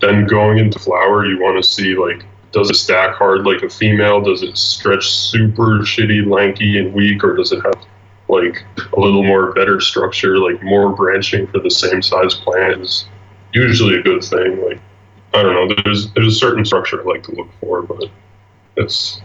[0.00, 3.68] then going into flower, you want to see like does it stack hard like a
[3.68, 4.22] female?
[4.22, 7.84] Does it stretch super shitty, lanky, and weak, or does it have
[8.28, 8.64] like
[8.96, 12.80] a little more better structure, like more branching for the same size plant?
[12.80, 13.06] Is
[13.52, 14.64] usually a good thing.
[14.64, 14.80] Like
[15.34, 18.04] I don't know, there's there's a certain structure I like to look for, but
[18.76, 19.20] it's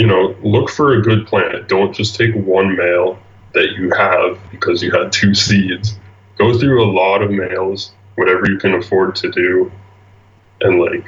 [0.00, 1.68] you know, look for a good plant.
[1.68, 3.18] Don't just take one male
[3.52, 5.98] that you have because you had two seeds.
[6.38, 9.70] Go through a lot of males, whatever you can afford to do,
[10.62, 11.04] and like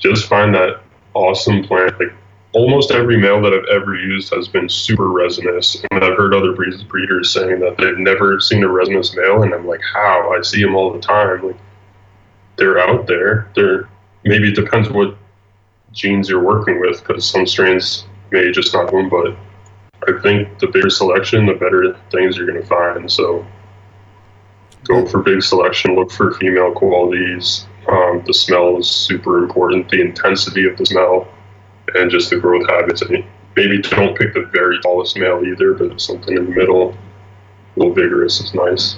[0.00, 0.80] just find that
[1.14, 2.00] awesome plant.
[2.00, 2.12] Like
[2.52, 6.52] almost every male that I've ever used has been super resinous, and I've heard other
[6.52, 10.34] breeders saying that they've never seen a resinous male, and I'm like, how?
[10.36, 11.46] I see them all the time.
[11.46, 11.60] Like
[12.56, 13.48] they're out there.
[13.54, 13.88] They're
[14.24, 15.16] maybe it depends what
[15.92, 19.36] genes you're working with, because some strains may just not them, but
[20.08, 23.10] I think the bigger selection, the better things you're going to find.
[23.10, 23.46] So
[24.84, 27.66] go for big selection, look for female qualities.
[27.88, 31.28] Um, the smell is super important, the intensity of the smell,
[31.94, 33.02] and just the growth habits.
[33.02, 37.78] And maybe don't pick the very tallest male either, but something in the middle, a
[37.78, 38.96] little vigorous is nice.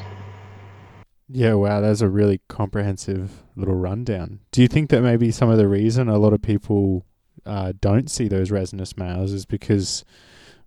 [1.29, 4.41] Yeah, wow, that's a really comprehensive little rundown.
[4.53, 7.05] Do you think that maybe some of the reason a lot of people
[7.47, 10.05] uh, don't see those resinous males is because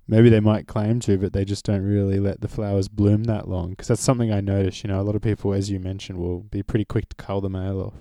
[0.07, 3.47] maybe they might claim to, but they just don't really let the flowers bloom that
[3.47, 3.71] long.
[3.71, 4.83] Because that's something I notice.
[4.83, 7.41] You know, a lot of people, as you mentioned, will be pretty quick to cull
[7.41, 7.93] the male off.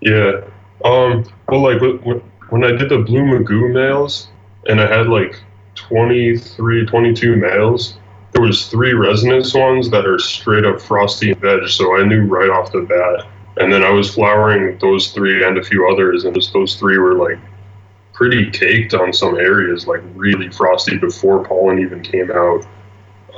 [0.00, 0.42] Yeah.
[0.84, 1.24] Um.
[1.48, 1.80] Well, like
[2.50, 4.28] when I did the blue magoo males,
[4.66, 5.40] and I had like
[5.74, 7.98] 23, 22 males.
[8.32, 12.50] There was three resinous ones that are straight up frosty veg, so I knew right
[12.50, 13.26] off the bat.
[13.56, 16.98] And then I was flowering those three and a few others, and just those three
[16.98, 17.38] were like
[18.12, 22.66] pretty caked on some areas, like really frosty before pollen even came out.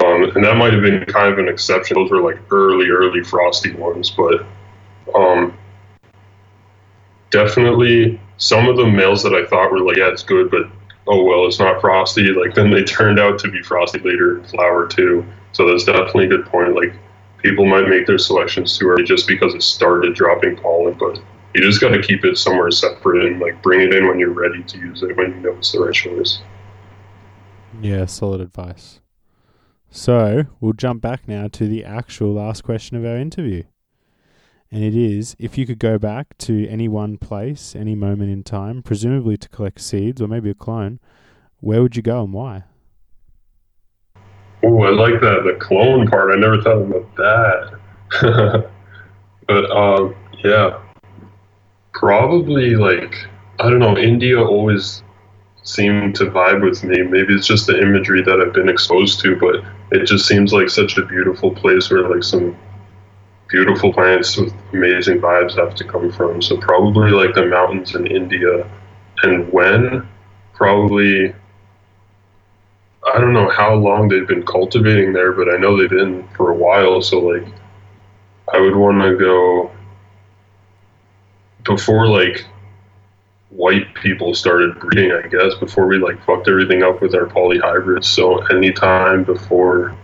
[0.04, 1.96] Um, and that might have been kind of an exception.
[1.96, 4.44] Those were like early, early frosty ones, but
[5.14, 5.56] um,
[7.30, 10.68] definitely some of the males that I thought were like, yeah, it's good, but
[11.06, 12.32] oh well, it's not frosty.
[12.32, 15.24] Like then they turned out to be frosty later in flower too.
[15.52, 16.74] So that's definitely a good point.
[16.74, 16.92] Like
[17.46, 21.20] people might make their selections too early just because it started dropping pollen, but
[21.54, 24.30] you just got to keep it somewhere separate and like bring it in when you're
[24.30, 26.40] ready to use it when you know it's the right choice.
[27.80, 29.00] Yeah, solid advice.
[29.90, 33.62] So we'll jump back now to the actual last question of our interview.
[34.72, 38.42] And it is if you could go back to any one place, any moment in
[38.42, 40.98] time, presumably to collect seeds or maybe a clone,
[41.60, 42.64] where would you go and why?
[44.66, 46.32] Oh, I like that the clone part.
[46.32, 48.68] I never thought about that.
[49.46, 50.80] but um, yeah,
[51.92, 53.14] probably like
[53.60, 53.96] I don't know.
[53.96, 55.04] India always
[55.62, 57.02] seemed to vibe with me.
[57.02, 60.68] Maybe it's just the imagery that I've been exposed to, but it just seems like
[60.68, 62.56] such a beautiful place where like some
[63.48, 66.42] beautiful plants with amazing vibes have to come from.
[66.42, 68.68] So probably like the mountains in India,
[69.22, 70.08] and when
[70.54, 71.32] probably
[73.14, 76.50] I don't know how long they've been cultivating there, but I know they've been for
[76.50, 77.00] a while.
[77.00, 77.46] So like
[78.52, 79.70] I would want to go
[81.64, 82.44] before like
[83.50, 88.04] white people started breeding, I guess, before we like fucked everything up with our polyhybrids.
[88.04, 89.96] So anytime before,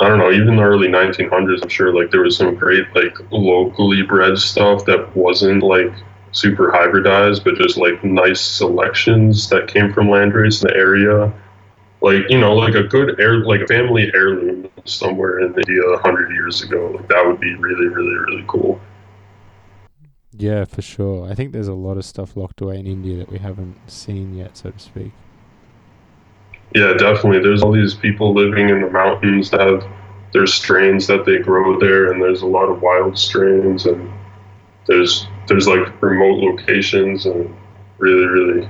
[0.00, 3.16] I don't know, even the early 1900s, I'm sure like there was some great like
[3.30, 5.92] locally bred stuff that wasn't like
[6.32, 11.32] super hybridized, but just like nice selections that came from landrace in the area.
[12.00, 15.94] Like you know, like a good air, like a family heirloom somewhere in India a
[15.94, 16.92] uh, hundred years ago.
[16.96, 18.80] Like that would be really, really, really cool.
[20.32, 21.28] Yeah, for sure.
[21.28, 24.34] I think there's a lot of stuff locked away in India that we haven't seen
[24.34, 25.10] yet, so to speak.
[26.74, 27.40] Yeah, definitely.
[27.40, 29.84] There's all these people living in the mountains that have
[30.32, 34.12] their strains that they grow there, and there's a lot of wild strains, and
[34.86, 37.54] there's there's like remote locations and
[37.98, 38.68] really really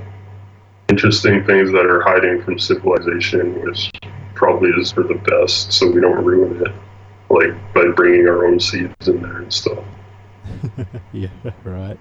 [0.89, 3.91] interesting things that are hiding from civilization, which
[4.35, 6.73] probably is for the best, so we don't ruin it,
[7.29, 9.83] like by bringing our own seeds in there and stuff.
[11.11, 11.29] yeah,
[11.63, 11.99] right.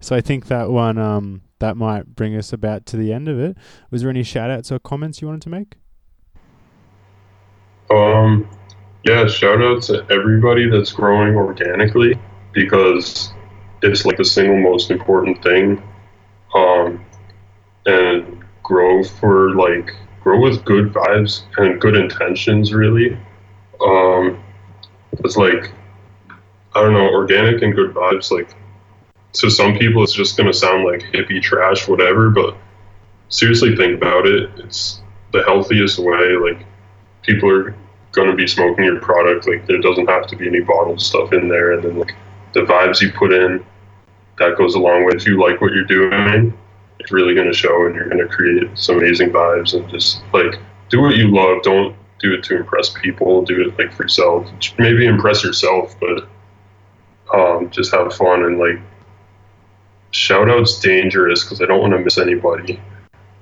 [0.00, 3.40] So I think that one um that might bring us about to the end of
[3.40, 3.56] it.
[3.90, 5.76] Was there any shout outs or comments you wanted to make?
[7.90, 8.48] Um
[9.04, 12.18] yeah, shout out to everybody that's growing organically
[12.52, 13.32] because
[13.82, 15.82] it's like the single most important thing.
[16.54, 17.04] Um
[17.86, 23.16] and grow for like grow with good vibes and good intentions really.
[23.80, 24.42] Um
[25.24, 25.72] it's like
[26.74, 28.30] I don't know, organic and good vibes.
[28.30, 28.54] Like
[29.34, 32.30] to some people, it's just gonna sound like hippie trash, whatever.
[32.30, 32.56] But
[33.28, 34.50] seriously, think about it.
[34.58, 35.00] It's
[35.32, 36.36] the healthiest way.
[36.36, 36.66] Like
[37.22, 37.74] people are
[38.12, 39.48] gonna be smoking your product.
[39.48, 41.72] Like there doesn't have to be any bottled stuff in there.
[41.72, 42.14] And then like
[42.52, 43.64] the vibes you put in,
[44.38, 45.12] that goes a long way.
[45.14, 46.52] If you like what you're doing,
[47.06, 49.74] it's really gonna show, and you're gonna create some amazing vibes.
[49.74, 51.62] And just like do what you love.
[51.62, 53.42] Don't do it to impress people.
[53.42, 54.50] Do it like for yourself.
[54.76, 56.26] Maybe impress yourself, but
[57.32, 58.80] um, just have fun and like
[60.10, 62.80] shout outs dangerous because I don't want to miss anybody.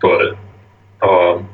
[0.03, 0.37] But
[1.01, 1.49] um,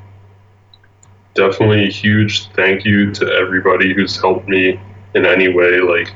[1.35, 4.81] definitely a huge thank you to everybody who's helped me
[5.15, 6.13] in any way, like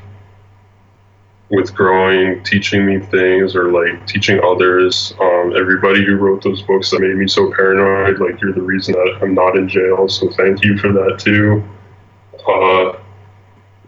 [1.49, 5.13] with growing, teaching me things, or like teaching others.
[5.19, 8.93] Um, everybody who wrote those books that made me so paranoid, like you're the reason
[8.93, 10.07] that I'm not in jail.
[10.09, 11.63] So thank you for that too.
[12.47, 12.99] Uh,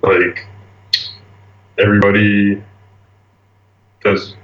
[0.02, 0.48] like
[1.77, 2.64] everybody
[4.03, 4.36] that's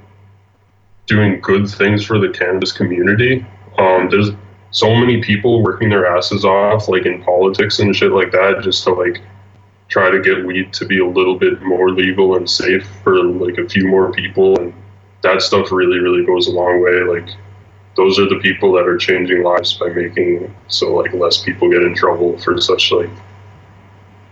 [1.05, 3.45] doing good things for the cannabis community.
[3.77, 4.29] Um, there's
[4.71, 8.83] so many people working their asses off, like in politics and shit like that, just
[8.85, 9.21] to like
[9.93, 13.59] try to get weed to be a little bit more legal and safe for like
[13.59, 14.59] a few more people.
[14.59, 14.73] And
[15.21, 17.01] that stuff really, really goes a long way.
[17.01, 17.29] Like
[17.95, 21.83] those are the people that are changing lives by making so like less people get
[21.83, 23.11] in trouble for such like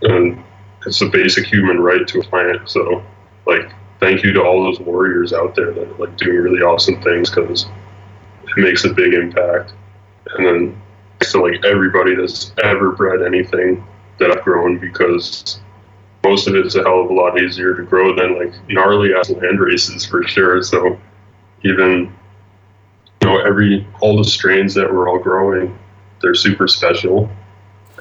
[0.02, 0.44] and
[0.88, 2.68] it's a basic human right to a plant.
[2.68, 3.04] So
[3.46, 7.00] like thank you to all those warriors out there that are like doing really awesome
[7.04, 7.68] things because
[8.48, 9.74] it makes a big impact.
[10.34, 10.82] And then
[11.22, 13.86] so like everybody that's ever bred anything
[14.22, 15.60] that I've grown because
[16.24, 19.14] most of it is a hell of a lot easier to grow than like gnarly
[19.14, 20.62] ass land races for sure.
[20.64, 21.00] So
[21.64, 22.14] even
[23.22, 25.78] you know every all the strains that we're all growing,
[26.22, 27.30] they're super special,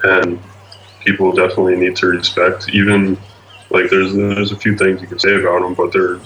[0.03, 0.39] and
[1.03, 2.69] people definitely need to respect.
[2.69, 3.17] Even
[3.69, 6.19] like there's there's a few things you can say about them, but there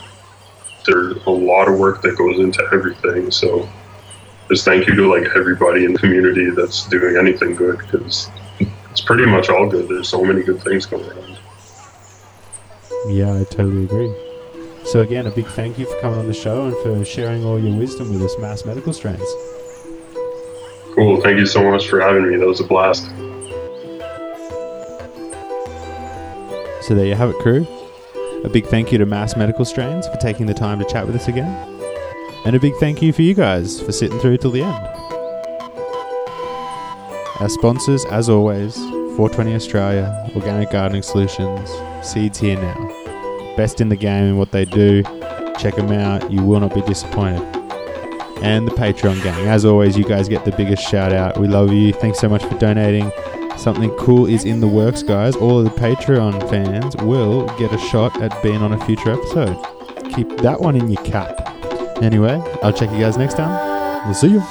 [0.86, 3.32] there's a lot of work that goes into everything.
[3.32, 3.68] So
[4.50, 8.30] just thank you to like everybody in the community that's doing anything good because
[8.96, 9.90] it's pretty much all good.
[9.90, 11.38] There's so many good things going on.
[13.10, 14.16] Yeah, I totally agree.
[14.86, 17.60] So again, a big thank you for coming on the show and for sharing all
[17.60, 19.20] your wisdom with us, Mass Medical Strains.
[20.94, 21.20] Cool.
[21.20, 22.38] Thank you so much for having me.
[22.38, 23.04] That was a blast.
[26.88, 27.68] So there you have it, crew.
[28.46, 31.18] A big thank you to Mass Medical Strains for taking the time to chat with
[31.18, 31.52] us again.
[32.46, 35.05] And a big thank you for you guys for sitting through till the end.
[37.40, 41.70] Our sponsors, as always, 420 Australia, Organic Gardening Solutions,
[42.02, 43.56] Seeds Here Now.
[43.58, 45.04] Best in the game in what they do.
[45.58, 47.42] Check them out, you will not be disappointed.
[48.42, 49.48] And the Patreon gang.
[49.48, 51.38] As always, you guys get the biggest shout out.
[51.38, 51.94] We love you.
[51.94, 53.12] Thanks so much for donating.
[53.58, 55.36] Something cool is in the works, guys.
[55.36, 59.58] All of the Patreon fans will get a shot at being on a future episode.
[60.14, 61.42] Keep that one in your cap.
[62.02, 64.06] Anyway, I'll check you guys next time.
[64.06, 64.44] We'll see you.